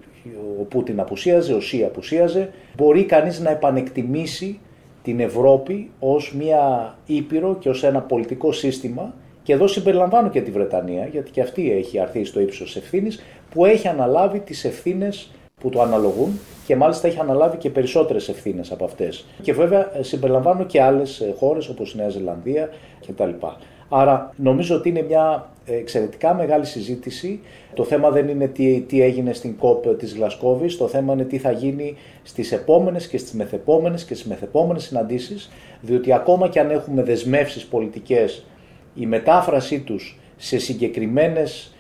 ο 0.61 0.65
Πούτιν 0.65 1.01
απουσίαζε, 1.01 1.55
ο 1.55 1.61
Σι 1.61 1.85
απουσίαζε. 1.85 2.51
Μπορεί 2.77 3.05
κανείς 3.05 3.41
να 3.41 3.51
επανεκτιμήσει 3.51 4.61
την 5.09 5.21
Ευρώπη 5.21 5.91
ως 5.99 6.35
μια 6.35 6.95
ήπειρο 7.07 7.57
και 7.61 7.69
ως 7.69 7.85
ένα 7.85 8.01
πολιτικό 8.01 8.53
σύστημα 8.53 9.15
και 9.43 9.53
εδώ 9.53 9.67
συμπεριλαμβάνω 9.67 10.29
και 10.29 10.41
τη 10.41 10.51
Βρετανία, 10.51 11.07
γιατί 11.07 11.31
και 11.31 11.41
αυτή 11.41 11.73
έχει 11.73 11.99
αρθεί 11.99 12.25
στο 12.25 12.41
ύψος 12.41 12.77
ευθύνης, 12.77 13.21
που 13.51 13.65
έχει 13.65 13.89
αναλάβει 13.89 14.41
τις 14.41 14.65
ευθύνες 14.65 15.31
που 15.61 15.69
του 15.69 15.83
αναλογούν 15.83 16.39
και 16.67 16.77
μάλιστα 16.77 17.09
έχει 17.09 17.19
αναλάβει 17.21 17.57
και 17.57 17.71
περισσότερες 17.71 18.29
ευθύνες 18.29 18.73
από 18.73 18.85
αυτές. 18.85 19.27
Και 19.43 19.53
βέβαια 19.53 19.99
ε, 19.99 20.03
συμπεριλαμβάνω 20.03 20.65
και 20.65 20.83
άλλες 20.83 21.21
ε, 21.21 21.35
χώρες 21.39 21.69
όπως 21.69 21.93
η 21.93 21.97
Νέα 21.97 22.09
Ζηλανδία 22.09 22.69
κτλ. 23.07 23.31
Άρα 23.89 24.33
νομίζω 24.37 24.77
ότι 24.77 24.89
είναι 24.89 25.03
μια 25.03 25.51
εξαιρετικά 25.67 26.35
μεγάλη 26.35 26.67
συζήτηση. 26.67 27.41
Το 27.75 27.85
θέμα 27.85 28.11
δεν 28.11 28.29
είναι 28.29 28.47
τι, 28.47 28.81
τι 28.81 29.03
έγινε 29.03 29.33
στην 29.33 29.57
COP 29.61 29.99
της 29.99 30.15
Γλασκόβης, 30.15 30.77
το 30.77 30.89
θέμα 30.89 31.13
είναι 31.13 31.25
τι 31.25 31.39
θα 31.39 31.51
γίνει 31.51 31.97
στις 32.23 32.53
επόμενες 32.53 33.09
και 33.09 33.19
στις 33.19 33.33
μεθεπόμενες 33.33 34.05
και 34.05 34.15
στις 34.15 34.27
μεθεπόμενες 34.27 34.83
συναντήσεις, 34.83 35.51
διότι 35.81 36.13
ακόμα 36.13 36.49
και 36.49 36.61
αν 36.61 36.71
έχουμε 36.71 37.03
δεσμεύσεις 37.03 37.67
πολιτικές, 37.67 38.47
η 38.95 39.07
μετάφρασή 39.07 39.81
τους 39.81 40.19
σε 40.37 40.59
συγκεκριμένες 40.59 41.73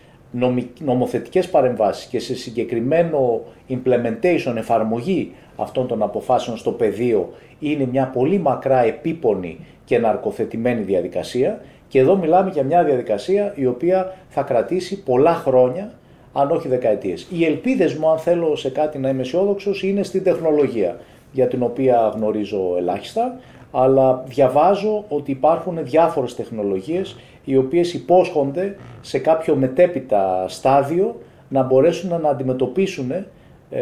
νομοθετικές 0.81 1.49
παρεμβάσεις 1.49 2.05
και 2.05 2.19
σε 2.19 2.35
συγκεκριμένο 2.35 3.43
implementation, 3.69 4.55
εφαρμογή 4.57 5.33
αυτών 5.57 5.87
των 5.87 6.03
αποφάσεων 6.03 6.57
στο 6.57 6.73
πεδίο 6.73 7.33
είναι 7.59 7.87
μια 7.87 8.07
πολύ 8.07 8.39
μακρά 8.39 8.85
επίπονη 8.85 9.59
και 9.85 9.99
ναρκοθετημένη 9.99 10.83
διαδικασία 10.83 11.61
και 11.89 11.99
εδώ 11.99 12.17
μιλάμε 12.17 12.51
για 12.51 12.63
μια 12.63 12.85
διαδικασία 12.85 13.53
η 13.57 13.67
οποία 13.67 14.17
θα 14.29 14.43
κρατήσει 14.43 15.03
πολλά 15.03 15.35
χρόνια, 15.35 15.93
αν 16.33 16.51
όχι 16.51 16.69
δεκαετίες. 16.69 17.27
Οι 17.31 17.45
ελπίδες 17.45 17.95
μου, 17.95 18.11
αν 18.11 18.19
θέλω 18.19 18.57
σε 18.57 18.71
κάτι 18.71 18.99
να 18.99 19.09
είμαι 19.09 19.21
αισιόδοξος, 19.21 19.83
είναι 19.83 20.03
στην 20.03 20.23
τεχνολογία, 20.23 20.97
για 21.33 21.49
την 21.49 21.63
οποία 21.63 22.13
γνωρίζω 22.15 22.75
ελάχιστα, 22.77 23.39
αλλά 23.71 24.23
διαβάζω 24.27 25.05
ότι 25.09 25.31
υπάρχουν 25.31 25.79
διάφορες 25.83 26.35
τεχνολογίες 26.35 27.17
οι 27.45 27.57
οποίες 27.57 27.95
υπόσχονται 27.95 28.77
σε 29.01 29.19
κάποιο 29.19 29.55
μετέπειτα 29.55 30.45
στάδιο 30.49 31.17
να 31.49 31.63
μπορέσουν 31.63 32.21
να 32.21 32.29
αντιμετωπίσουν 32.29 33.11
ε, 33.11 33.25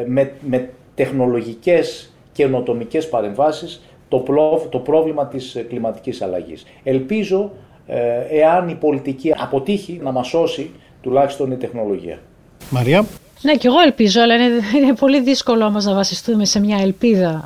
με, 0.07 0.33
με 0.41 0.71
τεχνολογικές 0.95 2.15
και 2.33 2.43
ενοτομικές 2.43 3.09
παρεμβάσεις 3.09 3.83
το, 4.09 4.25
το 4.69 4.79
πρόβλημα 4.79 5.27
της 5.27 5.65
κλιματικής 5.69 6.23
αλλαγής. 6.23 6.67
Ελπίζω 6.83 7.43
ε, 7.45 7.66
εάν 8.31 8.69
η 8.69 8.75
πολιτική 8.75 9.33
αποτύχει 9.37 10.01
να 10.03 10.13
μας 10.13 10.29
σώσει 10.29 10.71
τουλάχιστον 11.03 11.51
η 11.51 11.57
τεχνολογία. 11.57 12.19
Μαρία. 12.71 13.05
Ναι, 13.43 13.55
και 13.55 13.67
εγώ 13.67 13.81
ελπίζω, 13.81 14.21
αλλά 14.21 14.35
είναι, 14.35 14.51
είναι 14.77 14.95
πολύ 14.95 15.21
δύσκολο 15.21 15.65
όμως 15.65 15.85
να 15.85 15.95
βασιστούμε 15.95 16.45
σε 16.45 16.61
μια 16.61 16.79
ελπίδα. 16.81 17.45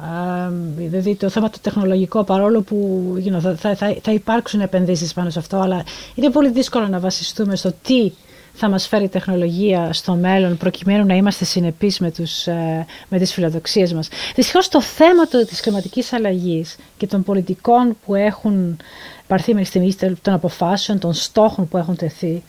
δηλαδή 0.77 1.15
το 1.15 1.29
θέμα 1.29 1.51
το 1.51 1.59
τεχνολογικό, 1.63 2.25
παρόλο 2.25 2.61
που 2.61 3.01
you 3.25 3.37
know, 3.37 3.55
θα, 3.57 3.75
θα, 3.75 3.97
θα 4.03 4.13
υπάρξουν 4.13 4.61
επενδύσεις 4.61 5.13
πάνω 5.13 5.31
σε 5.31 5.39
αυτό, 5.39 5.57
αλλά 5.57 5.85
είναι 6.15 6.31
πολύ 6.31 6.51
δύσκολο 6.51 6.89
να 6.89 6.99
βασιστούμε 6.99 7.57
στο 7.57 7.73
τι 7.83 8.13
θα 8.53 8.69
μας 8.69 8.89
φέρει 8.89 9.05
η 9.05 9.09
τεχνολογία 9.09 9.93
στο 9.93 10.15
μέλλον 10.15 10.57
προκειμένου 10.57 11.07
να 11.07 11.15
είμαστε 11.15 11.45
συνεπείς 11.45 11.99
με, 11.99 12.11
τους, 12.11 12.47
ε, 12.47 12.87
με 13.09 13.19
τις 13.19 13.33
φιλοδοξίες 13.33 13.93
μας. 13.93 14.09
Δυστυχώς 14.35 14.69
το 14.69 14.81
θέμα 14.81 15.27
το, 15.29 15.47
της 15.47 15.61
κλιματικής 15.61 16.13
αλλαγής 16.13 16.77
και 16.97 17.07
των 17.07 17.23
πολιτικών 17.23 17.97
που 18.05 18.15
έχουν 18.15 18.77
πάρθει 19.31 19.53
μέχρι 19.55 19.69
στιγμής 19.69 19.97
των 20.23 20.35
αποφάσεων, 20.35 20.99
των 20.99 21.13
στόχων 21.13 21.69
που 21.69 21.77
έχουν 21.77 21.97
τεθεί, 21.97 22.43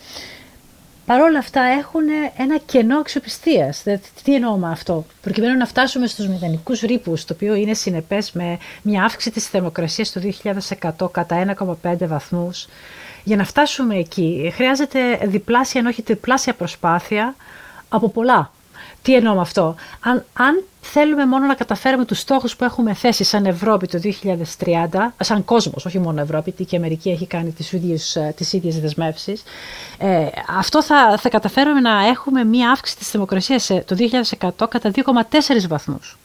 παρόλα 1.06 1.39
αυτά 1.39 1.62
έχουν 1.62 2.04
ένα 2.38 2.58
κενό 2.58 2.98
αξιοπιστίας. 2.98 3.84
Τι 4.24 4.36
εννοώ 4.36 4.56
με 4.56 4.72
αυτό; 4.72 5.06
Προκειμένου 5.22 5.58
να 5.58 5.65
φτάσουμε 5.65 6.08
στους 6.08 6.28
μηδενικούς 6.28 6.80
ρήπους, 6.82 7.26
το 7.26 7.34
οποίο 7.34 7.54
είναι 7.54 7.74
συνεπές 7.74 8.32
με 8.32 8.58
μια 8.82 9.04
αύξηση 9.04 9.32
της 9.32 9.48
θερμοκρασίας 9.48 10.12
το 10.12 10.20
2100 10.20 11.12
κατά 11.12 11.56
1,5 11.84 12.08
βαθμούς, 12.08 12.67
για 13.24 13.36
να 13.36 13.44
φτάσουμε 13.44 13.96
εκεί 13.96 14.52
χρειάζεται 14.56 15.00
διπλάσια, 15.24 15.82
αν 15.82 15.88
όχι 15.88 16.02
τριπλάσια 16.02 16.54
προσπάθεια 16.54 17.36
από 17.89 18.10
πολλά. 18.10 18.52
Τι 19.01 19.15
εννοώ 19.15 19.33
με 19.33 19.41
αυτό; 19.41 19.75
Αν, 19.99 20.25
αν 20.33 20.63
θέλουμε 20.81 21.25
μόνο 21.25 21.45
να 21.45 21.53
καταφέρουμε 21.53 22.05
τους 22.05 22.19
στόχους 22.19 22.55
που 22.55 22.63
έχουμε 22.63 22.93
θέσει 22.93 23.23
σαν 23.23 23.45
Ευρώπη 23.45 23.87
το 23.87 23.99
2030, 23.99 25.13
σαν 25.19 25.45
κόσμος, 25.45 25.85
όχι 25.85 25.99
μόνο 25.99 26.21
Ευρώπη, 26.21 26.43
γιατί 26.43 26.65
και 26.65 26.75
η 26.75 26.77
Αμερική 26.77 27.09
έχει 27.09 27.27
κάνει 27.27 27.51
τις 27.51 27.71
ίδιες, 27.71 28.15
ε, 28.15 28.33
τις 28.37 28.53
ίδιες 28.53 28.79
δεσμεύσεις, 28.79 29.43
ε, 29.97 30.27
αυτό 30.57 30.83
θα, 30.83 31.17
θα 31.17 31.29
καταφέρουμε 31.29 31.79
να 31.79 32.07
έχουμε 32.07 32.43
μία 32.43 32.71
αύξηση 32.71 32.97
της 32.97 33.09
θερμοκρασίας 33.09 33.67
το 33.85 33.95
2100 33.95 34.67
κατά 34.67 34.91
2,4 34.91 35.67
βαθμούς. 35.67 36.17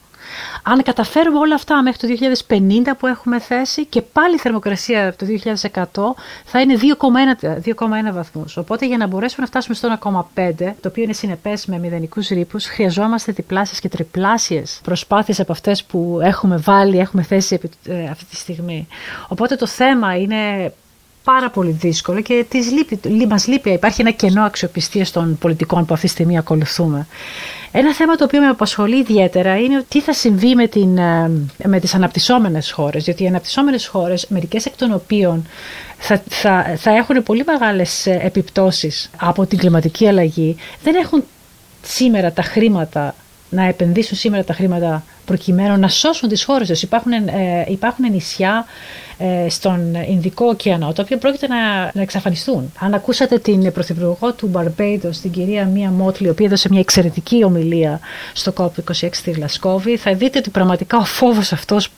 Αν 0.63 0.83
καταφέρουμε 0.83 1.39
όλα 1.39 1.55
αυτά 1.55 1.81
μέχρι 1.81 2.17
το 2.17 2.27
2050 2.47 2.57
που 2.99 3.07
έχουμε 3.07 3.39
θέσει 3.39 3.85
και 3.85 4.01
πάλι 4.01 4.35
η 4.35 4.37
θερμοκρασία 4.37 5.15
το 5.15 5.25
2100 5.71 5.83
θα 6.45 6.61
είναι 6.61 6.77
2,1 6.81 8.13
βαθμούς. 8.13 8.57
Οπότε 8.57 8.85
για 8.85 8.97
να 8.97 9.07
μπορέσουμε 9.07 9.41
να 9.41 9.47
φτάσουμε 9.47 9.75
στο 9.75 10.21
1,5 10.35 10.51
το 10.81 10.87
οποίο 10.87 11.03
είναι 11.03 11.13
συνεπές 11.13 11.65
με 11.65 11.79
μηδενικούς 11.79 12.27
ρήπους 12.27 12.65
χρειαζόμαστε 12.65 13.31
διπλάσιες 13.31 13.79
και 13.79 13.89
τριπλάσιες 13.89 14.79
προσπάθειες 14.83 15.39
από 15.39 15.51
αυτές 15.51 15.83
που 15.83 16.19
έχουμε 16.23 16.57
βάλει, 16.57 16.97
έχουμε 16.97 17.23
θέσει 17.23 17.59
ε, 17.85 18.07
αυτή 18.09 18.25
τη 18.25 18.35
στιγμή. 18.35 18.87
Οπότε 19.27 19.55
το 19.55 19.67
θέμα 19.67 20.15
είναι 20.17 20.71
πάρα 21.23 21.49
πολύ 21.49 21.71
δύσκολο 21.71 22.21
και 22.21 22.45
της 22.49 22.71
λείπει, 22.71 22.99
μας 23.27 23.47
λείπει. 23.47 23.69
Υπάρχει 23.69 24.01
ένα 24.01 24.11
κενό 24.11 24.43
αξιοπιστίας 24.43 25.11
των 25.11 25.37
πολιτικών 25.37 25.85
που 25.85 25.93
αυτή 25.93 26.05
τη 26.05 26.11
στιγμή 26.11 26.37
ακολουθούμε. 26.37 27.07
Ένα 27.79 27.93
θέμα 27.93 28.15
το 28.15 28.23
οποίο 28.23 28.41
με 28.41 28.47
απασχολεί 28.47 28.97
ιδιαίτερα 28.97 29.57
είναι 29.57 29.85
τι 29.89 30.01
θα 30.01 30.13
συμβεί 30.13 30.55
με, 30.55 30.67
την, 30.67 30.97
ε, 30.97 31.31
με 31.65 31.79
τις 31.79 31.93
αναπτυσσόμενες 31.93 32.71
χώρες. 32.71 33.03
Γιατί 33.03 33.23
οι 33.23 33.27
αναπτυσσόμενες 33.27 33.87
χώρες, 33.87 34.25
μερικές 34.29 34.65
εκ 34.65 34.75
των 34.75 34.93
οποίων 34.93 35.47
θα, 35.97 36.21
θα, 36.29 36.75
θα 36.77 36.91
έχουν 36.95 37.23
πολύ 37.23 37.43
μεγάλες 37.45 38.05
ε, 38.05 38.19
επιπτώσεις 38.23 39.09
από 39.17 39.45
την 39.45 39.57
κλιματική 39.57 40.07
αλλαγή, 40.07 40.55
δεν 40.83 40.95
έχουν 40.95 41.23
σήμερα 41.81 42.31
τα 42.31 42.41
χρήματα 42.41 43.15
να 43.49 43.63
επενδύσουν 43.63 44.17
σήμερα 44.17 44.43
τα 44.43 44.53
χρήματα 44.53 45.03
προκειμένου 45.27 45.79
να 45.79 45.87
σώσουν 45.87 46.29
τις 46.29 46.43
χώρες 46.43 46.67
τους. 46.67 46.81
Υπάρχουν, 46.81 47.11
ε, 47.11 47.65
υπάρχουν 47.67 48.11
νησιά 48.11 48.65
ε, 49.19 49.49
στον 49.49 49.95
Ινδικό 50.09 50.45
ωκεανό, 50.45 50.93
τα 50.93 51.03
οποία 51.03 51.17
πρόκειται 51.17 51.47
να, 51.47 51.91
να 51.93 52.01
εξαφανιστούν. 52.01 52.71
Αν 52.79 52.93
ακούσατε 52.93 53.39
την 53.39 53.71
πρωθυπουργό 53.71 54.33
του 54.33 54.47
Μπαρμπέιντο, 54.47 55.09
την 55.21 55.31
κυρία 55.31 55.65
Μία 55.65 55.89
Μότλη, 55.89 56.27
η 56.27 56.29
οποία 56.29 56.45
έδωσε 56.45 56.67
μια 56.71 56.79
εξαιρετική 56.79 57.43
ομιλία 57.43 57.99
στο 58.33 58.53
COP26 58.57 59.09
στη 59.11 59.31
Γλασκόβη, 59.31 59.97
θα 59.97 60.13
δείτε 60.13 60.37
ότι 60.37 60.49
πραγματικά 60.49 60.97
ο 60.97 61.05
φόβος 61.05 61.51
αυτός 61.53 61.89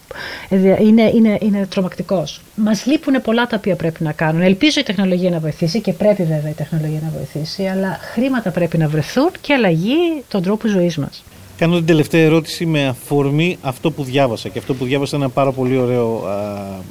είναι, 0.79 1.11
είναι, 1.13 1.37
είναι 1.41 1.65
τρομακτικός. 1.69 2.41
Μας 2.55 2.85
λείπουν 2.85 3.21
πολλά 3.21 3.47
τα 3.47 3.55
οποία 3.57 3.75
πρέπει 3.75 4.03
να 4.03 4.11
κάνουν. 4.11 4.41
Ελπίζω 4.41 4.79
η 4.79 4.83
τεχνολογία 4.83 5.29
να 5.29 5.39
βοηθήσει 5.39 5.81
και 5.81 5.93
πρέπει 5.93 6.23
βέβαια 6.23 6.49
η 6.49 6.53
τεχνολογία 6.53 6.99
να 7.03 7.09
βοηθήσει, 7.09 7.65
αλλά 7.67 7.97
χρήματα 8.13 8.49
πρέπει 8.51 8.77
να 8.77 8.87
βρεθούν 8.87 9.29
και 9.41 9.53
αλλαγή 9.53 10.23
των 10.27 10.41
τρόπου 10.43 10.67
ζωής 10.67 10.97
μας. 10.97 11.23
Κάνω 11.59 11.75
την 11.75 11.85
τελευταία 11.85 12.21
ερώτηση 12.21 12.65
με 12.65 12.87
αφορμή 12.87 13.57
αυτό 13.61 13.91
που 13.91 14.03
διάβασα 14.03 14.49
και 14.49 14.59
αυτό 14.59 14.73
που 14.73 14.85
διάβασα 14.85 15.15
είναι 15.15 15.25
ένα 15.25 15.33
πάρα 15.33 15.51
πολύ 15.51 15.77
ωραίο 15.77 16.23
α, 16.27 16.33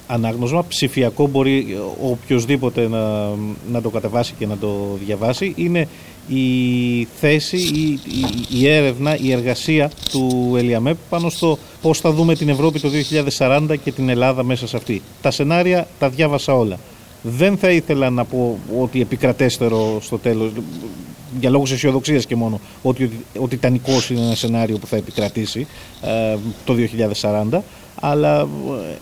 ανάγνωσμα. 0.07 0.65
Ψηφιακό 0.65 1.27
μπορεί 1.27 1.79
οποιοδήποτε 2.03 2.89
να, 2.89 3.29
να 3.71 3.83
το 3.83 3.91
κατεβάσει 3.91 4.35
και 4.39 4.47
να 4.47 4.57
το 4.57 4.99
διαβάσει. 5.05 5.53
Είναι 5.57 5.89
η 6.29 6.45
θέση, 7.21 7.57
η, 7.57 7.93
η, 7.93 8.59
η 8.59 8.69
έρευνα, 8.69 9.17
η 9.19 9.33
εργασία 9.33 9.91
του 10.11 10.55
Ελιαμέπ 10.57 10.97
πάνω 11.09 11.31
στο 11.31 11.59
πώς 11.83 12.01
θα 12.01 12.13
δούμε 12.13 12.35
την 12.35 12.49
Ευρώπη 12.49 12.81
το 12.81 12.89
2040 13.39 13.75
και 13.85 13.93
την 13.93 14.09
Ελλάδα 14.09 14.43
μέσα 14.43 14.67
σε 14.67 14.77
αυτή. 14.77 15.03
Τα 15.23 15.31
σενάρια 15.31 15.87
τα 15.99 16.09
διάβασα 16.09 16.55
όλα. 16.55 16.79
Δεν 17.23 17.57
θα 17.57 17.71
ήθελα 17.71 18.11
να 18.11 18.25
πω 18.25 18.59
ότι 18.81 19.01
επικρατέστερο 19.01 19.99
στο 20.01 20.19
τέλος, 20.19 20.51
για 21.41 21.51
λόγους 21.51 21.73
αισιοδοξίας 21.73 22.27
και 22.27 22.37
μόνο, 22.37 22.61
ότι 22.83 23.11
ο 23.41 23.49
Τιτανικός 23.49 24.11
είναι 24.11 24.21
ένα 24.21 24.35
σενάριο 24.35 24.79
που 24.79 24.87
θα 24.87 24.97
επικρατήσει 24.97 25.67
ε, 26.03 26.37
το 26.65 26.75
2040, 27.53 27.59
αλλά 28.01 28.49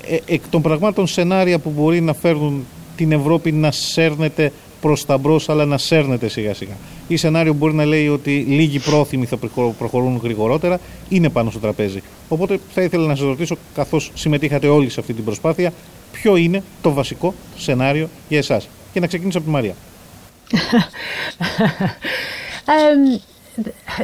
ε, 0.08 0.16
εκ 0.26 0.42
των 0.50 0.62
πραγμάτων 0.62 1.06
σενάρια 1.06 1.58
που 1.58 1.70
μπορεί 1.70 2.00
να 2.00 2.14
φέρνουν 2.14 2.64
την 2.96 3.12
Ευρώπη 3.12 3.52
να 3.52 3.70
σέρνεται 3.70 4.52
προς 4.80 5.04
τα 5.04 5.18
μπρος 5.18 5.48
αλλά 5.48 5.64
να 5.64 5.78
σέρνεται 5.78 6.28
σιγά 6.28 6.54
σιγά. 6.54 6.76
Ή 7.08 7.16
σενάριο 7.16 7.52
μπορεί 7.52 7.74
να 7.74 7.84
λέει 7.84 8.08
ότι 8.08 8.30
λίγοι 8.30 8.78
πρόθυμοι 8.78 9.26
θα 9.26 9.36
προχωρούν 9.78 10.20
γρηγορότερα, 10.22 10.80
είναι 11.08 11.28
πάνω 11.28 11.50
στο 11.50 11.58
τραπέζι. 11.58 12.02
Οπότε 12.28 12.58
θα 12.74 12.82
ήθελα 12.82 13.06
να 13.06 13.14
σας 13.16 13.26
ρωτήσω, 13.26 13.56
καθώς 13.74 14.10
συμμετείχατε 14.14 14.68
όλοι 14.68 14.90
σε 14.90 15.00
αυτή 15.00 15.12
την 15.12 15.24
προσπάθεια, 15.24 15.72
ποιο 16.12 16.36
είναι 16.36 16.62
το 16.82 16.92
βασικό 16.92 17.34
σενάριο 17.56 18.08
για 18.28 18.38
εσάς. 18.38 18.68
Και 18.92 19.00
να 19.00 19.06
ξεκινήσω 19.06 19.38
από 19.38 19.46
τη 19.46 19.52
Μαρία. 19.52 19.74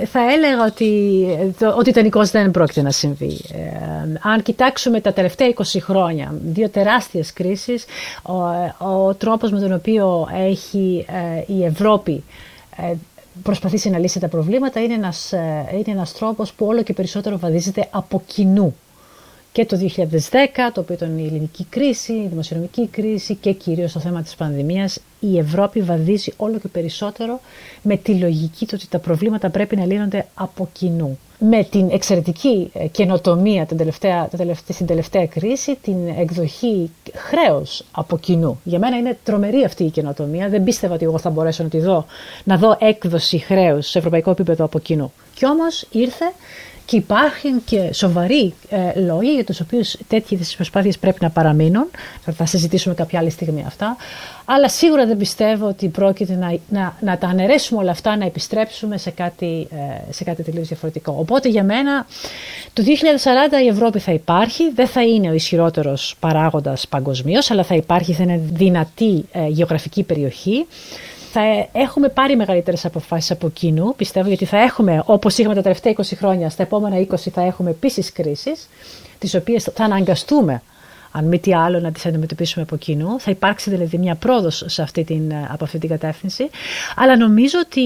Θα 0.06 0.32
έλεγα 0.32 0.64
ότι 0.66 1.54
το, 1.58 1.74
ο 1.78 1.82
Τιτανικός 1.82 2.30
δεν 2.30 2.50
πρόκειται 2.50 2.82
να 2.82 2.90
συμβεί. 2.90 3.40
αν 4.22 4.42
κοιτάξουμε 4.42 5.00
τα 5.00 5.12
τελευταία 5.12 5.52
20 5.56 5.62
χρόνια, 5.80 6.34
δύο 6.44 6.68
τεράστιες 6.68 7.32
κρίσεις, 7.32 7.84
ο, 8.22 8.32
ο 8.88 9.14
τρόπος 9.14 9.50
με 9.50 9.60
τον 9.60 9.72
οποίο 9.72 10.28
έχει 10.32 11.06
ε, 11.08 11.52
η 11.54 11.64
Ευρώπη 11.64 12.24
ε, 12.76 12.92
προσπαθήσει 13.42 13.90
να 13.90 13.98
λύσει 13.98 14.20
τα 14.20 14.28
προβλήματα 14.28 14.80
είναι 14.82 14.94
ένας, 14.94 15.32
ε, 15.32 15.66
είναι 15.72 15.84
ένας 15.86 16.12
τρόπος 16.12 16.52
που 16.52 16.66
όλο 16.66 16.82
και 16.82 16.92
περισσότερο 16.92 17.38
βαδίζεται 17.38 17.88
από 17.90 18.22
κοινού 18.26 18.74
και 19.52 19.64
το 19.66 19.78
2010, 19.96 20.08
το 20.72 20.80
οποίο 20.80 20.94
ήταν 20.94 21.18
η 21.18 21.26
ελληνική 21.26 21.64
κρίση, 21.70 22.12
η 22.12 22.26
δημοσιονομική 22.28 22.86
κρίση 22.86 23.34
και 23.34 23.52
κυρίως 23.52 23.92
το 23.92 24.00
θέμα 24.00 24.22
της 24.22 24.34
πανδημίας, 24.34 25.00
η 25.20 25.38
Ευρώπη 25.38 25.80
βαδίζει 25.80 26.32
όλο 26.36 26.58
και 26.58 26.68
περισσότερο 26.68 27.40
με 27.82 27.96
τη 27.96 28.14
λογική 28.14 28.66
του 28.66 28.72
ότι 28.74 28.88
τα 28.88 28.98
προβλήματα 28.98 29.50
πρέπει 29.50 29.76
να 29.76 29.84
λύνονται 29.86 30.26
από 30.34 30.68
κοινού. 30.72 31.18
Με 31.38 31.64
την 31.64 31.88
εξαιρετική 31.90 32.70
ε, 32.74 32.86
καινοτομία 32.86 33.66
την 33.66 33.76
τελευταία, 33.76 34.28
στην 34.68 34.86
τελευταία 34.86 35.26
κρίση, 35.26 35.76
την 35.82 36.08
εκδοχή 36.18 36.90
χρέους 37.14 37.82
από 37.92 38.18
κοινού. 38.18 38.60
Για 38.64 38.78
μένα 38.78 38.96
είναι 38.96 39.18
τρομερή 39.24 39.64
αυτή 39.64 39.84
η 39.84 39.90
καινοτομία. 39.90 40.48
Δεν 40.48 40.64
πίστευα 40.64 40.94
ότι 40.94 41.04
εγώ 41.04 41.18
θα 41.18 41.30
μπορέσω 41.30 41.62
να, 41.62 41.68
τη 41.68 41.78
δω, 41.78 42.06
να 42.44 42.56
δω 42.56 42.76
έκδοση 42.80 43.38
χρέους 43.38 43.88
σε 43.88 43.98
ευρωπαϊκό 43.98 44.30
επίπεδο 44.30 44.64
από 44.64 44.78
κοινού. 44.78 45.12
Κι 45.34 45.46
όμως 45.46 45.86
ήρθε 45.90 46.32
και 46.92 46.98
υπάρχουν 46.98 47.64
και 47.64 47.92
σοβαροί 47.92 48.54
ε, 48.68 49.00
λόγοι 49.00 49.34
για 49.34 49.44
τους 49.44 49.60
οποίους 49.60 49.96
τέτοιες 50.08 50.54
προσπάθειες 50.56 50.98
πρέπει 50.98 51.18
να 51.20 51.30
παραμείνουν. 51.30 51.90
Θα 52.32 52.46
συζητήσουμε 52.46 52.94
κάποια 52.94 53.18
άλλη 53.18 53.30
στιγμή 53.30 53.64
αυτά. 53.66 53.96
Αλλά 54.44 54.68
σίγουρα 54.68 55.06
δεν 55.06 55.16
πιστεύω 55.16 55.66
ότι 55.66 55.88
πρόκειται 55.88 56.34
να, 56.34 56.58
να, 56.68 56.96
να 57.00 57.18
τα 57.18 57.26
αναιρέσουμε 57.26 57.80
όλα 57.80 57.90
αυτά, 57.90 58.16
να 58.16 58.24
επιστρέψουμε 58.24 58.98
σε 58.98 59.10
κάτι, 59.10 59.68
ε, 59.70 60.12
σε 60.12 60.24
κάτι 60.24 60.42
τελείως 60.42 60.68
διαφορετικό. 60.68 61.16
Οπότε 61.18 61.48
για 61.48 61.64
μένα 61.64 62.06
το 62.72 62.82
2040 62.82 63.62
η 63.64 63.68
Ευρώπη 63.68 63.98
θα 63.98 64.12
υπάρχει, 64.12 64.70
δεν 64.74 64.86
θα 64.86 65.02
είναι 65.02 65.30
ο 65.30 65.32
ισχυρότερος 65.34 66.16
παράγοντας 66.20 66.88
παγκοσμίως, 66.88 67.50
αλλά 67.50 67.64
θα 67.64 67.74
υπάρχει, 67.74 68.12
θα 68.12 68.22
είναι 68.22 68.40
δυνατή 68.52 69.24
ε, 69.32 69.46
γεωγραφική 69.46 70.02
περιοχή 70.02 70.66
θα 71.32 71.68
έχουμε 71.72 72.08
πάρει 72.08 72.36
μεγαλύτερες 72.36 72.84
αποφάσεις 72.84 73.30
από 73.30 73.48
κοινού, 73.48 73.94
πιστεύω, 73.96 74.28
γιατί 74.28 74.44
θα 74.44 74.58
έχουμε, 74.62 75.02
όπως 75.06 75.38
είχαμε 75.38 75.54
τα 75.54 75.62
τελευταία 75.62 75.92
20 75.96 76.02
χρόνια, 76.16 76.50
στα 76.50 76.62
επόμενα 76.62 76.96
20 76.98 77.14
θα 77.32 77.42
έχουμε 77.42 77.70
επίσης 77.70 78.12
κρίσεις, 78.12 78.68
τις 79.18 79.34
οποίες 79.34 79.62
θα 79.74 79.84
αναγκαστούμε 79.84 80.62
αν 81.12 81.24
μη 81.24 81.38
τι 81.38 81.54
άλλο, 81.54 81.80
να 81.80 81.92
τις 81.92 82.06
αντιμετωπίσουμε 82.06 82.64
από 82.64 82.76
κοινού. 82.76 83.20
Θα 83.20 83.30
υπάρξει 83.30 83.70
δηλαδή 83.70 83.98
μια 83.98 84.14
πρόοδος 84.14 84.64
σε 84.66 84.82
αυτή 84.82 85.04
την, 85.04 85.32
από 85.48 85.64
αυτή 85.64 85.78
την 85.78 85.88
κατεύθυνση. 85.88 86.50
Αλλά 86.96 87.16
νομίζω 87.16 87.58
ότι 87.64 87.82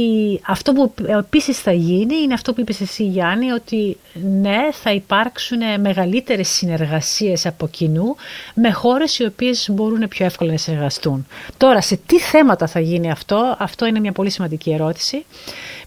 αυτό 0.46 0.72
που 0.72 0.92
επίσης 1.06 1.58
θα 1.60 1.72
γίνει 1.72 2.16
είναι 2.16 2.34
αυτό 2.34 2.52
που 2.52 2.60
είπες 2.60 2.80
εσύ 2.80 3.04
Γιάννη, 3.04 3.50
ότι 3.50 3.96
ναι, 4.40 4.68
θα 4.72 4.92
υπάρξουν 4.92 5.58
μεγαλύτερες 5.80 6.48
συνεργασίες 6.48 7.46
από 7.46 7.68
κοινού 7.68 8.16
με 8.54 8.70
χώρες 8.70 9.18
οι 9.18 9.24
οποίες 9.24 9.68
μπορούν 9.72 10.08
πιο 10.08 10.24
εύκολα 10.24 10.50
να 10.50 10.58
συνεργαστούν. 10.58 11.26
Τώρα, 11.56 11.80
σε 11.80 11.98
τι 12.06 12.20
θέματα 12.20 12.66
θα 12.66 12.80
γίνει 12.80 13.10
αυτό, 13.10 13.56
αυτό 13.58 13.86
είναι 13.86 14.00
μια 14.00 14.12
πολύ 14.12 14.30
σημαντική 14.30 14.70
ερώτηση. 14.70 15.24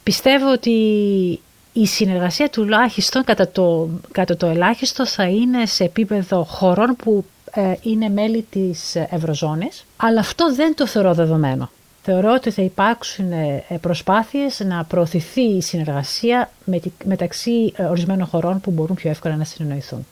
Πιστεύω 0.03 0.51
ότι 0.51 0.71
η 1.73 1.85
συνεργασία 1.85 2.49
τουλάχιστον 2.49 3.23
κατά 3.23 3.47
το, 3.47 3.89
κατά 4.11 4.37
το 4.37 4.47
ελάχιστο 4.47 5.05
θα 5.05 5.23
είναι 5.23 5.65
σε 5.65 5.83
επίπεδο 5.83 6.43
χωρών 6.43 6.95
που 6.95 7.25
ε, 7.53 7.73
είναι 7.81 8.09
μέλη 8.09 8.45
της 8.49 8.95
Ευρωζώνης, 8.95 9.85
αλλά 9.97 10.19
αυτό 10.19 10.53
δεν 10.53 10.75
το 10.75 10.87
θεωρώ 10.87 11.13
δεδομένο. 11.13 11.69
Θεωρώ 12.03 12.33
ότι 12.33 12.51
θα 12.51 12.61
υπάρξουν 12.61 13.31
ε, 13.31 13.63
προσπάθειες 13.81 14.59
να 14.59 14.83
προωθηθεί 14.83 15.41
η 15.41 15.61
συνεργασία 15.61 16.49
μεταξύ 17.03 17.73
ε, 17.75 17.83
ορισμένων 17.83 18.27
χωρών 18.27 18.61
που 18.61 18.71
μπορούν 18.71 18.95
πιο 18.95 19.09
εύκολα 19.09 19.35
να 19.35 19.43
συνεννοηθούν. 19.43 20.05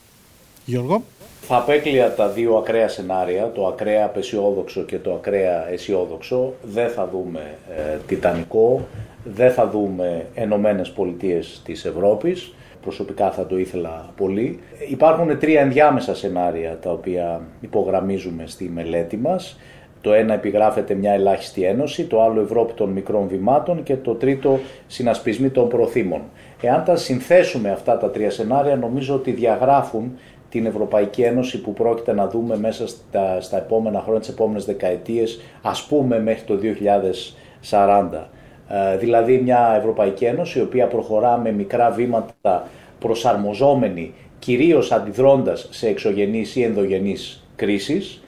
Γιώργο; 0.65 1.03
Θα 1.41 1.57
απέκλεια 1.57 2.15
τα 2.15 2.27
δύο 2.27 2.55
ακραία 2.55 2.87
σενάρια, 2.87 3.51
το 3.51 3.67
ακραία 3.67 4.05
απεσιόδοξο 4.05 4.81
και 4.81 4.97
το 4.97 5.13
ακραία 5.13 5.69
αισιόδοξο. 5.71 6.53
Δεν 6.63 6.89
θα 6.89 7.09
δούμε 7.11 7.57
ε, 7.77 7.97
τιτανικό, 8.07 8.87
δεν 9.33 9.51
θα 9.51 9.69
δούμε 9.69 10.25
Ενωμένες 10.33 10.89
Πολιτείες 10.89 11.61
της 11.65 11.85
Ευρώπης. 11.85 12.53
Προσωπικά 12.81 13.31
θα 13.31 13.45
το 13.45 13.57
ήθελα 13.57 14.09
πολύ. 14.17 14.59
Υπάρχουν 14.89 15.39
τρία 15.39 15.61
ενδιάμεσα 15.61 16.15
σενάρια 16.15 16.77
τα 16.81 16.91
οποία 16.91 17.41
υπογραμμίζουμε 17.61 18.43
στη 18.47 18.69
μελέτη 18.69 19.17
μας. 19.17 19.59
Το 20.01 20.13
ένα 20.13 20.33
επιγράφεται 20.33 20.93
μια 20.93 21.11
ελάχιστη 21.11 21.63
ένωση, 21.63 22.03
το 22.05 22.21
άλλο 22.23 22.41
Ευρώπη 22.41 22.73
των 22.73 22.89
μικρών 22.89 23.27
βημάτων 23.27 23.83
και 23.83 23.95
το 23.95 24.13
τρίτο 24.15 24.59
συνασπισμή 24.87 25.49
των 25.49 25.69
προθήμων. 25.69 26.21
Εάν 26.61 26.83
τα 26.83 26.95
συνθέσουμε 26.95 27.71
αυτά 27.71 27.97
τα 27.97 28.09
τρία 28.09 28.29
σενάρια 28.29 28.75
νομίζω 28.75 29.15
ότι 29.15 29.31
διαγράφουν 29.31 30.17
την 30.49 30.65
Ευρωπαϊκή 30.65 31.21
Ένωση 31.21 31.61
που 31.61 31.73
πρόκειται 31.73 32.13
να 32.13 32.27
δούμε 32.27 32.57
μέσα 32.57 32.87
στα, 32.87 33.41
στα 33.41 33.57
επόμενα 33.57 34.01
χρόνια, 34.01 34.19
τις 34.19 34.29
επόμενες 34.29 34.65
δεκαετίες, 34.65 35.41
ας 35.61 35.83
πούμε 35.83 36.19
μέχρι 36.19 36.43
το 36.43 36.57
2040. 36.57 38.29
Ε, 38.69 38.97
δηλαδή 38.97 39.37
μια 39.37 39.75
Ευρωπαϊκή 39.77 40.25
Ένωση 40.25 40.59
η 40.59 40.61
οποία 40.61 40.87
προχωρά 40.87 41.37
με 41.37 41.51
μικρά 41.51 41.91
βήματα 41.91 42.67
προσαρμοζόμενη 42.99 44.13
κυρίως 44.39 44.91
αντιδρώντας 44.91 45.67
σε 45.71 45.87
εξωγενείς 45.87 46.55
ή 46.55 46.63
ενδογενείς 46.63 47.47
κρίσεις. 47.55 48.23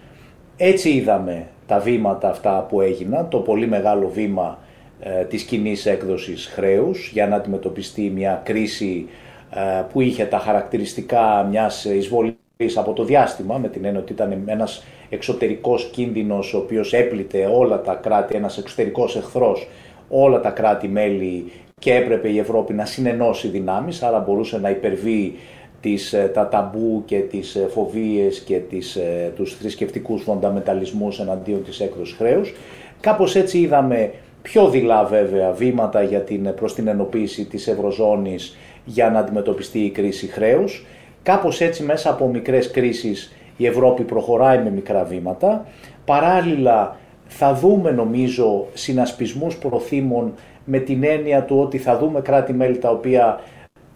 Έτσι 0.57 0.89
είδαμε 0.89 1.47
τα 1.67 1.79
βήματα 1.79 2.29
αυτά 2.29 2.65
που 2.69 2.81
έγιναν, 2.81 3.29
το 3.29 3.37
πολύ 3.37 3.67
μεγάλο 3.67 4.09
βήμα 4.09 4.57
ε, 4.99 5.23
της 5.23 5.43
κοινή 5.43 5.75
έκδοσης 5.83 6.45
χρέους 6.53 7.09
για 7.13 7.27
να 7.27 7.35
αντιμετωπιστεί 7.35 8.01
μια 8.01 8.41
κρίση 8.45 9.07
ε, 9.53 9.83
που 9.91 10.01
είχε 10.01 10.25
τα 10.25 10.37
χαρακτηριστικά 10.37 11.47
μιας 11.49 11.85
εισβολής 11.85 12.37
από 12.75 12.93
το 12.93 13.03
διάστημα, 13.03 13.57
με 13.57 13.67
την 13.67 13.85
έννοια 13.85 14.01
ότι 14.01 14.13
ήταν 14.13 14.43
ένας 14.45 14.83
εξωτερικός 15.09 15.89
κίνδυνος 15.93 16.53
ο 16.53 16.57
οποίος 16.57 16.93
έπλητε 16.93 17.45
όλα 17.45 17.81
τα 17.81 17.93
κράτη, 17.93 18.35
ένας 18.35 18.57
εξωτερικός 18.57 19.15
εχθρός 19.15 19.67
όλα 20.09 20.39
τα 20.39 20.49
κράτη-μέλη 20.49 21.51
και 21.79 21.93
έπρεπε 21.93 22.29
η 22.29 22.39
Ευρώπη 22.39 22.73
να 22.73 22.85
συνενώσει 22.85 23.47
δυνάμεις, 23.47 24.03
άρα 24.03 24.19
μπορούσε 24.19 24.59
να 24.59 24.69
υπερβεί 24.69 25.35
τις, 25.81 26.13
ε, 26.13 26.31
τα 26.33 26.47
ταμπού 26.47 27.03
και 27.05 27.19
τις 27.19 27.55
ε, 27.55 27.67
φοβίες 27.69 28.39
και 28.39 28.57
τις, 28.57 28.95
ε, 28.95 29.31
τους 29.35 29.55
θρησκευτικούς 29.55 30.21
φονταμεταλισμούς 30.21 31.19
εναντίον 31.19 31.63
της 31.63 31.79
έκδοσης 31.79 32.15
χρέους. 32.15 32.53
Κάπως 32.99 33.35
έτσι 33.35 33.57
είδαμε 33.57 34.11
πιο 34.41 34.69
δειλά 34.69 35.03
βέβαια 35.03 35.51
βήματα 35.51 36.03
για 36.03 36.19
την, 36.19 36.53
προς 36.53 36.73
την 36.73 36.87
ενοποίηση 36.87 37.45
της 37.45 37.67
Ευρωζώνης 37.67 38.57
για 38.85 39.09
να 39.09 39.19
αντιμετωπιστεί 39.19 39.79
η 39.79 39.89
κρίση 39.89 40.27
χρέους. 40.27 40.85
Κάπως 41.23 41.61
έτσι 41.61 41.83
μέσα 41.83 42.09
από 42.09 42.27
μικρές 42.27 42.71
κρίσεις 42.71 43.33
η 43.57 43.65
Ευρώπη 43.65 44.03
προχωράει 44.03 44.57
με 44.57 44.69
μικρά 44.69 45.03
βήματα. 45.03 45.65
Παράλληλα 46.05 46.97
θα 47.31 47.53
δούμε 47.53 47.91
νομίζω 47.91 48.67
συνασπισμούς 48.73 49.57
προθήμων 49.57 50.33
με 50.65 50.79
την 50.79 51.03
έννοια 51.03 51.43
του 51.43 51.59
ότι 51.59 51.77
θα 51.77 51.97
δούμε 51.97 52.21
κράτη-μέλη 52.21 52.77
τα 52.77 52.89
οποία 52.89 53.39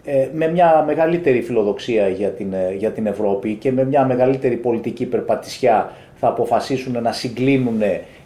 ε, 0.04 0.28
με 0.34 0.52
μια 0.52 0.84
μεγαλύτερη 0.88 1.42
φιλοδοξία 1.42 2.08
για 2.08 2.30
την, 2.30 2.54
ε, 2.54 2.74
για 2.78 2.92
την 2.92 3.06
Ευρώπη 3.06 3.54
και 3.54 3.72
με 3.72 3.86
μια 3.86 4.06
μεγαλύτερη 4.06 4.56
πολιτική 4.56 5.06
περπατησιά 5.06 5.92
θα 6.16 6.28
αποφασίσουν 6.28 7.02
να 7.02 7.12
συγκλίνουν 7.12 7.82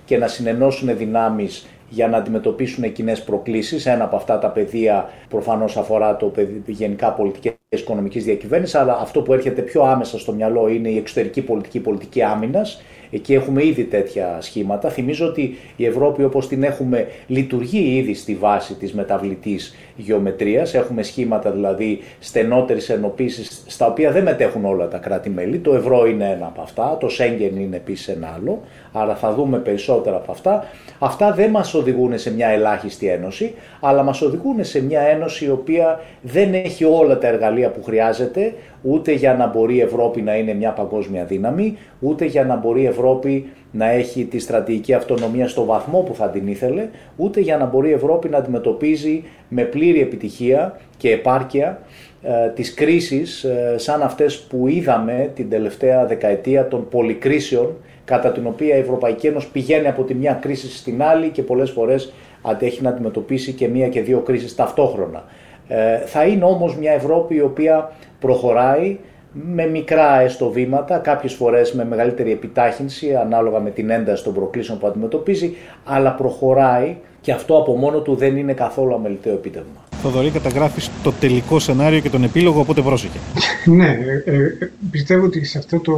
και 0.06 0.18
να 0.18 0.28
συνενώσουν 0.28 0.98
δυνάμεις 0.98 1.68
για 1.90 2.08
να 2.08 2.18
αντιμετωπίσουν 2.18 2.92
κοινές 2.92 3.24
προκλήσεις. 3.24 3.86
Ένα 3.86 4.04
από 4.04 4.16
αυτά 4.16 4.40
τα 4.40 4.50
πεδία 4.50 5.10
προφανώς 5.30 5.78
αφορά 5.78 6.16
το 6.18 6.32
γενικά 6.66 7.12
πολιτικές 7.12 7.54
οικονομικής 7.70 8.24
διακυβέρνησης, 8.24 8.76
αλλά 8.76 8.98
αυτό 9.02 9.22
που 9.22 9.34
έρχεται 9.34 9.62
πιο 9.62 9.84
άμεσα 9.84 10.20
στο 10.20 10.34
μυαλό 10.34 10.68
είναι 10.68 10.90
η 10.90 10.98
εξωτερική 10.98 11.42
πολιτική, 11.42 11.78
η 11.78 11.82
πολιτική 11.82 12.22
άμυνας. 12.22 12.82
Εκεί 13.12 13.34
έχουμε 13.34 13.66
ήδη 13.66 13.84
τέτοια 13.84 14.38
σχήματα. 14.42 14.90
Θυμίζω 14.90 15.28
ότι 15.28 15.58
η 15.76 15.86
Ευρώπη 15.86 16.24
όπως 16.24 16.48
την 16.48 16.64
έχουμε 16.64 17.08
λειτουργεί 17.28 17.98
ήδη 17.98 18.14
στη 18.14 18.36
βάση 18.36 18.74
της 18.74 18.94
μεταβλητής 18.94 19.76
γεωμετρίας. 19.96 20.74
Έχουμε 20.74 21.04
σχήματα 21.04 21.52
δηλαδή 21.52 22.00
στενότερης 22.20 22.90
ενοποίησης 22.90 23.64
στα 23.68 23.86
οποία 23.86 24.12
δεν 24.12 24.24
μετέχουν 24.24 24.66
όλα 24.66 24.88
τα 24.88 24.98
κράτη-μέλη. 24.98 25.58
Το 25.58 25.76
ευρώ 25.76 26.08
είναι 26.08 26.30
ένα 26.30 26.46
από 26.46 26.62
αυτά, 26.62 26.98
το 27.00 27.10
Σέγγεν 27.10 27.56
είναι 27.56 27.76
επίσης 27.76 28.08
ένα 28.08 28.34
άλλο, 28.36 28.62
άρα 28.92 29.16
θα 29.16 29.34
δούμε 29.34 29.58
περισσότερα 29.58 30.16
από 30.16 30.32
αυτά. 30.32 30.66
Αυτά 31.00 31.32
δεν 31.32 31.50
μας 31.50 31.74
οδηγούν 31.74 32.18
σε 32.18 32.34
μια 32.34 32.48
ελάχιστη 32.48 33.08
ένωση, 33.08 33.54
αλλά 33.80 34.04
μας 34.04 34.22
οδηγούν 34.22 34.64
σε 34.64 34.84
μια 34.84 35.02
ένωση 35.02 35.46
η 35.46 35.50
οποία 35.50 36.00
δεν 36.22 36.54
έχει 36.54 36.84
όλα 36.84 37.18
τα 37.18 37.28
εργαλεία 37.28 37.70
που 37.70 37.84
χρειάζεται, 37.84 38.54
ούτε 38.82 39.12
για 39.12 39.34
να 39.34 39.48
μπορεί 39.48 39.76
η 39.76 39.82
Ευρώπη 39.82 40.22
να 40.22 40.36
είναι 40.36 40.54
μια 40.54 40.72
παγκόσμια 40.72 41.24
δύναμη, 41.24 41.78
ούτε 42.00 42.26
για 42.26 42.44
να 42.44 42.56
μπορεί 42.56 42.82
η 42.82 42.86
Ευρώπη 42.86 43.50
να 43.72 43.90
έχει 43.90 44.26
τη 44.26 44.40
στρατηγική 44.40 44.94
αυτονομία 44.94 45.48
στο 45.48 45.66
βαθμό 45.66 46.00
που 46.00 46.16
θα 46.16 46.30
την 46.30 46.48
ήθελε, 46.48 46.90
ούτε 47.16 47.40
για 47.40 47.58
να 47.58 47.66
μπορεί 47.66 47.90
η 47.90 47.94
Ευρώπη 47.94 48.30
να 48.30 48.38
αντιμετωπίζει 48.38 49.24
με 49.48 49.64
πλήρη 49.64 50.02
επιτυχία 50.02 50.80
και 50.98 51.12
επάρκεια 51.12 51.82
ε, 52.22 52.50
τις 52.50 52.74
κρίσεις 52.74 53.44
ε, 53.44 53.76
σαν 53.78 54.02
αυτές 54.02 54.40
που 54.40 54.68
είδαμε 54.68 55.32
την 55.36 55.50
τελευταία 55.50 56.06
δεκαετία 56.06 56.68
των 56.68 56.88
πολυκρίσεων 56.90 57.76
κατά 58.06 58.32
την 58.32 58.48
οποία 58.48 58.76
η 58.76 58.80
Ευρωπαϊκή 58.80 59.28
Ένωση 59.28 59.52
πηγαίνει 59.52 59.88
από 59.88 60.04
τη 60.04 60.14
μια 60.14 60.34
κρίση 60.34 60.72
στην 60.72 61.04
άλλη 61.04 61.30
και 61.30 61.42
πολλές 61.42 61.72
φορές 61.72 62.14
έχει 62.60 62.82
να 62.82 62.90
αντιμετωπίσει 62.90 63.52
και 63.52 63.68
μία 63.68 63.88
και 63.88 64.02
δύο 64.02 64.20
κρίσεις 64.20 64.56
ταυτόχρονα. 64.56 65.24
Ε, 65.68 65.98
θα 65.98 66.26
είναι 66.26 66.44
όμως 66.44 66.78
μια 66.78 66.92
Ευρώπη 66.92 67.36
η 67.36 67.42
οποία 67.42 67.92
προχωράει 68.20 68.98
με 69.32 69.68
μικρά 69.68 70.22
έστω 70.22 70.50
βήματα, 70.50 70.98
κάποιες 70.98 71.34
φορές 71.34 71.74
με 71.74 71.86
μεγαλύτερη 71.86 72.32
επιτάχυνση 72.32 73.16
ανάλογα 73.16 73.60
με 73.60 73.70
την 73.70 73.90
ένταση 73.90 74.24
των 74.24 74.34
προκλήσεων 74.34 74.80
που 74.80 74.88
αντιμετωπίζει, 74.88 75.56
αλλά 75.84 76.12
προχωράει 76.14 76.96
και 77.22 77.32
αυτό 77.32 77.58
από 77.58 77.76
μόνο 77.76 78.00
του 78.00 78.16
δεν 78.16 78.38
είναι 78.38 78.54
καθόλου 78.54 78.94
αμεληταίο 78.94 79.34
επίτευγμα. 79.34 79.86
Θοδωρή, 80.02 80.30
καταγράφεις 80.30 80.92
το 81.04 81.12
τελικό 81.20 81.60
σενάριο 81.60 82.00
και 82.00 82.10
τον 82.10 82.24
επίλογο, 82.24 82.60
οπότε 82.60 82.82
πρόσεχε. 82.82 83.18
ναι, 83.78 83.98
ε, 84.26 84.36
ε, 84.36 84.72
πιστεύω 84.92 85.26
ότι 85.26 85.46
σε 85.46 85.58
αυτό 85.58 85.80
το. 85.80 85.94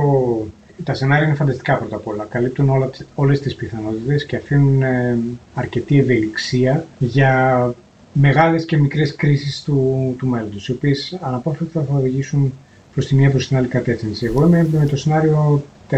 Τα 0.84 0.94
σενάρια 0.94 1.28
είναι 1.28 1.36
φανταστικά 1.36 1.78
πρώτα 1.78 1.96
απ' 1.96 2.08
όλα. 2.08 2.26
Καλύπτουν 2.30 2.70
όλα, 2.70 2.90
όλες 3.16 3.40
τις 3.40 3.56
πιθανότητες 3.56 4.26
και 4.26 4.36
αφήνουν 4.36 4.82
ε, 4.82 5.20
αρκετή 5.54 6.00
ευελιξία 6.00 6.86
για 6.98 7.74
μεγάλες 8.22 8.66
και 8.66 8.78
μικρές 8.78 9.16
κρίσεις 9.16 9.64
του, 9.64 10.16
του 10.18 10.28
μέλλοντος, 10.28 10.68
οι 10.68 10.72
οποίες 10.72 11.18
αναπόφευκτα 11.22 11.84
θα 11.84 11.94
οδηγήσουν 11.94 12.54
προς 12.94 13.08
τη 13.08 13.16
μία 13.16 13.30
προς 13.30 13.48
την 13.48 13.58
άλλη 13.58 13.68
κατεύθυνση. 13.68 14.26
Εγώ 14.26 14.46
είμαι 14.46 14.68
με 14.72 14.86
το 14.86 14.96
σενάριο 14.96 15.64
4, 15.90 15.98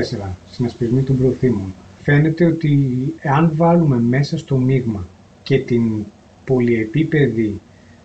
συνασπισμή 0.51 1.01
των 1.01 1.17
προθήμων. 1.17 1.73
Φαίνεται 2.01 2.45
ότι 2.45 3.13
αν 3.23 3.51
βάλουμε 3.55 3.99
μέσα 3.99 4.37
στο 4.37 4.57
μείγμα 4.57 5.07
και 5.43 5.59
την 5.59 6.05
πολυεπίπεδη, 6.45 7.61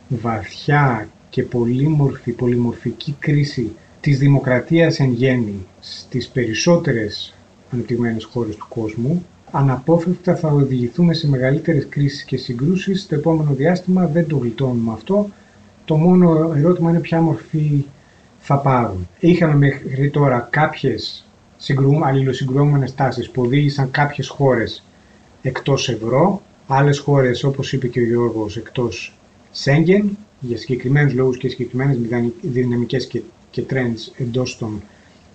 βαθιά 0.08 1.08
και 1.30 1.42
πολύμορφη, 1.42 2.30
πολυμορφική 2.32 3.16
κρίση 3.18 3.70
της 4.00 4.18
δημοκρατίας 4.18 5.00
εν 5.00 5.12
γέννη 5.12 5.66
στις 5.80 6.28
περισσότερες 6.28 7.34
ανεπτυγμένες 7.72 8.24
χώρες 8.24 8.56
του 8.56 8.66
κόσμου, 8.68 9.24
αναπόφευκτα 9.50 10.36
θα 10.36 10.48
οδηγηθούμε 10.48 11.14
σε 11.14 11.28
μεγαλύτερες 11.28 11.86
κρίσεις 11.88 12.22
και 12.22 12.36
συγκρούσεις 12.36 13.02
στο 13.02 13.14
επόμενο 13.14 13.52
διάστημα, 13.52 14.06
δεν 14.06 14.26
το 14.26 14.36
γλιτώνουμε 14.36 14.92
αυτό. 14.92 15.28
Το 15.84 15.96
μόνο 15.96 16.52
ερώτημα 16.56 16.90
είναι 16.90 17.00
ποια 17.00 17.20
μορφή 17.20 17.84
θα 18.40 18.58
πάρουν. 18.58 19.08
Είχαμε 19.18 19.54
μέχρι 19.56 20.10
τώρα 20.10 20.48
κάποιες 20.50 21.26
αλληλοσυγκρούμενες 22.04 22.94
τάσεις 22.94 23.30
που 23.30 23.42
οδήγησαν 23.42 23.90
κάποιες 23.90 24.28
χώρες 24.28 24.84
εκτός 25.42 25.88
ευρώ, 25.88 26.42
άλλες 26.66 26.98
χώρες 26.98 27.44
όπως 27.44 27.72
είπε 27.72 27.88
και 27.88 28.00
ο 28.00 28.04
Γιώργος 28.04 28.56
εκτός 28.56 29.16
Σέγγεν 29.50 30.18
για 30.40 30.56
συγκεκριμένους 30.56 31.14
λόγους 31.14 31.36
και 31.36 31.48
συγκεκριμένες 31.48 31.98
δυναμικές 32.40 33.06
και, 33.06 33.22
και 33.50 33.64
trends 33.70 34.12
εντός 34.16 34.58
των 34.58 34.82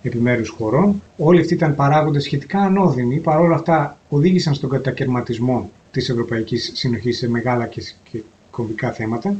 επιμέρους 0.02 0.48
χωρών. 0.48 1.02
Όλοι 1.16 1.40
αυτοί 1.40 1.54
ήταν 1.54 1.74
παράγοντες 1.74 2.22
σχετικά 2.22 2.58
ανώδυνοι, 2.58 3.18
παρόλα 3.18 3.54
αυτά 3.54 3.98
οδήγησαν 4.08 4.54
στον 4.54 4.70
κατακαιρματισμό 4.70 5.70
της 5.90 6.08
Ευρωπαϊκής 6.08 6.70
Συνοχής 6.74 7.18
σε 7.18 7.28
μεγάλα 7.28 7.66
και, 7.66 7.82
και 8.10 8.22
κομβικά 8.50 8.92
θέματα. 8.92 9.36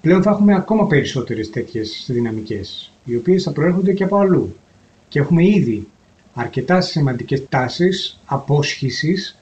Πλέον 0.00 0.22
θα 0.22 0.30
έχουμε 0.30 0.54
ακόμα 0.54 0.86
περισσότερες 0.86 1.50
τέτοιες 1.50 2.06
δυναμικές, 2.08 2.92
οι 3.04 3.16
οποίες 3.16 3.42
θα 3.42 3.52
προέρχονται 3.52 3.92
και 3.92 4.04
από 4.04 4.16
αλλού. 4.16 4.56
Και 5.08 5.18
έχουμε 5.18 5.46
ήδη 5.46 5.86
αρκετά 6.34 6.80
σημαντικές 6.80 7.46
τάσεις 7.48 8.20
απόσχησης 8.24 9.38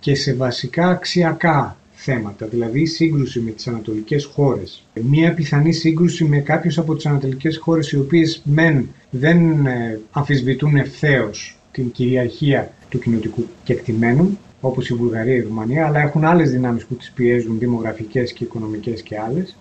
και 0.00 0.14
σε 0.14 0.34
βασικά 0.34 0.88
αξιακά 0.88 1.76
θέματα, 2.04 2.46
δηλαδή 2.46 2.86
σύγκρουση 2.86 3.40
με 3.40 3.50
τις 3.50 3.66
ανατολικές 3.66 4.24
χώρες. 4.24 4.86
Μία 5.02 5.34
πιθανή 5.34 5.72
σύγκρουση 5.72 6.24
με 6.24 6.38
κάποιες 6.38 6.78
από 6.78 6.94
τις 6.94 7.06
ανατολικές 7.06 7.56
χώρες 7.56 7.92
οι 7.92 7.98
οποίες 7.98 8.42
μεν 8.44 8.88
δεν 9.10 9.66
ε, 9.66 10.00
αμφισβητούν 10.10 10.76
ευθέως 10.76 11.58
την 11.72 11.90
κυριαρχία 11.90 12.72
του 12.88 12.98
κοινωτικού 12.98 13.46
κεκτημένου, 13.64 14.38
όπως 14.60 14.88
η 14.88 14.94
Βουλγαρία 14.94 15.34
και 15.34 15.40
η 15.40 15.42
Ρουμανία, 15.42 15.86
αλλά 15.86 16.00
έχουν 16.00 16.24
άλλες 16.24 16.50
δυνάμεις 16.50 16.84
που 16.84 16.94
τις 16.94 17.10
πιέζουν, 17.10 17.58
δημογραφικές 17.58 18.32
και 18.32 18.44
οικονομικές 18.44 19.02
και 19.02 19.18
άλλες. 19.18 19.56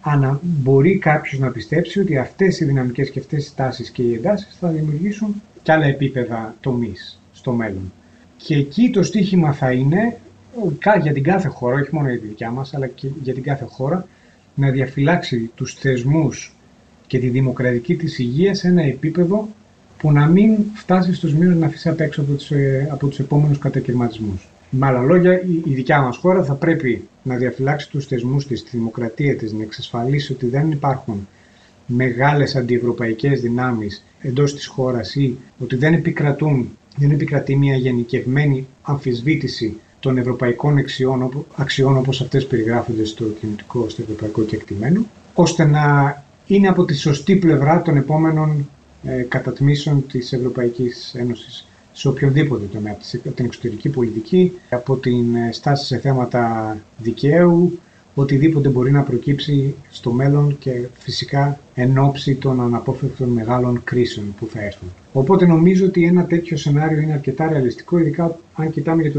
Ανα, 0.00 0.40
μπορεί 0.42 0.98
κάποιος 0.98 1.40
να 1.40 1.50
πιστέψει 1.50 2.00
ότι 2.00 2.18
αυτές 2.18 2.60
οι 2.60 2.64
δυναμικές 2.64 3.10
και 3.10 3.18
αυτές 3.18 3.46
οι 3.46 3.54
τάσεις 3.56 3.90
και 3.90 4.02
οι 4.02 4.14
εντάσεις 4.14 4.56
θα 4.60 4.68
δημιουργήσουν 4.68 5.42
και 5.62 5.72
άλλα 5.72 5.86
επίπεδα 5.86 6.54
τομής 6.60 7.20
στο 7.32 7.52
μέλλον. 7.52 7.92
Και 8.36 8.54
εκεί 8.54 8.90
το 8.90 9.02
στίχημα 9.02 9.52
θα 9.52 9.72
είναι 9.72 10.18
για 11.02 11.12
την 11.12 11.22
κάθε 11.22 11.48
χώρα, 11.48 11.80
όχι 11.80 11.88
μόνο 11.92 12.08
για 12.08 12.18
τη 12.18 12.26
δικιά 12.26 12.50
μας, 12.50 12.74
αλλά 12.74 12.86
και 12.86 13.08
για 13.22 13.34
την 13.34 13.42
κάθε 13.42 13.64
χώρα, 13.70 14.06
να 14.54 14.70
διαφυλάξει 14.70 15.50
τους 15.54 15.74
θεσμούς 15.74 16.54
και 17.06 17.18
τη 17.18 17.28
δημοκρατική 17.28 17.96
της 17.96 18.18
υγείας 18.18 18.58
σε 18.58 18.68
ένα 18.68 18.82
επίπεδο 18.82 19.48
που 19.98 20.12
να 20.12 20.26
μην 20.26 20.56
φτάσει 20.74 21.14
στους 21.14 21.34
μήνες 21.34 21.56
να 21.56 21.66
αφήσει 21.66 21.88
απ' 21.88 22.00
έξω 22.00 22.20
από 22.20 22.32
τους, 22.32 22.50
ε, 22.50 22.88
από 22.92 23.06
τους 23.06 23.18
επόμενους 23.18 23.58
κατακαιρματισμούς. 23.58 24.48
Με 24.70 24.86
άλλα 24.86 25.00
λόγια, 25.00 25.42
η 25.64 25.74
δικιά 25.74 26.00
μας 26.00 26.16
χώρα 26.16 26.44
θα 26.44 26.54
πρέπει 26.54 27.08
να 27.22 27.36
διαφυλάξει 27.36 27.90
τους 27.90 28.06
θεσμούς 28.06 28.46
της, 28.46 28.64
τη 28.64 28.76
δημοκρατία 28.76 29.36
της, 29.36 29.52
να 29.52 29.62
εξασφαλίσει 29.62 30.32
ότι 30.32 30.46
δεν 30.46 30.70
υπάρχουν 30.70 31.28
μεγάλες 31.86 32.56
αντιευρωπαϊκές 32.56 33.40
δυνάμεις 33.40 34.04
εντός 34.20 34.54
της 34.54 34.66
χώρας 34.66 35.14
ή 35.14 35.38
ότι 35.58 35.76
δεν 35.76 35.94
επικρατούν, 35.94 36.76
δεν 36.96 37.10
επικρατεί 37.10 37.56
μια 37.56 37.76
γενικευμένη 37.76 38.66
αμφισβήτηση 38.82 39.76
των 40.00 40.18
ευρωπαϊκών 40.18 40.76
αξιών, 40.78 41.44
αξιών 41.56 41.96
όπως 41.96 42.20
αυτές 42.20 42.46
περιγράφονται 42.46 43.04
στο 43.04 43.24
κοινωτικό, 43.24 43.88
στο 43.88 44.02
ευρωπαϊκό 44.02 44.42
κεκτημένο, 44.42 45.04
ώστε 45.34 45.64
να 45.64 46.16
είναι 46.46 46.68
από 46.68 46.84
τη 46.84 46.94
σωστή 46.94 47.36
πλευρά 47.36 47.82
των 47.82 47.96
επόμενων 47.96 48.68
ε, 49.02 49.22
κατατμήσεων 49.22 50.06
της 50.06 50.32
Ευρωπαϊκής 50.32 51.14
Ένωσης 51.14 51.66
σε 51.92 52.08
οποιοδήποτε 52.08 52.64
τομέα, 52.64 52.96
από 53.24 53.30
την 53.30 53.44
εξωτερική 53.44 53.88
πολιτική, 53.88 54.52
από 54.70 54.96
την 54.96 55.34
ε, 55.34 55.52
στάση 55.52 55.86
σε 55.86 55.98
θέματα 55.98 56.76
δικαίου, 56.98 57.78
οτιδήποτε 58.14 58.68
μπορεί 58.68 58.90
να 58.90 59.02
προκύψει 59.02 59.74
στο 59.90 60.10
μέλλον 60.10 60.58
και 60.58 60.86
φυσικά 60.98 61.60
εν 61.74 61.98
ώψη 61.98 62.34
των 62.34 62.60
αναπόφευκτων 62.60 63.28
μεγάλων 63.28 63.80
κρίσεων 63.84 64.34
που 64.38 64.48
θα 64.52 64.62
έρθουν. 64.62 64.88
Οπότε 65.12 65.46
νομίζω 65.46 65.86
ότι 65.86 66.04
ένα 66.04 66.24
τέτοιο 66.24 66.56
σενάριο 66.56 67.00
είναι 67.00 67.12
αρκετά 67.12 67.48
ρεαλιστικό, 67.48 67.98
ειδικά 67.98 68.38
αν 68.54 68.70
κοιτάμε 68.70 69.02
για 69.02 69.12
το 69.12 69.18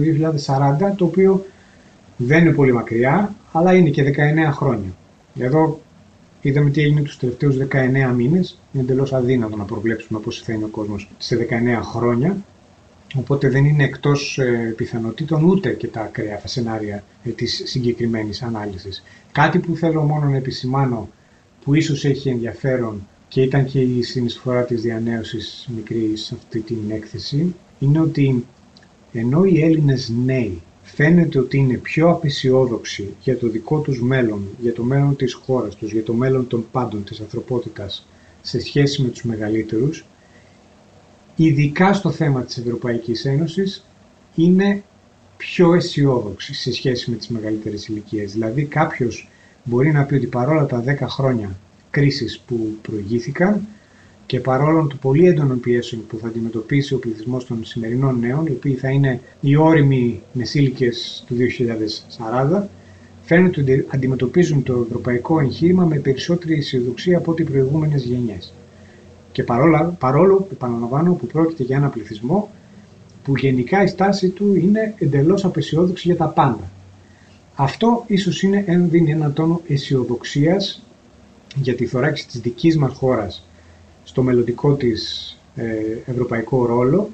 2040, 0.91 0.95
το 0.95 1.05
οποίο 1.05 1.45
δεν 2.17 2.45
είναι 2.45 2.53
πολύ 2.53 2.73
μακριά, 2.73 3.35
αλλά 3.51 3.73
είναι 3.73 3.89
και 3.89 4.03
19 4.03 4.51
χρόνια. 4.51 4.93
Εδώ 5.39 5.81
είδαμε 6.41 6.69
τι 6.69 6.81
έγινε 6.81 7.01
τους 7.01 7.17
τελευταίους 7.17 7.57
19 7.57 8.13
μήνες, 8.15 8.59
είναι 8.73 8.83
εντελώς 8.83 9.13
αδύνατο 9.13 9.55
να 9.55 9.63
προβλέψουμε 9.63 10.19
πώς 10.19 10.41
θα 10.45 10.53
είναι 10.53 10.63
ο 10.63 10.67
κόσμος 10.67 11.09
σε 11.17 11.35
19 11.35 11.81
χρόνια, 11.83 12.37
Οπότε 13.15 13.49
δεν 13.49 13.65
είναι 13.65 13.83
εκτός 13.83 14.37
ε, 14.37 14.73
πιθανότητων 14.77 15.43
ούτε 15.43 15.69
και 15.69 15.87
τα 15.87 16.01
ακραία 16.01 16.41
σενάρια 16.43 17.03
ε, 17.23 17.29
της 17.29 17.61
συγκεκριμένης 17.65 18.41
ανάλυσης. 18.41 19.03
Κάτι 19.31 19.59
που 19.59 19.75
θέλω 19.75 20.01
μόνο 20.01 20.29
να 20.29 20.35
επισημάνω 20.35 21.09
που 21.63 21.73
ίσως 21.73 22.05
έχει 22.05 22.29
ενδιαφέρον 22.29 23.07
και 23.27 23.41
ήταν 23.41 23.65
και 23.65 23.79
η 23.79 24.01
συνεισφορά 24.01 24.63
της 24.63 24.81
διανέωσης 24.81 25.69
μικρής 25.75 26.25
σε 26.25 26.35
αυτή 26.37 26.59
την 26.59 26.91
έκθεση 26.91 27.55
είναι 27.79 27.99
ότι 27.99 28.45
ενώ 29.13 29.43
οι 29.43 29.63
Έλληνες 29.63 30.11
νέοι 30.25 30.61
φαίνεται 30.81 31.39
ότι 31.39 31.57
είναι 31.57 31.77
πιο 31.77 32.09
απεσιόδοξοι 32.09 33.13
για 33.21 33.37
το 33.37 33.47
δικό 33.47 33.79
τους 33.79 34.01
μέλλον, 34.01 34.47
για 34.59 34.73
το 34.73 34.83
μέλλον 34.83 35.15
της 35.15 35.33
χώρας 35.33 35.75
τους, 35.75 35.91
για 35.91 36.03
το 36.03 36.13
μέλλον 36.13 36.47
των 36.47 36.65
πάντων 36.71 37.03
της 37.03 37.19
ανθρωπότητας 37.19 38.07
σε 38.41 38.59
σχέση 38.59 39.01
με 39.01 39.09
τους 39.09 39.23
μεγαλύτερους, 39.23 40.05
ειδικά 41.45 41.93
στο 41.93 42.11
θέμα 42.11 42.43
της 42.43 42.57
Ευρωπαϊκής 42.57 43.25
Ένωσης, 43.25 43.85
είναι 44.35 44.83
πιο 45.37 45.73
αισιόδοξη 45.73 46.53
σε 46.53 46.73
σχέση 46.73 47.09
με 47.09 47.15
τις 47.15 47.27
μεγαλύτερες 47.27 47.87
ηλικίες. 47.87 48.31
Δηλαδή 48.31 48.63
κάποιος 48.63 49.29
μπορεί 49.63 49.91
να 49.91 50.03
πει 50.03 50.15
ότι 50.15 50.27
παρόλα 50.27 50.65
τα 50.65 50.83
10 50.87 51.07
χρόνια 51.09 51.55
κρίσης 51.89 52.39
που 52.39 52.77
προηγήθηκαν 52.81 53.67
και 54.25 54.39
παρόλο 54.39 54.87
του 54.87 54.97
πολύ 54.97 55.27
έντονων 55.27 55.59
πιέσεων 55.59 56.07
που 56.07 56.17
θα 56.17 56.27
αντιμετωπίσει 56.27 56.93
ο 56.93 56.97
πληθυσμός 56.97 57.45
των 57.45 57.65
σημερινών 57.65 58.19
νέων, 58.19 58.45
οι 58.45 58.51
οποίοι 58.51 58.73
θα 58.73 58.89
είναι 58.89 59.21
οι 59.39 59.55
όριμοι 59.55 60.21
μεσήλικες 60.33 61.23
του 61.27 61.35
2040, 61.35 62.67
φαίνεται 63.23 63.61
ότι 63.61 63.85
αντιμετωπίζουν 63.87 64.63
το 64.63 64.85
ευρωπαϊκό 64.87 65.39
εγχείρημα 65.39 65.85
με 65.85 65.95
περισσότερη 65.97 66.53
αισιοδοξία 66.53 67.17
από 67.17 67.31
ό,τι 67.31 67.41
οι 67.41 67.45
προηγούμενες 67.45 68.03
γενιές. 68.03 68.53
Και 69.31 69.43
παρόλο, 69.43 69.95
παρόλο, 69.99 70.47
επαναλαμβάνω, 70.51 71.13
που 71.13 71.25
πρόκειται 71.27 71.63
για 71.63 71.77
ένα 71.77 71.89
πληθυσμό 71.89 72.49
που 73.23 73.37
γενικά 73.37 73.83
η 73.83 73.87
στάση 73.87 74.29
του 74.29 74.55
είναι 74.55 74.93
εντελώς 74.97 75.45
απεσιόδοξη 75.45 76.07
για 76.07 76.17
τα 76.17 76.27
πάντα. 76.27 76.71
Αυτό 77.55 78.03
ίσως 78.07 78.43
είναι, 78.43 78.65
δίνει 78.89 79.11
ένα 79.11 79.31
τόνο 79.31 79.61
αισιοδοξίας 79.67 80.83
για 81.55 81.75
τη 81.75 81.85
θωράξη 81.85 82.27
της 82.27 82.39
δικής 82.39 82.77
μας 82.77 82.93
χώρας 82.93 83.47
στο 84.03 84.23
μελλοντικό 84.23 84.73
της 84.73 85.37
ε, 85.55 85.65
ευρωπαϊκό 86.05 86.65
ρόλο 86.65 87.09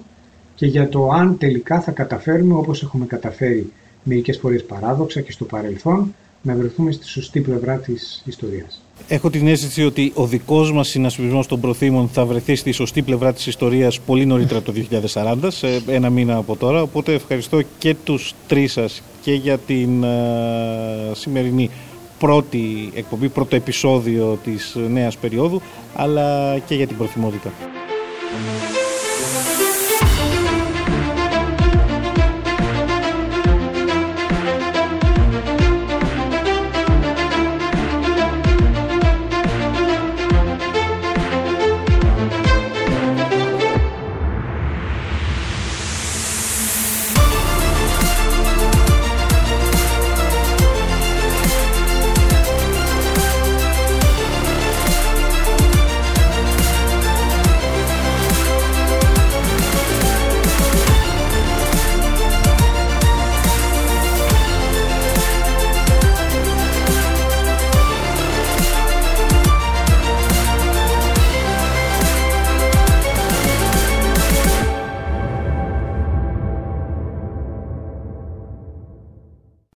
και 0.55 0.65
για 0.65 0.89
το 0.89 1.09
αν 1.09 1.37
τελικά 1.37 1.81
θα 1.81 1.91
καταφέρουμε 1.91 2.53
όπως 2.53 2.83
έχουμε 2.83 3.05
καταφέρει 3.05 3.71
μερικές 4.03 4.37
φορές 4.37 4.63
παράδοξα 4.63 5.21
και 5.21 5.31
στο 5.31 5.45
παρελθόν 5.45 6.13
να 6.47 6.55
βρεθούμε 6.55 6.91
στη 6.91 7.07
σωστή 7.07 7.41
πλευρά 7.41 7.77
της 7.77 8.21
ιστορίας. 8.25 8.81
Έχω 9.07 9.29
την 9.29 9.47
αίσθηση 9.47 9.85
ότι 9.85 10.11
ο 10.15 10.25
δικός 10.25 10.71
μας 10.71 10.87
συνασπισμός 10.87 11.47
των 11.47 11.59
προθήμων 11.59 12.07
θα 12.07 12.25
βρεθεί 12.25 12.55
στη 12.55 12.71
σωστή 12.71 13.01
πλευρά 13.01 13.33
της 13.33 13.47
ιστορίας 13.47 13.99
πολύ 13.99 14.25
νωρίτερα 14.25 14.61
το 14.61 14.73
2040, 15.13 15.35
σε 15.47 15.81
ένα 15.87 16.09
μήνα 16.09 16.35
από 16.35 16.55
τώρα. 16.55 16.81
Οπότε 16.81 17.13
ευχαριστώ 17.13 17.61
και 17.77 17.95
τους 18.03 18.33
τρεις 18.47 18.71
σας 18.71 19.01
και 19.21 19.33
για 19.33 19.57
την 19.57 20.03
ε, 20.03 21.11
σημερινή 21.13 21.69
πρώτη 22.19 22.91
εκπομπή, 22.93 23.29
πρώτο 23.29 23.55
επεισόδιο 23.55 24.39
της 24.43 24.75
νέας 24.89 25.17
περίοδου, 25.17 25.61
αλλά 25.95 26.57
και 26.59 26.75
για 26.75 26.87
την 26.87 26.97
προθυμότητα. 26.97 27.51